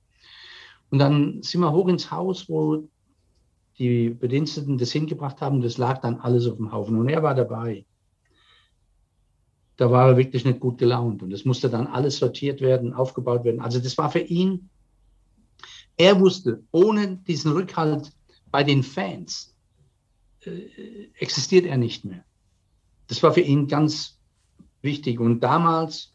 Und 0.90 1.00
dann 1.00 1.42
sind 1.42 1.62
wir 1.62 1.72
hoch 1.72 1.88
ins 1.88 2.12
Haus, 2.12 2.50
wo 2.50 2.90
die 3.78 4.10
Bediensteten 4.10 4.78
das 4.78 4.92
hingebracht 4.92 5.42
haben. 5.42 5.62
Das 5.62 5.78
lag 5.78 6.02
dann 6.02 6.20
alles 6.20 6.48
auf 6.48 6.58
dem 6.58 6.72
Haufen. 6.72 6.98
Und 6.98 7.10
er 7.10 7.24
war 7.24 7.36
dabei. 7.36 7.86
Da 9.78 9.90
war 9.92 10.10
er 10.10 10.18
wirklich 10.18 10.44
nicht 10.44 10.60
gut 10.60 10.78
gelaunt. 10.78 11.24
Und 11.24 11.32
es 11.32 11.46
musste 11.46 11.70
dann 11.70 11.88
alles 11.88 12.18
sortiert 12.18 12.60
werden, 12.60 12.94
aufgebaut 12.94 13.46
werden. 13.46 13.62
Also 13.62 13.80
das 13.80 13.98
war 13.98 14.12
für 14.12 14.20
ihn, 14.20 14.70
er 16.00 16.20
wusste, 16.20 16.64
ohne 16.72 17.18
diesen 17.18 17.52
Rückhalt 17.52 18.12
bei 18.50 18.64
den 18.64 18.84
Fans 18.84 19.54
äh, 20.46 21.10
existiert 21.20 21.66
er 21.66 21.78
nicht 21.78 22.06
mehr. 22.06 22.24
Das 23.08 23.22
war 23.22 23.34
für 23.34 23.42
ihn 23.42 23.68
ganz 23.68 24.18
wichtig. 24.82 25.20
Und 25.20 25.42
damals, 25.42 26.14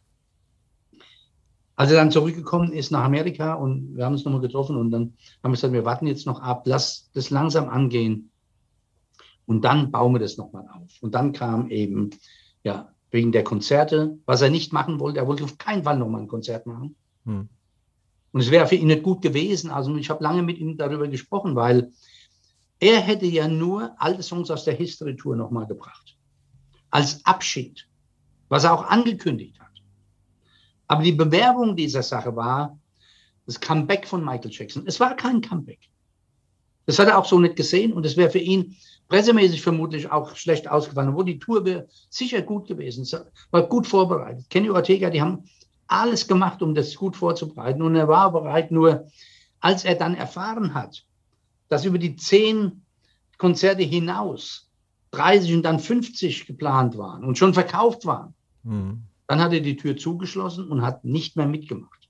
als 1.76 1.90
er 1.90 1.98
dann 1.98 2.10
zurückgekommen 2.10 2.72
ist 2.72 2.92
nach 2.92 3.04
Amerika 3.04 3.54
und 3.54 3.96
wir 3.96 4.06
haben 4.06 4.14
uns 4.14 4.24
nochmal 4.24 4.40
getroffen 4.40 4.76
und 4.76 4.90
dann 4.90 5.14
haben 5.42 5.50
wir 5.50 5.56
gesagt, 5.56 5.74
wir 5.74 5.84
warten 5.84 6.06
jetzt 6.06 6.26
noch 6.26 6.40
ab, 6.40 6.62
lass 6.64 7.10
das 7.12 7.28
langsam 7.28 7.68
angehen 7.68 8.30
und 9.44 9.66
dann 9.66 9.90
bauen 9.90 10.14
wir 10.14 10.20
das 10.20 10.38
nochmal 10.38 10.66
auf. 10.72 10.90
Und 11.02 11.14
dann 11.14 11.32
kam 11.32 11.68
eben, 11.70 12.10
ja, 12.62 12.90
wegen 13.10 13.32
der 13.32 13.44
Konzerte, 13.44 14.18
was 14.24 14.40
er 14.40 14.50
nicht 14.50 14.72
machen 14.72 14.98
wollte, 14.98 15.18
er 15.18 15.26
wollte 15.26 15.44
auf 15.44 15.58
keinen 15.58 15.84
Fall 15.84 15.98
nochmal 15.98 16.22
ein 16.22 16.28
Konzert 16.28 16.66
machen. 16.66 16.96
Hm. 17.26 17.48
Und 18.34 18.40
es 18.40 18.50
wäre 18.50 18.66
für 18.66 18.74
ihn 18.74 18.88
nicht 18.88 19.04
gut 19.04 19.22
gewesen. 19.22 19.70
Also 19.70 19.94
ich 19.94 20.10
habe 20.10 20.24
lange 20.24 20.42
mit 20.42 20.58
ihm 20.58 20.76
darüber 20.76 21.06
gesprochen, 21.06 21.54
weil 21.54 21.92
er 22.80 23.00
hätte 23.00 23.26
ja 23.26 23.46
nur 23.46 23.94
alte 23.96 24.24
Songs 24.24 24.50
aus 24.50 24.64
der 24.64 24.74
History 24.74 25.14
Tour 25.14 25.36
nochmal 25.36 25.68
gebracht. 25.68 26.16
Als 26.90 27.24
Abschied, 27.24 27.86
was 28.48 28.64
er 28.64 28.72
auch 28.72 28.88
angekündigt 28.88 29.60
hat. 29.60 29.70
Aber 30.88 31.04
die 31.04 31.12
Bewerbung 31.12 31.76
dieser 31.76 32.02
Sache 32.02 32.34
war 32.34 32.76
das 33.46 33.60
Comeback 33.60 34.04
von 34.04 34.24
Michael 34.24 34.50
Jackson. 34.50 34.82
Es 34.84 34.98
war 34.98 35.14
kein 35.14 35.40
Comeback. 35.40 35.88
Das 36.86 36.98
hat 36.98 37.06
er 37.06 37.18
auch 37.18 37.26
so 37.26 37.38
nicht 37.38 37.54
gesehen 37.54 37.92
und 37.92 38.04
es 38.04 38.16
wäre 38.16 38.30
für 38.30 38.40
ihn 38.40 38.76
pressemäßig 39.06 39.62
vermutlich 39.62 40.10
auch 40.10 40.34
schlecht 40.34 40.66
ausgefallen, 40.66 41.10
obwohl 41.10 41.26
die 41.26 41.38
Tour 41.38 41.64
wäre 41.64 41.86
sicher 42.10 42.42
gut 42.42 42.66
gewesen, 42.66 43.06
war 43.52 43.68
gut 43.68 43.86
vorbereitet. 43.86 44.50
Kenny 44.50 44.70
Ortega, 44.70 45.08
die 45.08 45.22
haben 45.22 45.44
alles 45.86 46.26
gemacht, 46.26 46.62
um 46.62 46.74
das 46.74 46.94
gut 46.94 47.16
vorzubereiten 47.16 47.82
und 47.82 47.96
er 47.96 48.08
war 48.08 48.32
bereit, 48.32 48.70
nur 48.70 49.06
als 49.60 49.84
er 49.84 49.94
dann 49.94 50.14
erfahren 50.14 50.74
hat, 50.74 51.04
dass 51.68 51.84
über 51.84 51.98
die 51.98 52.16
zehn 52.16 52.82
Konzerte 53.38 53.82
hinaus 53.82 54.70
30 55.12 55.54
und 55.54 55.62
dann 55.62 55.78
50 55.78 56.46
geplant 56.46 56.98
waren 56.98 57.24
und 57.24 57.38
schon 57.38 57.54
verkauft 57.54 58.04
waren, 58.06 58.34
mhm. 58.62 59.02
dann 59.26 59.40
hat 59.40 59.52
er 59.52 59.60
die 59.60 59.76
Tür 59.76 59.96
zugeschlossen 59.96 60.68
und 60.68 60.82
hat 60.82 61.04
nicht 61.04 61.36
mehr 61.36 61.46
mitgemacht. 61.46 62.08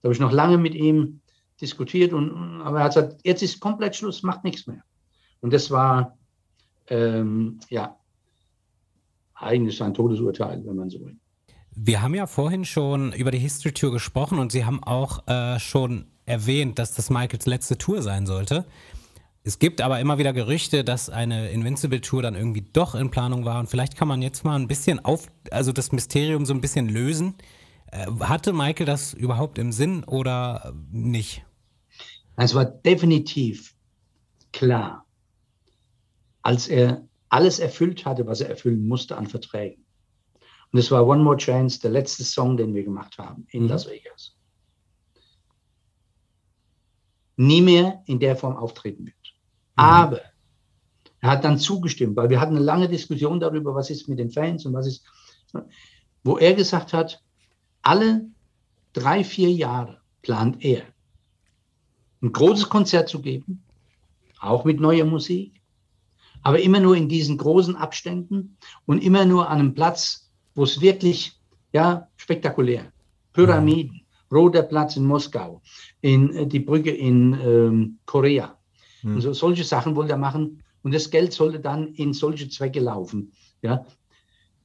Da 0.00 0.08
habe 0.08 0.14
ich 0.14 0.20
noch 0.20 0.32
lange 0.32 0.58
mit 0.58 0.74
ihm 0.74 1.20
diskutiert, 1.60 2.12
und, 2.12 2.60
aber 2.62 2.78
er 2.78 2.84
hat 2.84 2.94
gesagt, 2.94 3.20
jetzt 3.24 3.42
ist 3.42 3.60
komplett 3.60 3.94
Schluss, 3.94 4.22
macht 4.22 4.42
nichts 4.42 4.66
mehr. 4.66 4.82
Und 5.40 5.52
das 5.52 5.70
war, 5.70 6.16
ähm, 6.88 7.60
ja, 7.68 7.96
eigentlich 9.34 9.82
ein 9.82 9.94
Todesurteil, 9.94 10.64
wenn 10.64 10.76
man 10.76 10.90
so 10.90 11.00
will. 11.00 11.16
Wir 11.74 12.02
haben 12.02 12.14
ja 12.14 12.26
vorhin 12.26 12.64
schon 12.64 13.12
über 13.12 13.30
die 13.30 13.38
History 13.38 13.72
Tour 13.72 13.92
gesprochen 13.92 14.38
und 14.38 14.52
Sie 14.52 14.64
haben 14.64 14.82
auch 14.84 15.26
äh, 15.26 15.58
schon 15.58 16.06
erwähnt, 16.26 16.78
dass 16.78 16.92
das 16.92 17.08
Michaels 17.08 17.46
letzte 17.46 17.78
Tour 17.78 18.02
sein 18.02 18.26
sollte. 18.26 18.66
Es 19.44 19.58
gibt 19.58 19.80
aber 19.80 19.98
immer 19.98 20.18
wieder 20.18 20.32
Gerüchte, 20.32 20.84
dass 20.84 21.10
eine 21.10 21.50
Invincible 21.50 22.00
Tour 22.00 22.22
dann 22.22 22.36
irgendwie 22.36 22.64
doch 22.72 22.94
in 22.94 23.10
Planung 23.10 23.44
war. 23.44 23.58
Und 23.58 23.68
vielleicht 23.68 23.96
kann 23.96 24.06
man 24.06 24.22
jetzt 24.22 24.44
mal 24.44 24.56
ein 24.56 24.68
bisschen 24.68 25.04
auf, 25.04 25.26
also 25.50 25.72
das 25.72 25.90
Mysterium 25.90 26.46
so 26.46 26.54
ein 26.54 26.60
bisschen 26.60 26.88
lösen. 26.88 27.34
Äh, 27.90 28.06
hatte 28.20 28.52
Michael 28.52 28.86
das 28.86 29.14
überhaupt 29.14 29.58
im 29.58 29.72
Sinn 29.72 30.04
oder 30.04 30.74
nicht? 30.92 31.44
Es 32.36 32.54
war 32.54 32.66
definitiv 32.66 33.74
klar, 34.52 35.06
als 36.42 36.68
er 36.68 37.02
alles 37.28 37.58
erfüllt 37.58 38.04
hatte, 38.04 38.26
was 38.26 38.40
er 38.40 38.50
erfüllen 38.50 38.86
musste 38.86 39.16
an 39.16 39.26
Verträgen. 39.26 39.81
Und 40.72 40.78
es 40.78 40.90
war 40.90 41.06
One 41.06 41.22
More 41.22 41.36
Chance, 41.36 41.80
der 41.80 41.90
letzte 41.90 42.24
Song, 42.24 42.56
den 42.56 42.74
wir 42.74 42.82
gemacht 42.82 43.18
haben 43.18 43.46
in 43.50 43.64
mhm. 43.64 43.68
Las 43.68 43.86
Vegas 43.86 44.36
nie 47.36 47.60
mehr 47.60 48.02
in 48.06 48.18
der 48.18 48.36
Form 48.36 48.56
auftreten 48.56 49.06
wird. 49.06 49.16
Mhm. 49.76 49.84
Aber 49.84 50.20
er 51.20 51.30
hat 51.30 51.44
dann 51.44 51.58
zugestimmt, 51.58 52.16
weil 52.16 52.30
wir 52.30 52.40
hatten 52.40 52.56
eine 52.56 52.64
lange 52.64 52.88
Diskussion 52.88 53.40
darüber, 53.40 53.74
was 53.74 53.90
ist 53.90 54.08
mit 54.08 54.18
den 54.18 54.30
Fans 54.30 54.66
und 54.66 54.72
was 54.72 54.86
ist, 54.86 55.04
wo 56.24 56.38
er 56.38 56.54
gesagt 56.54 56.92
hat, 56.92 57.22
alle 57.82 58.26
drei, 58.92 59.24
vier 59.24 59.50
Jahre 59.50 60.00
plant 60.22 60.64
er, 60.64 60.82
ein 62.22 62.32
großes 62.32 62.68
Konzert 62.68 63.08
zu 63.08 63.20
geben, 63.20 63.64
auch 64.40 64.64
mit 64.64 64.80
neuer 64.80 65.04
Musik, 65.04 65.60
aber 66.42 66.60
immer 66.60 66.80
nur 66.80 66.96
in 66.96 67.08
diesen 67.08 67.38
großen 67.38 67.76
Abständen 67.76 68.56
und 68.86 69.02
immer 69.02 69.24
nur 69.24 69.48
an 69.48 69.60
einem 69.60 69.74
Platz, 69.74 70.21
wo 70.54 70.64
es 70.64 70.80
wirklich, 70.80 71.32
ja, 71.72 72.08
spektakulär, 72.16 72.92
Pyramiden, 73.32 74.02
Roter 74.30 74.62
Platz 74.62 74.96
in 74.96 75.04
Moskau, 75.04 75.60
in 76.00 76.34
äh, 76.34 76.46
die 76.46 76.60
Brücke 76.60 76.90
in 76.90 77.34
ähm, 77.34 77.98
Korea. 78.06 78.58
Mhm. 79.02 79.20
So, 79.20 79.32
solche 79.32 79.64
Sachen 79.64 79.94
wollte 79.94 80.12
er 80.12 80.18
machen. 80.18 80.62
Und 80.82 80.94
das 80.94 81.10
Geld 81.10 81.32
sollte 81.32 81.60
dann 81.60 81.94
in 81.94 82.12
solche 82.12 82.48
Zwecke 82.48 82.80
laufen. 82.80 83.32
Ja. 83.60 83.84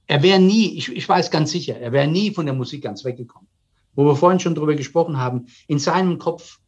Er 0.07 0.23
wäre 0.23 0.39
nie, 0.39 0.77
ich, 0.77 0.89
ich 0.89 1.07
weiß 1.07 1.29
ganz 1.29 1.51
sicher, 1.51 1.77
er 1.77 1.91
wäre 1.91 2.07
nie 2.07 2.31
von 2.31 2.45
der 2.45 2.55
Musik 2.55 2.83
ganz 2.83 3.03
weggekommen. 3.03 3.47
Wo 3.93 4.05
wir 4.05 4.15
vorhin 4.15 4.39
schon 4.39 4.55
drüber 4.55 4.75
gesprochen 4.75 5.17
haben, 5.17 5.47
in 5.67 5.79
seinem 5.79 6.17
Kopf 6.17 6.59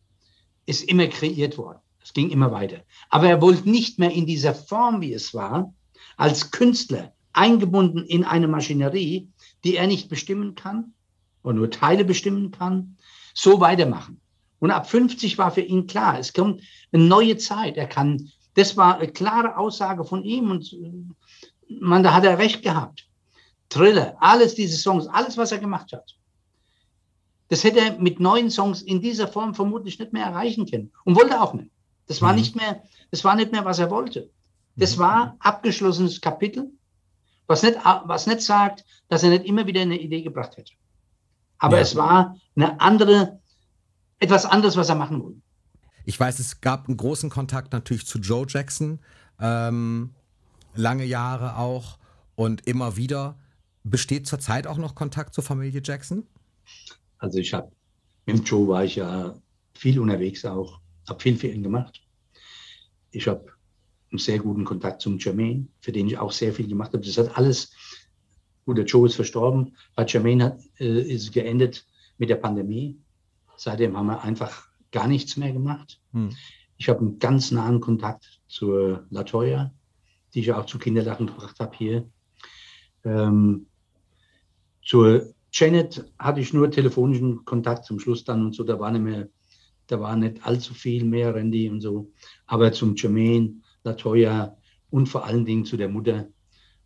ist 0.65 0.83
immer 0.83 1.07
kreiert 1.07 1.57
worden. 1.57 1.79
Es 2.03 2.13
ging 2.13 2.29
immer 2.29 2.51
weiter. 2.51 2.81
Aber 3.09 3.29
er 3.29 3.41
wollte 3.41 3.69
nicht 3.69 3.97
mehr 3.97 4.11
in 4.11 4.25
dieser 4.25 4.53
Form, 4.53 5.01
wie 5.01 5.13
es 5.13 5.33
war, 5.33 5.73
als 6.17 6.51
Künstler 6.51 7.13
eingebunden 7.39 8.03
in 8.05 8.25
eine 8.25 8.47
Maschinerie, 8.47 9.29
die 9.63 9.77
er 9.77 9.87
nicht 9.87 10.09
bestimmen 10.09 10.55
kann, 10.55 10.93
oder 11.41 11.53
nur 11.53 11.71
Teile 11.71 12.03
bestimmen 12.03 12.51
kann, 12.51 12.97
so 13.33 13.61
weitermachen. 13.61 14.19
Und 14.59 14.71
ab 14.71 14.89
50 14.89 15.37
war 15.37 15.51
für 15.51 15.61
ihn 15.61 15.87
klar, 15.87 16.19
es 16.19 16.33
kommt 16.33 16.61
eine 16.91 17.03
neue 17.05 17.37
Zeit. 17.37 17.77
Er 17.77 17.87
kann, 17.87 18.29
das 18.55 18.75
war 18.75 18.97
eine 18.97 19.07
klare 19.07 19.55
Aussage 19.55 20.03
von 20.03 20.23
ihm 20.23 20.51
und 20.51 20.75
man, 21.69 22.03
da 22.03 22.13
hat 22.13 22.25
er 22.25 22.37
recht 22.37 22.61
gehabt. 22.61 23.07
Thriller, 23.69 24.17
alles 24.19 24.55
diese 24.55 24.77
Songs, 24.77 25.07
alles, 25.07 25.37
was 25.37 25.53
er 25.53 25.59
gemacht 25.59 25.93
hat. 25.93 26.17
Das 27.47 27.63
hätte 27.63 27.79
er 27.79 27.99
mit 27.99 28.19
neuen 28.19 28.51
Songs 28.51 28.81
in 28.81 29.01
dieser 29.01 29.27
Form 29.29 29.55
vermutlich 29.55 29.97
nicht 29.97 30.11
mehr 30.11 30.25
erreichen 30.25 30.65
können 30.69 30.91
und 31.05 31.15
wollte 31.15 31.41
auch 31.41 31.53
nicht. 31.53 31.71
Das 32.07 32.21
war 32.21 32.33
mhm. 32.33 32.39
nicht 32.39 32.55
mehr, 32.55 32.83
das 33.11 33.23
war 33.23 33.35
nicht 33.35 33.53
mehr, 33.53 33.63
was 33.63 33.79
er 33.79 33.89
wollte. 33.89 34.29
Das 34.75 34.97
mhm. 34.97 35.01
war 35.01 35.37
abgeschlossenes 35.39 36.19
Kapitel, 36.19 36.71
was 37.49 37.63
nicht, 37.63 37.77
was 38.05 38.27
nicht 38.27 38.41
sagt, 38.41 38.85
dass 39.09 39.23
er 39.23 39.31
nicht 39.31 39.45
immer 39.45 39.65
wieder 39.65 39.81
eine 39.81 39.99
Idee 39.99 40.21
gebracht 40.21 40.55
hätte. 40.55 40.73
Aber 41.57 41.77
ja. 41.77 41.81
es 41.81 41.95
war 41.95 42.37
eine 42.55 42.79
andere, 42.79 43.39
etwas 44.19 44.45
anderes, 44.45 44.77
was 44.77 44.89
er 44.89 44.95
machen 44.95 45.21
wollte. 45.21 45.41
Ich 46.05 46.19
weiß, 46.19 46.39
es 46.39 46.61
gab 46.61 46.87
einen 46.87 46.97
großen 46.97 47.29
Kontakt 47.29 47.73
natürlich 47.73 48.05
zu 48.05 48.19
Joe 48.19 48.45
Jackson, 48.47 48.99
ähm, 49.39 50.11
lange 50.75 51.05
Jahre 51.05 51.57
auch 51.57 51.97
und 52.35 52.67
immer 52.67 52.95
wieder. 52.95 53.37
Besteht 53.83 54.27
zurzeit 54.27 54.67
auch 54.67 54.77
noch 54.77 54.93
Kontakt 54.93 55.33
zur 55.33 55.43
Familie 55.43 55.81
Jackson? 55.83 56.27
Also 57.17 57.39
ich 57.39 57.53
habe, 57.53 57.71
mit 58.27 58.47
Joe 58.47 58.67
war 58.67 58.83
ich 58.83 58.97
ja 58.97 59.33
viel 59.73 59.99
unterwegs 59.99 60.45
auch, 60.45 60.79
habe 61.07 61.19
viel 61.19 61.35
für 61.35 61.47
ihn 61.47 61.63
gemacht. 61.63 62.01
Ich 63.11 63.27
habe 63.27 63.45
einen 64.11 64.19
sehr 64.19 64.39
guten 64.39 64.65
Kontakt 64.65 65.01
zum 65.01 65.19
Jermaine, 65.19 65.67
für 65.81 65.91
den 65.91 66.07
ich 66.07 66.17
auch 66.17 66.31
sehr 66.31 66.53
viel 66.53 66.67
gemacht 66.67 66.93
habe. 66.93 67.05
Das 67.05 67.17
hat 67.17 67.37
alles 67.37 67.71
Gut, 68.69 68.77
der 68.77 68.85
Joe 68.85 69.07
ist 69.07 69.15
verstorben. 69.15 69.75
Bei 69.95 70.05
Jermaine 70.05 70.43
hat, 70.45 70.59
äh, 70.79 71.01
ist 71.01 71.33
geendet 71.33 71.87
mit 72.19 72.29
der 72.29 72.35
Pandemie. 72.35 72.99
Seitdem 73.57 73.97
haben 73.97 74.05
wir 74.05 74.21
einfach 74.21 74.67
gar 74.91 75.07
nichts 75.07 75.37
mehr 75.37 75.51
gemacht. 75.51 75.99
Hm. 76.11 76.29
Ich 76.77 76.87
habe 76.87 76.99
einen 76.99 77.17
ganz 77.17 77.49
nahen 77.49 77.79
Kontakt 77.79 78.41
zur 78.47 79.07
Latoya, 79.09 79.73
die 80.35 80.41
ich 80.41 80.53
auch 80.53 80.67
zu 80.67 80.77
Kinderlachen 80.77 81.25
gebracht 81.25 81.59
habe 81.59 81.75
hier. 81.75 82.07
Ähm, 83.03 83.65
zur 84.85 85.33
Janet 85.51 86.05
hatte 86.19 86.39
ich 86.39 86.53
nur 86.53 86.69
telefonischen 86.69 87.45
Kontakt 87.45 87.85
zum 87.85 87.99
Schluss 87.99 88.23
dann 88.23 88.45
und 88.45 88.53
so. 88.53 88.63
Da 88.63 88.79
war 88.79 88.91
nicht 88.91 89.01
mehr, 89.01 89.29
da 89.87 89.99
war 89.99 90.15
nicht 90.15 90.45
allzu 90.45 90.75
viel 90.75 91.05
mehr 91.05 91.33
Randy 91.33 91.71
und 91.71 91.81
so. 91.81 92.11
Aber 92.45 92.71
zum 92.71 92.95
Jermaine, 92.95 93.55
Latoya 93.89 94.57
und 94.89 95.07
vor 95.07 95.25
allen 95.25 95.45
Dingen 95.45 95.65
zu 95.65 95.77
der 95.77 95.89
Mutter, 95.89 96.29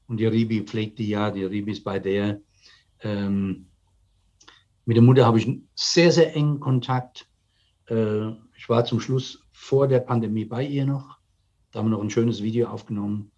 und 0.08 0.18
die 0.18 0.26
Ribi 0.26 0.62
pflegt 0.62 1.00
die 1.00 1.08
ja, 1.08 1.32
die 1.32 1.44
Ribi 1.44 1.72
ist 1.72 1.84
bei 1.84 2.00
der. 2.00 2.42
Ähm, 3.02 3.68
mit 4.86 4.98
der 4.98 5.04
Mutter 5.04 5.26
habe 5.26 5.40
ich 5.40 5.48
einen 5.48 5.70
sehr, 5.76 6.12
sehr 6.12 6.36
engen 6.36 6.60
Kontakt. 6.60 7.28
Äh, 7.88 8.30
ich 8.58 8.68
war 8.68 8.86
zum 8.86 9.00
Schluss 9.00 9.48
vor 9.52 9.88
der 9.88 10.00
Pandemie 10.00 10.46
bei 10.46 10.66
ihr 10.66 10.86
noch. 10.86 11.18
Da 11.72 11.80
haben 11.80 11.88
wir 11.88 11.92
noch 11.98 12.04
ein 12.04 12.10
schönes 12.10 12.44
Video 12.44 12.68
aufgenommen. 12.68 13.32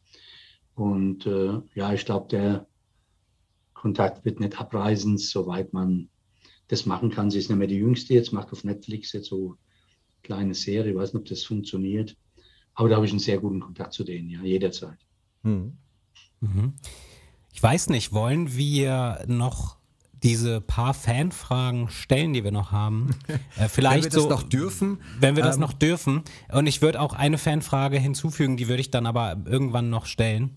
Und 0.74 1.26
äh, 1.26 1.61
ja, 1.76 1.93
ich 1.93 2.05
glaube, 2.05 2.28
der 2.30 2.68
Kontakt 3.74 4.26
wird 4.26 4.39
nicht 4.39 4.59
abreißen, 4.59 5.18
soweit 5.18 5.72
man 5.72 6.09
das 6.68 6.86
machen 6.86 7.11
kann. 7.11 7.30
Sie 7.30 7.38
ist 7.38 7.49
nicht 7.49 7.57
mehr 7.57 7.68
die 7.68 7.78
Jüngste 7.78 8.16
jetzt, 8.16 8.34
macht 8.34 8.51
auf 8.51 8.63
Netflix 8.63 9.13
jetzt 9.13 9.28
so 9.28 9.45
eine 9.45 9.57
kleine 10.24 10.55
Serie. 10.55 10.91
Ich 10.91 10.97
weiß 10.97 11.13
nicht, 11.13 11.22
ob 11.22 11.28
das 11.28 11.43
funktioniert. 11.43 12.18
Aber 12.76 12.89
da 12.89 12.95
habe 12.95 13.05
ich 13.05 13.11
einen 13.11 13.19
sehr 13.19 13.39
guten 13.39 13.59
Kontakt 13.59 13.93
zu 13.93 14.03
denen, 14.03 14.30
ja, 14.30 14.41
jederzeit. 14.41 14.97
Hm. 15.43 15.78
Mhm. 16.41 16.73
Ich 17.53 17.63
weiß 17.63 17.89
nicht, 17.89 18.11
wollen 18.11 18.55
wir 18.55 19.23
noch 19.28 19.78
diese 20.23 20.59
paar 20.59 20.93
Fanfragen 20.93 21.89
stellen, 21.89 22.34
die 22.34 22.43
wir 22.43 22.51
noch 22.51 22.71
haben. 22.71 23.11
Äh, 23.57 23.69
vielleicht 23.69 24.05
wenn 24.05 24.11
wir 24.11 24.15
das 24.15 24.23
so, 24.23 24.30
noch 24.30 24.43
dürfen. 24.43 24.99
Wenn 25.19 25.38
wir 25.38 25.43
das 25.43 25.55
ähm, 25.55 25.61
noch 25.61 25.71
dürfen. 25.71 26.23
Und 26.51 26.67
ich 26.67 26.82
würde 26.82 26.99
auch 26.99 27.13
eine 27.13 27.38
Fanfrage 27.38 27.97
hinzufügen, 27.97 28.57
die 28.57 28.67
würde 28.67 28.82
ich 28.82 28.91
dann 28.91 29.05
aber 29.05 29.38
irgendwann 29.45 29.89
noch 29.89 30.05
stellen. 30.05 30.55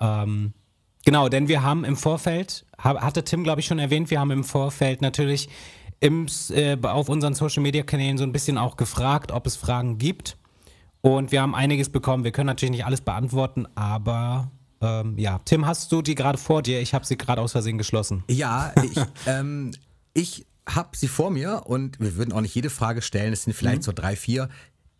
Ähm, 0.00 0.52
genau, 1.04 1.28
denn 1.28 1.46
wir 1.46 1.62
haben 1.62 1.84
im 1.84 1.96
Vorfeld, 1.96 2.66
hatte 2.76 3.22
Tim, 3.22 3.44
glaube 3.44 3.60
ich, 3.60 3.66
schon 3.66 3.78
erwähnt, 3.78 4.10
wir 4.10 4.18
haben 4.18 4.32
im 4.32 4.42
Vorfeld 4.42 5.00
natürlich 5.00 5.48
im, 6.00 6.26
äh, 6.50 6.76
auf 6.82 7.08
unseren 7.08 7.34
Social-Media-Kanälen 7.34 8.18
so 8.18 8.24
ein 8.24 8.32
bisschen 8.32 8.58
auch 8.58 8.76
gefragt, 8.76 9.30
ob 9.30 9.46
es 9.46 9.54
Fragen 9.54 9.98
gibt. 9.98 10.36
Und 11.02 11.32
wir 11.32 11.42
haben 11.42 11.54
einiges 11.54 11.88
bekommen. 11.88 12.24
Wir 12.24 12.32
können 12.32 12.46
natürlich 12.46 12.72
nicht 12.72 12.84
alles 12.84 13.00
beantworten, 13.00 13.66
aber 13.74 14.50
ähm, 14.80 15.18
ja, 15.18 15.40
Tim, 15.44 15.66
hast 15.66 15.90
du 15.92 16.02
die 16.02 16.14
gerade 16.14 16.38
vor 16.38 16.62
dir? 16.62 16.80
Ich 16.80 16.94
habe 16.94 17.04
sie 17.04 17.16
gerade 17.16 17.40
aus 17.40 17.52
Versehen 17.52 17.78
geschlossen. 17.78 18.24
Ja, 18.28 18.72
ich, 18.82 18.98
ähm, 19.26 19.72
ich 20.14 20.46
habe 20.68 20.96
sie 20.96 21.08
vor 21.08 21.30
mir 21.30 21.62
und 21.66 22.00
wir 22.00 22.16
würden 22.16 22.32
auch 22.32 22.40
nicht 22.40 22.54
jede 22.54 22.70
Frage 22.70 23.02
stellen. 23.02 23.32
Es 23.32 23.44
sind 23.44 23.54
vielleicht 23.54 23.78
mhm. 23.78 23.82
so 23.84 23.92
drei, 23.92 24.16
vier, 24.16 24.48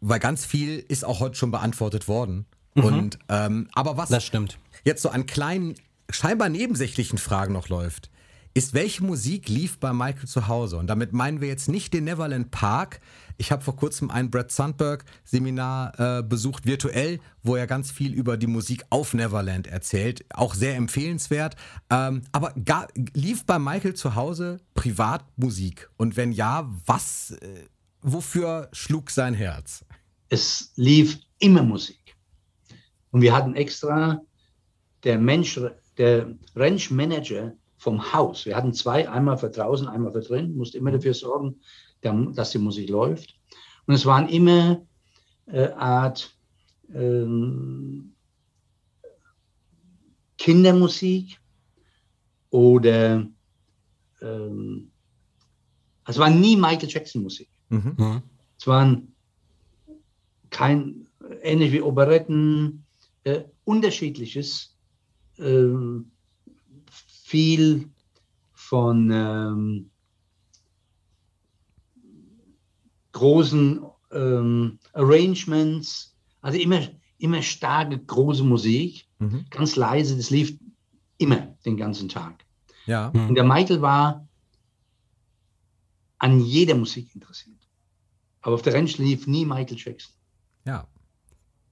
weil 0.01 0.19
ganz 0.19 0.45
viel 0.45 0.85
ist 0.89 1.05
auch 1.05 1.21
heute 1.21 1.37
schon 1.37 1.51
beantwortet 1.51 2.09
worden. 2.09 2.47
Mhm. 2.75 2.85
Und 2.85 3.19
ähm, 3.29 3.69
aber 3.73 3.97
was 3.97 4.09
das 4.09 4.25
stimmt. 4.25 4.59
jetzt 4.85 5.03
so 5.03 5.11
an 5.11 5.27
kleinen, 5.27 5.75
scheinbar 6.11 6.49
nebensächlichen 6.49 7.19
Fragen 7.19 7.53
noch 7.53 7.69
läuft, 7.69 8.11
ist, 8.53 8.75
welche 8.75 9.05
Musik 9.05 9.49
lief 9.49 9.79
bei 9.79 9.93
Michael 9.93 10.27
zu 10.27 10.49
Hause? 10.49 10.77
Und 10.77 10.89
damit 10.89 11.13
meinen 11.13 11.41
wir 11.41 11.49
jetzt 11.49 11.69
nicht 11.69 11.95
den 11.95 12.05
Neverland 12.05 12.51
Park. 12.51 13.01
Ich 13.39 13.53
habe 13.53 13.63
vor 13.63 13.77
kurzem 13.77 14.11
ein 14.11 14.31
Brad 14.31 14.51
Sandberg 14.51 15.05
Seminar 15.25 16.19
äh, 16.19 16.23
besucht, 16.23 16.67
virtuell, 16.67 17.21
wo 17.43 17.55
er 17.57 17.67
ganz 17.67 17.91
viel 17.91 18.13
über 18.13 18.37
die 18.37 18.49
Musik 18.49 18.85
auf 18.91 19.15
Neverland 19.15 19.67
erzählt. 19.67 20.25
Auch 20.35 20.55
sehr 20.55 20.75
empfehlenswert. 20.77 21.55
Ähm, 21.91 22.23
aber 22.33 22.53
gar, 22.65 22.89
lief 23.15 23.45
bei 23.47 23.59
Michael 23.59 23.95
zu 23.95 24.17
Hause 24.17 24.59
Privatmusik? 24.75 25.89
Und 25.97 26.17
wenn 26.17 26.33
ja, 26.33 26.69
was, 26.87 27.31
äh, 27.41 27.67
wofür 28.03 28.69
schlug 28.73 29.11
sein 29.11 29.35
Herz? 29.35 29.85
Es 30.29 30.73
lief 30.75 31.19
immer 31.39 31.63
Musik. 31.63 32.17
Und 33.13 33.23
wir 33.23 33.35
hatten 33.35 33.55
extra 33.55 34.21
der 35.05 35.19
Mensch, 35.19 35.59
der 35.97 36.35
Ranch 36.55 36.91
Manager 36.91 37.55
vom 37.81 38.13
Haus. 38.13 38.45
Wir 38.45 38.57
hatten 38.57 38.75
zwei, 38.75 39.09
einmal 39.09 39.39
für 39.39 39.49
draußen, 39.49 39.89
einmal 39.89 40.13
für 40.13 40.21
drin, 40.21 40.55
musste 40.55 40.77
immer 40.77 40.93
dafür 40.93 41.15
sorgen, 41.15 41.61
dass 42.03 42.51
die 42.51 42.59
Musik 42.59 42.91
läuft. 42.91 43.35
Und 43.87 43.95
es 43.95 44.05
waren 44.05 44.29
immer 44.29 44.83
äh, 45.47 45.69
Art 45.71 46.37
ähm, 46.95 48.13
Kindermusik 50.37 51.41
oder 52.51 53.27
ähm, 54.21 54.91
es 56.07 56.19
war 56.19 56.29
nie 56.29 56.57
Michael 56.57 56.91
Jackson 56.91 57.23
Musik. 57.23 57.49
Mhm. 57.71 57.95
mhm. 57.97 58.23
Es 58.59 58.67
waren 58.67 59.15
kein, 60.51 61.09
ähnlich 61.41 61.73
wie 61.73 61.81
Operetten, 61.81 62.85
äh, 63.25 63.45
unterschiedliches. 63.65 64.77
Ähm, 65.39 66.11
viel 67.31 67.89
von 68.53 69.09
ähm, 69.13 69.91
großen 73.13 73.81
ähm, 74.11 74.81
Arrangements, 74.95 76.17
also 76.41 76.59
immer, 76.59 76.89
immer 77.19 77.41
starke, 77.41 78.01
große 78.01 78.43
Musik, 78.43 79.07
mhm. 79.21 79.45
ganz 79.49 79.77
leise, 79.77 80.17
das 80.17 80.31
lief 80.31 80.59
immer 81.19 81.57
den 81.65 81.77
ganzen 81.77 82.09
Tag. 82.09 82.45
Ja. 82.87 83.11
Und 83.11 83.37
der 83.37 83.45
Michael 83.45 83.81
war 83.81 84.27
an 86.19 86.41
jeder 86.41 86.75
Musik 86.75 87.15
interessiert. 87.15 87.61
Aber 88.41 88.57
auf 88.57 88.63
der 88.63 88.75
Ranch 88.75 88.99
lief 88.99 89.29
nie 89.29 89.45
Michael 89.45 89.77
Jackson. 89.79 90.13
Ja. 90.65 90.89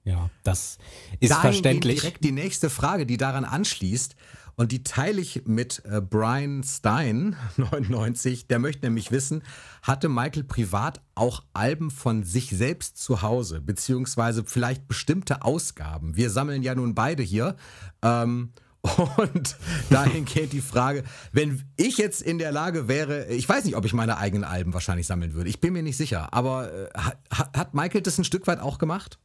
Ja, 0.05 0.29
das 0.43 0.77
ist 1.19 1.29
Dahin 1.29 1.41
verständlich. 1.41 1.99
Direkt 1.99 2.23
die 2.23 2.31
nächste 2.31 2.69
Frage, 2.69 3.05
die 3.05 3.17
daran 3.17 3.43
anschließt. 3.43 4.15
Und 4.59 4.73
die 4.73 4.83
teile 4.83 5.21
ich 5.21 5.43
mit 5.45 5.83
äh, 5.85 6.01
Brian 6.01 6.63
Stein, 6.63 7.37
99. 7.55 8.47
Der 8.47 8.59
möchte 8.59 8.85
nämlich 8.85 9.09
wissen, 9.09 9.41
hatte 9.81 10.09
Michael 10.09 10.43
privat 10.43 10.99
auch 11.15 11.43
Alben 11.53 11.89
von 11.89 12.23
sich 12.23 12.49
selbst 12.49 12.97
zu 12.97 13.21
Hause, 13.21 13.61
beziehungsweise 13.61 14.43
vielleicht 14.43 14.85
bestimmte 14.89 15.43
Ausgaben? 15.43 16.17
Wir 16.17 16.29
sammeln 16.29 16.61
ja 16.61 16.75
nun 16.75 16.93
beide 16.93 17.23
hier. 17.23 17.55
Ähm, 18.01 18.51
und 19.17 19.55
dahin 19.89 20.25
geht 20.25 20.51
die 20.51 20.59
Frage, 20.59 21.05
wenn 21.31 21.63
ich 21.77 21.97
jetzt 21.97 22.21
in 22.21 22.37
der 22.37 22.51
Lage 22.51 22.89
wäre, 22.89 23.27
ich 23.27 23.47
weiß 23.47 23.63
nicht, 23.63 23.77
ob 23.77 23.85
ich 23.85 23.93
meine 23.93 24.17
eigenen 24.17 24.43
Alben 24.43 24.73
wahrscheinlich 24.73 25.07
sammeln 25.07 25.35
würde. 25.35 25.49
Ich 25.49 25.61
bin 25.61 25.71
mir 25.71 25.83
nicht 25.83 25.95
sicher. 25.95 26.33
Aber 26.33 26.69
äh, 26.69 26.89
hat, 26.97 27.57
hat 27.57 27.73
Michael 27.73 28.01
das 28.01 28.17
ein 28.17 28.25
Stück 28.25 28.45
weit 28.45 28.59
auch 28.59 28.77
gemacht? 28.77 29.19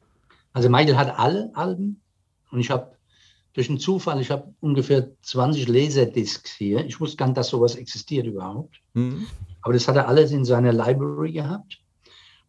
Also 0.53 0.68
Michael 0.68 0.97
hat 0.97 1.18
alle 1.18 1.51
Alben 1.57 2.01
und 2.53 2.61
ich 2.61 2.70
habe 2.70 2.95
durch 3.55 3.69
einen 3.69 3.79
Zufall, 3.79 4.21
ich 4.21 4.31
habe 4.31 4.53
ungefähr 4.61 5.09
20 5.23 5.69
Laserdiscs 5.69 6.51
hier. 6.53 6.85
Ich 6.85 7.01
wusste 7.01 7.17
gar 7.17 7.27
nicht, 7.27 7.39
dass 7.39 7.49
sowas 7.49 7.77
existiert 7.77 8.27
überhaupt. 8.27 8.81
Mhm. 8.95 9.27
Aber 9.63 9.73
das 9.73 9.89
hat 9.89 9.97
er 9.97 10.09
alles 10.09 10.33
in 10.33 10.45
seiner 10.45 10.73
Library 10.73 11.33
gehabt. 11.33 11.81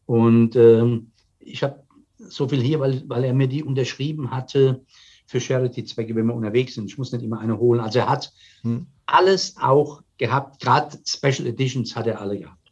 Und 0.08 0.56
ähm, 0.56 1.12
ich 1.40 1.64
habe 1.64 1.84
so 2.18 2.48
viel 2.48 2.62
hier, 2.62 2.80
weil, 2.80 3.04
weil 3.08 3.24
er 3.24 3.34
mir 3.34 3.48
die 3.48 3.64
unterschrieben 3.64 4.32
hatte 4.32 4.84
für 5.28 5.40
Charity-Zwecke, 5.40 6.16
wenn 6.16 6.26
wir 6.26 6.34
unterwegs 6.34 6.74
sind. 6.74 6.86
Ich 6.90 6.98
muss 6.98 7.12
nicht 7.12 7.24
immer 7.24 7.40
eine 7.40 7.60
holen. 7.60 7.80
Also 7.80 8.00
er 8.00 8.10
hat 8.10 8.34
mhm. 8.64 8.88
alles 9.06 9.58
auch 9.58 10.02
gehabt. 10.18 10.60
Gerade 10.60 10.98
Special 11.06 11.46
Editions 11.48 11.96
hat 11.96 12.08
er 12.08 12.20
alle 12.20 12.40
gehabt. 12.40 12.72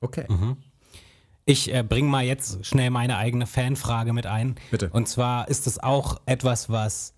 Okay. 0.00 0.26
Mhm. 0.28 0.58
Ich 1.44 1.74
äh, 1.74 1.82
bringe 1.82 2.08
mal 2.08 2.24
jetzt 2.24 2.64
schnell 2.64 2.90
meine 2.90 3.18
eigene 3.18 3.46
Fanfrage 3.46 4.12
mit 4.12 4.26
ein. 4.26 4.54
Bitte. 4.70 4.90
Und 4.90 5.08
zwar 5.08 5.48
ist 5.48 5.66
es 5.66 5.82
auch 5.82 6.20
etwas, 6.24 6.70
was 6.70 7.13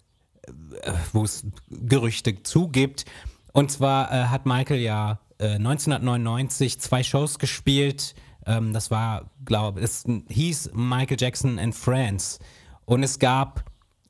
wo 1.12 1.24
es 1.24 1.46
Gerüchte 1.70 2.42
zugibt. 2.42 3.04
Und 3.52 3.70
zwar 3.70 4.12
äh, 4.12 4.24
hat 4.26 4.46
Michael 4.46 4.80
ja 4.80 5.18
äh, 5.38 5.54
1999 5.54 6.80
zwei 6.80 7.02
Shows 7.02 7.38
gespielt. 7.38 8.14
Ähm, 8.46 8.72
das 8.72 8.90
war, 8.90 9.30
glaube 9.44 9.80
ich, 9.80 9.84
es 9.84 10.04
hieß 10.28 10.70
Michael 10.74 11.16
Jackson 11.18 11.58
in 11.58 11.72
France. 11.72 12.38
Und 12.84 13.02
es 13.02 13.18
gab 13.18 13.64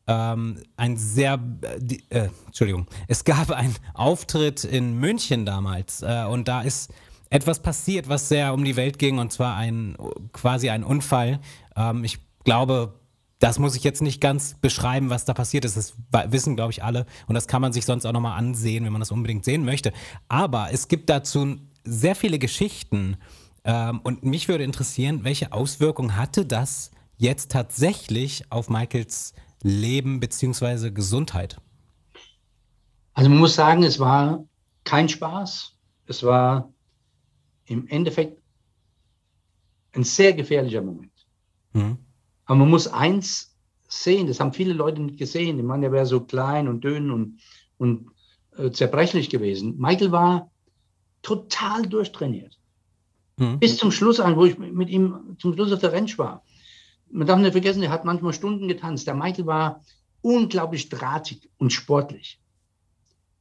ähm, 0.07 0.63
ein 0.77 0.97
sehr, 0.97 1.41
äh, 1.63 1.99
äh, 2.11 2.29
Entschuldigung, 2.47 2.87
es 3.09 3.25
gab 3.25 3.51
einen 3.51 3.75
Auftritt 3.95 4.65
in 4.65 4.99
München 4.99 5.47
damals. 5.47 6.03
Äh, 6.03 6.25
und 6.29 6.49
da 6.49 6.63
ist 6.63 6.93
etwas 7.31 7.61
passiert, 7.61 8.09
was 8.09 8.29
sehr 8.29 8.55
um 8.55 8.65
die 8.65 8.77
Welt 8.77 8.99
ging. 8.99 9.19
Und 9.19 9.33
zwar 9.33 9.57
ein 9.57 9.97
quasi 10.33 10.71
ein 10.71 10.85
Unfall. 10.85 11.41
Ähm, 11.77 12.05
ich 12.05 12.19
glaube, 12.45 12.95
das 13.39 13.59
muss 13.59 13.77
ich 13.77 13.85
jetzt 13.85 14.01
nicht 14.01 14.21
ganz 14.21 14.55
beschreiben, 14.55 15.11
was 15.11 15.25
da 15.25 15.35
passiert 15.35 15.65
ist. 15.65 15.77
Das 15.77 15.95
wissen, 16.33 16.57
glaube 16.57 16.73
ich, 16.73 16.83
alle. 16.83 17.05
Und 17.27 17.35
das 17.35 17.47
kann 17.47 17.61
man 17.61 17.73
sich 17.73 17.85
sonst 17.85 18.07
auch 18.07 18.13
nochmal 18.13 18.39
ansehen, 18.39 18.85
wenn 18.85 18.93
man 18.93 19.01
das 19.01 19.11
unbedingt 19.11 19.45
sehen 19.45 19.65
möchte. 19.65 19.93
Aber 20.29 20.73
es 20.73 20.89
gibt 20.89 21.11
dazu 21.11 21.57
sehr 21.85 22.15
viele 22.15 22.39
Geschichten. 22.39 23.19
Ähm, 23.65 24.01
und 24.05 24.25
mich 24.25 24.49
würde 24.49 24.65
interessieren, 24.65 25.25
welche 25.25 25.53
Auswirkungen 25.53 26.17
hatte 26.17 26.47
das 26.47 26.91
jetzt 27.19 27.51
tatsächlich 27.51 28.51
auf 28.51 28.71
Michaels 28.71 29.35
Leben 29.63 30.21
bzw. 30.21 30.91
Gesundheit? 30.91 31.61
Also 33.13 33.29
man 33.29 33.39
muss 33.39 33.55
sagen, 33.55 33.83
es 33.83 33.99
war 33.99 34.45
kein 34.85 35.09
Spaß. 35.09 35.75
Es 36.07 36.23
war 36.23 36.73
im 37.67 37.87
Endeffekt 37.89 38.41
ein 39.93 40.05
sehr 40.05 40.33
gefährlicher 40.33 40.83
Moment. 40.83 41.13
Mhm. 41.73 41.99
Aber 42.47 42.59
man 42.59 42.71
muss 42.71 42.89
eins 42.89 43.55
sehen, 43.89 44.27
das 44.27 44.41
haben 44.41 44.53
viele 44.53 44.73
Leute 44.73 45.03
nicht 45.03 45.19
gesehen. 45.19 45.59
Ich 45.59 45.65
meine, 45.65 45.83
der 45.83 45.93
wäre 45.93 46.07
so 46.07 46.21
klein 46.21 46.69
und 46.69 46.83
dünn 46.83 47.11
und, 47.11 47.41
und 47.79 48.11
äh, 48.57 48.71
zerbrechlich 48.71 49.31
gewesen. 49.31 49.77
Michael 49.79 50.13
war 50.13 50.51
total 51.23 51.83
durchtrainiert. 51.83 52.59
Mhm. 53.37 53.59
Bis 53.59 53.77
zum 53.77 53.91
Schluss 53.93 54.21
an, 54.21 54.37
wo 54.37 54.45
ich 54.45 54.59
mit 54.59 54.89
ihm 54.89 55.37
zum 55.39 55.55
Schluss 55.55 55.73
auf 55.73 55.81
der 55.81 55.93
Ranch 55.93 56.19
war. 56.19 56.45
Man 57.11 57.27
darf 57.27 57.39
nicht 57.39 57.53
vergessen, 57.53 57.83
er 57.83 57.91
hat 57.91 58.05
manchmal 58.05 58.33
Stunden 58.33 58.67
getanzt. 58.67 59.07
Der 59.07 59.15
Michael 59.15 59.47
war 59.47 59.83
unglaublich 60.23 60.89
drahtig 60.89 61.49
und 61.59 61.73
sportlich. 61.73 62.41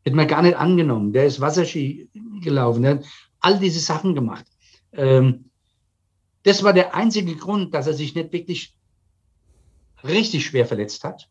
Hätte 0.03 0.15
man 0.15 0.27
gar 0.27 0.43
nicht 0.43 0.57
angenommen. 0.57 1.13
Der 1.13 1.25
ist 1.25 1.41
Wasserski 1.41 2.09
gelaufen, 2.41 2.83
der 2.83 2.91
hat 2.95 3.05
all 3.39 3.57
diese 3.59 3.79
Sachen 3.79 4.13
gemacht. 4.13 4.45
Ähm, 4.91 5.45
Das 6.43 6.61
war 6.61 6.73
der 6.73 6.93
einzige 6.93 7.35
Grund, 7.35 7.73
dass 7.73 7.87
er 7.87 7.93
sich 7.93 8.13
nicht 8.13 8.31
wirklich 8.31 8.75
richtig 10.07 10.45
schwer 10.45 10.65
verletzt 10.65 11.03
hat. 11.03 11.29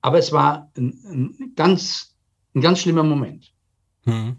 Aber 0.00 0.18
es 0.18 0.32
war 0.32 0.70
ein, 0.76 1.34
ein 1.38 1.52
ganz, 1.56 2.14
ein 2.54 2.60
ganz 2.60 2.80
schlimmer 2.80 3.02
Moment. 3.02 3.52
Hm. 4.04 4.36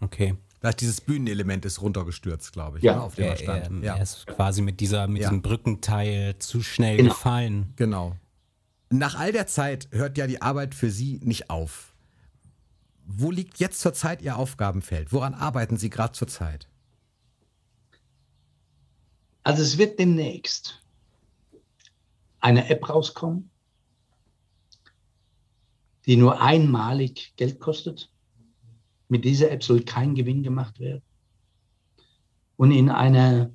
Okay. 0.00 0.34
Da 0.60 0.70
ist 0.70 0.80
dieses 0.80 1.00
Bühnenelement 1.00 1.64
ist 1.66 1.82
runtergestürzt, 1.82 2.52
glaube 2.52 2.78
ich, 2.78 2.84
Ja. 2.84 2.96
ne, 2.96 3.02
auf 3.02 3.14
dem 3.16 3.24
er 3.26 3.36
stand. 3.36 3.82
er, 3.82 3.86
ja. 3.86 3.96
er 3.96 4.02
ist 4.02 4.26
quasi 4.26 4.62
mit, 4.62 4.80
dieser, 4.80 5.06
mit 5.06 5.22
Ja. 5.22 5.28
diesem 5.28 5.42
Brückenteil 5.42 6.36
zu 6.38 6.62
schnell 6.62 6.96
Genau. 6.96 7.10
gefallen. 7.10 7.72
Genau. 7.76 8.16
Nach 8.90 9.14
all 9.18 9.30
der 9.32 9.46
Zeit 9.46 9.88
hört 9.92 10.16
ja 10.18 10.26
die 10.26 10.40
Arbeit 10.42 10.74
für 10.74 10.90
Sie 10.90 11.20
nicht 11.22 11.50
auf. 11.50 11.94
Wo 13.06 13.30
liegt 13.30 13.58
jetzt 13.58 13.80
zurzeit 13.80 14.22
Ihr 14.22 14.36
Aufgabenfeld? 14.36 15.12
Woran 15.12 15.34
arbeiten 15.34 15.76
Sie 15.76 15.90
gerade 15.90 16.12
zurzeit? 16.14 16.66
Also 19.42 19.62
es 19.62 19.76
wird 19.76 19.98
demnächst 19.98 20.80
eine 22.44 22.68
App 22.68 22.90
rauskommen, 22.90 23.50
die 26.04 26.16
nur 26.16 26.42
einmalig 26.42 27.32
Geld 27.36 27.58
kostet. 27.58 28.12
Mit 29.08 29.24
dieser 29.24 29.50
App 29.50 29.64
soll 29.64 29.80
kein 29.80 30.14
Gewinn 30.14 30.42
gemacht 30.42 30.78
werden. 30.78 31.02
Und 32.56 32.70
in 32.70 32.90
einer 32.90 33.50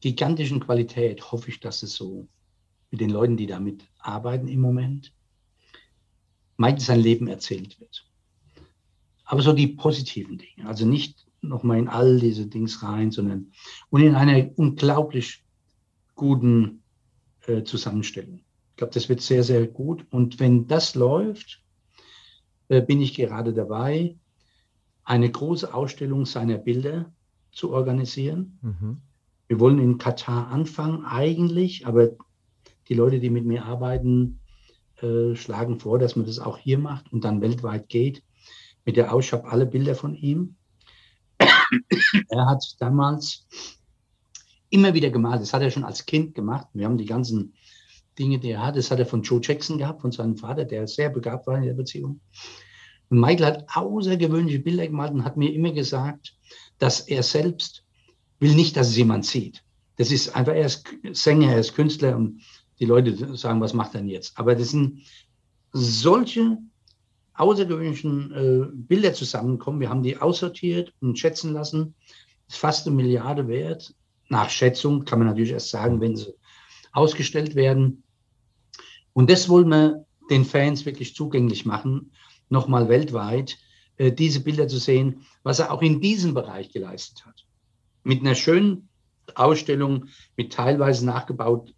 gigantischen 0.00 0.60
Qualität 0.60 1.32
hoffe 1.32 1.48
ich, 1.48 1.60
dass 1.60 1.82
es 1.82 1.94
so 1.94 2.28
mit 2.90 3.00
den 3.00 3.10
Leuten, 3.10 3.38
die 3.38 3.46
damit 3.46 3.88
arbeiten 3.98 4.48
im 4.48 4.60
Moment, 4.60 5.14
Mike 6.58 6.82
sein 6.82 7.00
Leben 7.00 7.28
erzählt 7.28 7.80
wird. 7.80 8.06
Aber 9.24 9.40
so 9.40 9.54
die 9.54 9.68
positiven 9.68 10.36
Dinge, 10.36 10.68
also 10.68 10.84
nicht 10.84 11.26
nochmal 11.40 11.78
in 11.78 11.88
all 11.88 12.20
diese 12.20 12.46
Dings 12.46 12.82
rein, 12.82 13.10
sondern 13.10 13.52
und 13.88 14.02
in 14.02 14.14
einer 14.14 14.50
unglaublich 14.58 15.42
guten 16.14 16.79
äh, 17.46 17.62
Zusammenstellung. 17.64 18.40
Ich 18.70 18.76
glaube, 18.76 18.94
das 18.94 19.08
wird 19.08 19.20
sehr, 19.20 19.42
sehr 19.42 19.66
gut. 19.66 20.06
Und 20.10 20.40
wenn 20.40 20.66
das 20.66 20.94
läuft, 20.94 21.62
äh, 22.68 22.80
bin 22.80 23.00
ich 23.00 23.14
gerade 23.14 23.52
dabei, 23.52 24.16
eine 25.04 25.30
große 25.30 25.74
Ausstellung 25.74 26.24
seiner 26.26 26.58
Bilder 26.58 27.12
zu 27.52 27.72
organisieren. 27.72 28.58
Mhm. 28.62 29.00
Wir 29.48 29.58
wollen 29.58 29.78
in 29.78 29.98
Katar 29.98 30.48
anfangen, 30.48 31.04
eigentlich, 31.04 31.86
aber 31.86 32.10
die 32.88 32.94
Leute, 32.94 33.18
die 33.18 33.30
mit 33.30 33.44
mir 33.44 33.64
arbeiten, 33.64 34.40
äh, 35.02 35.34
schlagen 35.34 35.80
vor, 35.80 35.98
dass 35.98 36.14
man 36.14 36.26
das 36.26 36.38
auch 36.38 36.58
hier 36.58 36.78
macht 36.78 37.12
und 37.12 37.24
dann 37.24 37.40
weltweit 37.40 37.88
geht. 37.88 38.22
Mit 38.84 38.96
der 38.96 39.12
Aus, 39.12 39.24
ich 39.24 39.32
habe 39.32 39.50
alle 39.50 39.66
Bilder 39.66 39.94
von 39.94 40.14
ihm. 40.14 40.56
er 41.38 42.46
hat 42.46 42.64
damals 42.78 43.46
immer 44.70 44.94
wieder 44.94 45.10
gemalt. 45.10 45.42
Das 45.42 45.52
hat 45.52 45.62
er 45.62 45.70
schon 45.70 45.84
als 45.84 46.06
Kind 46.06 46.34
gemacht. 46.34 46.68
Wir 46.72 46.86
haben 46.86 46.98
die 46.98 47.06
ganzen 47.06 47.54
Dinge, 48.18 48.38
die 48.38 48.50
er 48.50 48.64
hat. 48.64 48.76
Das 48.76 48.90
hat 48.90 48.98
er 48.98 49.06
von 49.06 49.22
Joe 49.22 49.40
Jackson 49.42 49.78
gehabt, 49.78 50.00
von 50.00 50.12
seinem 50.12 50.36
Vater, 50.36 50.64
der 50.64 50.86
sehr 50.86 51.10
begabt 51.10 51.46
war 51.46 51.58
in 51.58 51.64
der 51.64 51.74
Beziehung. 51.74 52.20
Und 53.08 53.20
Michael 53.20 53.46
hat 53.46 53.66
außergewöhnliche 53.74 54.60
Bilder 54.60 54.86
gemalt 54.86 55.12
und 55.12 55.24
hat 55.24 55.36
mir 55.36 55.52
immer 55.52 55.72
gesagt, 55.72 56.36
dass 56.78 57.00
er 57.00 57.22
selbst 57.22 57.84
will 58.38 58.54
nicht, 58.54 58.76
dass 58.76 58.88
es 58.88 58.96
jemand 58.96 59.26
sieht. 59.26 59.62
Das 59.96 60.10
ist 60.10 60.34
einfach, 60.34 60.54
er 60.54 60.66
ist 60.66 60.86
Sänger, 61.12 61.52
er 61.52 61.60
ist 61.60 61.74
Künstler 61.74 62.16
und 62.16 62.40
die 62.78 62.86
Leute 62.86 63.36
sagen, 63.36 63.60
was 63.60 63.74
macht 63.74 63.94
er 63.94 64.00
denn 64.00 64.08
jetzt? 64.08 64.38
Aber 64.38 64.54
das 64.54 64.70
sind 64.70 65.02
solche 65.72 66.58
außergewöhnlichen 67.34 68.32
äh, 68.32 68.66
Bilder 68.72 69.12
zusammenkommen. 69.12 69.80
Wir 69.80 69.90
haben 69.90 70.02
die 70.02 70.16
aussortiert 70.16 70.92
und 71.00 71.18
schätzen 71.18 71.52
lassen. 71.52 71.94
Ist 72.48 72.58
fast 72.58 72.86
eine 72.86 72.96
Milliarde 72.96 73.48
wert. 73.48 73.94
Nach 74.30 74.48
Schätzung 74.48 75.04
kann 75.04 75.18
man 75.18 75.28
natürlich 75.28 75.50
erst 75.50 75.68
sagen, 75.68 76.00
wenn 76.00 76.16
sie 76.16 76.32
ausgestellt 76.92 77.54
werden. 77.54 78.04
Und 79.12 79.28
das 79.28 79.48
wollen 79.48 79.68
wir 79.68 80.06
den 80.30 80.44
Fans 80.44 80.86
wirklich 80.86 81.14
zugänglich 81.14 81.66
machen, 81.66 82.12
nochmal 82.48 82.88
weltweit, 82.88 83.58
äh, 83.96 84.12
diese 84.12 84.40
Bilder 84.40 84.68
zu 84.68 84.78
sehen, 84.78 85.26
was 85.42 85.58
er 85.58 85.72
auch 85.72 85.82
in 85.82 86.00
diesem 86.00 86.32
Bereich 86.32 86.72
geleistet 86.72 87.26
hat. 87.26 87.44
Mit 88.04 88.20
einer 88.20 88.34
schönen 88.34 88.88
Ausstellung, 89.34 90.06
mit 90.36 90.52
teilweise 90.52 91.04
nachgebaut 91.04 91.74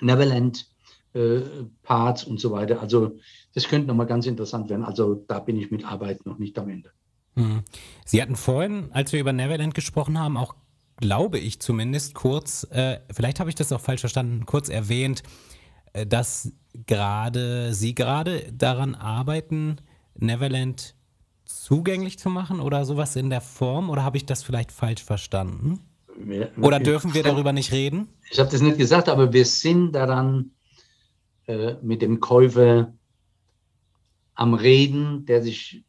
Neverland 0.00 0.66
äh, 1.14 1.40
Parts 1.82 2.24
und 2.24 2.40
so 2.40 2.52
weiter. 2.52 2.80
Also 2.80 3.18
das 3.54 3.68
könnte 3.68 3.88
nochmal 3.88 4.06
ganz 4.06 4.26
interessant 4.26 4.68
werden. 4.70 4.84
Also 4.84 5.24
da 5.26 5.40
bin 5.40 5.56
ich 5.56 5.70
mit 5.70 5.84
Arbeit 5.84 6.24
noch 6.26 6.38
nicht 6.38 6.58
am 6.58 6.68
Ende. 6.68 6.90
Hm. 7.34 7.62
Sie 8.04 8.20
hatten 8.20 8.36
vorhin, 8.36 8.90
als 8.92 9.12
wir 9.12 9.20
über 9.20 9.32
Neverland 9.32 9.74
gesprochen 9.74 10.18
haben, 10.18 10.36
auch, 10.36 10.54
glaube 10.98 11.38
ich 11.38 11.60
zumindest, 11.60 12.14
kurz, 12.14 12.66
äh, 12.70 13.00
vielleicht 13.10 13.40
habe 13.40 13.50
ich 13.50 13.56
das 13.56 13.72
auch 13.72 13.80
falsch 13.80 14.00
verstanden, 14.00 14.46
kurz 14.46 14.68
erwähnt, 14.68 15.22
äh, 15.92 16.06
dass 16.06 16.52
gerade 16.86 17.72
Sie 17.74 17.94
gerade 17.94 18.52
daran 18.52 18.94
arbeiten, 18.94 19.76
Neverland 20.14 20.94
zugänglich 21.44 22.18
zu 22.18 22.28
machen 22.28 22.60
oder 22.60 22.84
sowas 22.84 23.16
in 23.16 23.30
der 23.30 23.40
Form? 23.40 23.90
Oder 23.90 24.04
habe 24.04 24.16
ich 24.16 24.26
das 24.26 24.42
vielleicht 24.42 24.70
falsch 24.70 25.02
verstanden? 25.02 25.80
Wir- 26.16 26.50
Oder 26.60 26.78
dürfen 26.80 27.14
wir 27.14 27.22
darüber 27.22 27.52
nicht 27.52 27.72
reden? 27.72 28.08
Ich 28.30 28.38
habe 28.38 28.50
das 28.50 28.60
nicht 28.60 28.76
gesagt, 28.76 29.08
aber 29.08 29.32
wir 29.32 29.44
sind 29.46 29.92
daran 29.92 30.50
äh, 31.46 31.76
mit 31.82 32.02
dem 32.02 32.20
Käufer 32.20 32.92
am 34.34 34.54
Reden, 34.54 35.24
der 35.26 35.42
sich, 35.42 35.84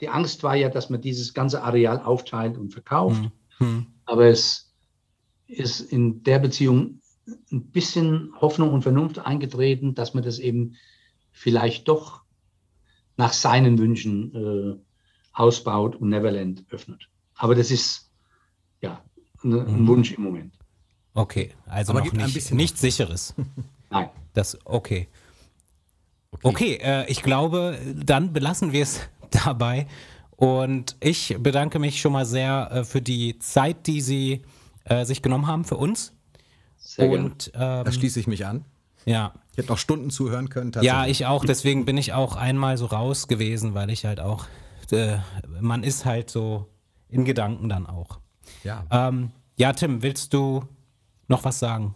die 0.00 0.08
Angst 0.08 0.42
war 0.42 0.56
ja, 0.56 0.68
dass 0.68 0.90
man 0.90 1.00
dieses 1.00 1.34
ganze 1.34 1.62
Areal 1.62 2.00
aufteilt 2.00 2.58
und 2.58 2.72
verkauft. 2.72 3.22
Hm. 3.22 3.32
Hm. 3.60 3.86
Aber 4.06 4.26
es 4.26 4.72
ist 5.46 5.80
in 5.80 6.22
der 6.24 6.38
Beziehung 6.38 7.00
ein 7.52 7.70
bisschen 7.70 8.32
Hoffnung 8.40 8.72
und 8.72 8.82
Vernunft 8.82 9.18
eingetreten, 9.18 9.94
dass 9.94 10.14
man 10.14 10.24
das 10.24 10.38
eben 10.38 10.76
vielleicht 11.32 11.86
doch 11.88 12.22
nach 13.16 13.32
seinen 13.32 13.78
Wünschen 13.78 14.34
äh, 14.34 14.76
ausbaut 15.32 15.96
und 15.96 16.08
Neverland 16.08 16.64
öffnet. 16.70 17.08
Aber 17.34 17.54
das 17.54 17.70
ist 17.70 18.10
ja 18.80 19.02
ein, 19.42 19.52
ein 19.52 19.82
Mhm. 19.82 19.86
Wunsch 19.86 20.12
im 20.12 20.24
Moment. 20.24 20.54
Okay, 21.14 21.50
also 21.66 21.92
Aber 21.92 22.04
noch 22.04 22.12
nicht, 22.12 22.34
bisschen 22.34 22.56
nichts 22.56 22.80
Sicheres. 22.80 23.34
Nein. 23.90 24.08
Das, 24.32 24.58
okay. 24.64 25.08
Okay, 26.42 26.78
äh, 26.80 27.10
ich 27.10 27.22
glaube, 27.22 27.78
dann 27.96 28.32
belassen 28.32 28.72
wir 28.72 28.82
es 28.82 29.00
dabei. 29.30 29.86
Und 30.40 30.96
ich 31.00 31.36
bedanke 31.38 31.78
mich 31.78 32.00
schon 32.00 32.12
mal 32.12 32.24
sehr 32.24 32.70
äh, 32.72 32.84
für 32.84 33.02
die 33.02 33.38
Zeit, 33.40 33.86
die 33.86 34.00
Sie 34.00 34.40
äh, 34.84 35.04
sich 35.04 35.20
genommen 35.20 35.46
haben 35.46 35.64
für 35.66 35.76
uns. 35.76 36.14
Sehr. 36.78 37.10
Und 37.10 37.48
ähm, 37.54 37.84
Da 37.84 37.92
schließe 37.92 38.18
ich 38.18 38.26
mich 38.26 38.46
an. 38.46 38.64
ja, 39.04 39.34
Ich 39.52 39.58
hätte 39.58 39.68
noch 39.68 39.76
Stunden 39.76 40.08
zuhören 40.08 40.48
können. 40.48 40.72
ja, 40.80 41.06
ich 41.06 41.26
auch. 41.26 41.44
Deswegen 41.44 41.84
bin 41.84 41.98
ich 41.98 42.14
auch 42.14 42.36
einmal 42.36 42.78
so 42.78 42.86
raus 42.86 43.28
gewesen, 43.28 43.74
weil 43.74 43.90
ich 43.90 44.06
halt 44.06 44.18
auch, 44.18 44.46
äh, 44.90 45.18
man 45.60 45.82
ist 45.82 46.06
halt 46.06 46.30
so 46.30 46.66
in 47.10 47.26
Gedanken 47.26 47.68
dann 47.68 47.86
auch. 47.86 48.18
ja. 48.64 48.86
Ähm, 48.90 49.32
ja, 49.56 49.74
Tim, 49.74 50.02
willst 50.02 50.32
du 50.32 50.64
noch 51.28 51.44
was 51.44 51.58
sagen? 51.58 51.94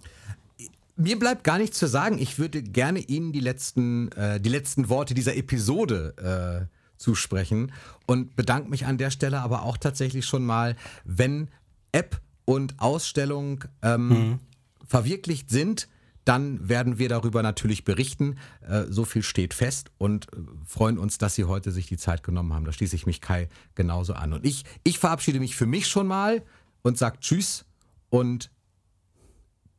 Mir 0.97 1.18
bleibt 1.18 1.45
gar 1.45 1.57
nichts 1.57 1.78
zu 1.78 1.86
sagen. 1.86 2.18
Ich 2.18 2.38
würde 2.38 2.62
gerne 2.62 2.99
Ihnen 2.99 3.32
die 3.32 3.40
letzten, 3.40 4.12
äh, 4.12 4.38
die 4.38 4.51
letzten 4.51 4.90
Worte 4.90 5.14
dieser 5.14 5.34
Episode 5.34 6.68
äh, 6.70 6.73
zusprechen 7.05 7.70
und 8.07 8.34
bedanke 8.34 8.70
mich 8.70 8.86
an 8.86 8.98
der 8.98 9.11
Stelle 9.11 9.40
aber 9.40 9.62
auch 9.62 9.76
tatsächlich 9.76 10.24
schon 10.24 10.44
mal, 10.44 10.74
wenn 11.05 11.48
App 11.92 12.20
und 12.46 12.80
Ausstellung 12.80 13.64
ähm, 13.82 14.40
verwirklicht 14.86 15.50
sind, 15.50 15.88
dann 16.24 16.68
werden 16.68 16.98
wir 16.98 17.11
darüber 17.11 17.42
natürlich 17.42 17.84
berichten. 17.84 18.38
Äh, 18.66 18.84
so 18.88 19.05
viel 19.05 19.22
steht 19.22 19.52
fest 19.52 19.90
und 19.98 20.32
äh, 20.32 20.36
freuen 20.64 20.98
uns, 20.98 21.18
dass 21.18 21.34
Sie 21.34 21.44
heute 21.44 21.70
sich 21.70 21.86
die 21.86 21.98
Zeit 21.98 22.22
genommen 22.22 22.55
haben. 22.55 22.64
Da 22.64 22.72
schließe 22.72 22.96
ich 22.96 23.05
mich 23.05 23.20
Kai 23.20 23.48
genauso 23.74 24.14
an. 24.14 24.32
Und 24.32 24.46
ich, 24.46 24.64
ich 24.82 24.98
verabschiede 24.98 25.38
mich 25.38 25.55
für 25.55 25.66
mich 25.66 25.86
schon 25.86 26.07
mal 26.07 26.42
und 26.82 26.96
sage 26.96 27.18
Tschüss 27.20 27.66
und 28.09 28.50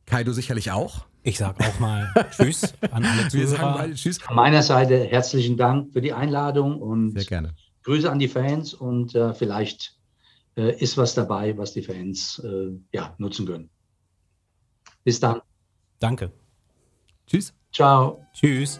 Kai, 0.06 0.22
du 0.22 0.32
sicherlich 0.32 0.70
auch. 0.70 1.06
Ich 1.26 1.38
sag 1.38 1.60
auch 1.60 1.80
mal 1.80 2.08
Tschüss 2.30 2.72
an 2.92 3.04
alle 3.04 3.24
Wir 3.32 3.48
sagen 3.48 3.58
Zuhörer. 3.58 3.74
beide 3.78 3.94
Tschüss. 3.94 4.18
Von 4.18 4.36
meiner 4.36 4.62
Seite 4.62 5.04
herzlichen 5.04 5.56
Dank 5.56 5.92
für 5.92 6.00
die 6.00 6.12
Einladung 6.12 6.80
und 6.80 7.18
Sehr 7.18 7.24
gerne. 7.24 7.54
Grüße 7.82 8.08
an 8.08 8.20
die 8.20 8.28
Fans 8.28 8.74
und 8.74 9.12
äh, 9.16 9.34
vielleicht 9.34 9.96
äh, 10.56 10.80
ist 10.80 10.96
was 10.96 11.14
dabei, 11.14 11.58
was 11.58 11.72
die 11.72 11.82
Fans 11.82 12.40
äh, 12.44 12.70
ja, 12.92 13.16
nutzen 13.18 13.44
können. 13.44 13.70
Bis 15.02 15.18
dann. 15.18 15.40
Danke. 15.98 16.30
Tschüss. 17.26 17.52
Ciao. 17.72 18.24
Tschüss. 18.32 18.78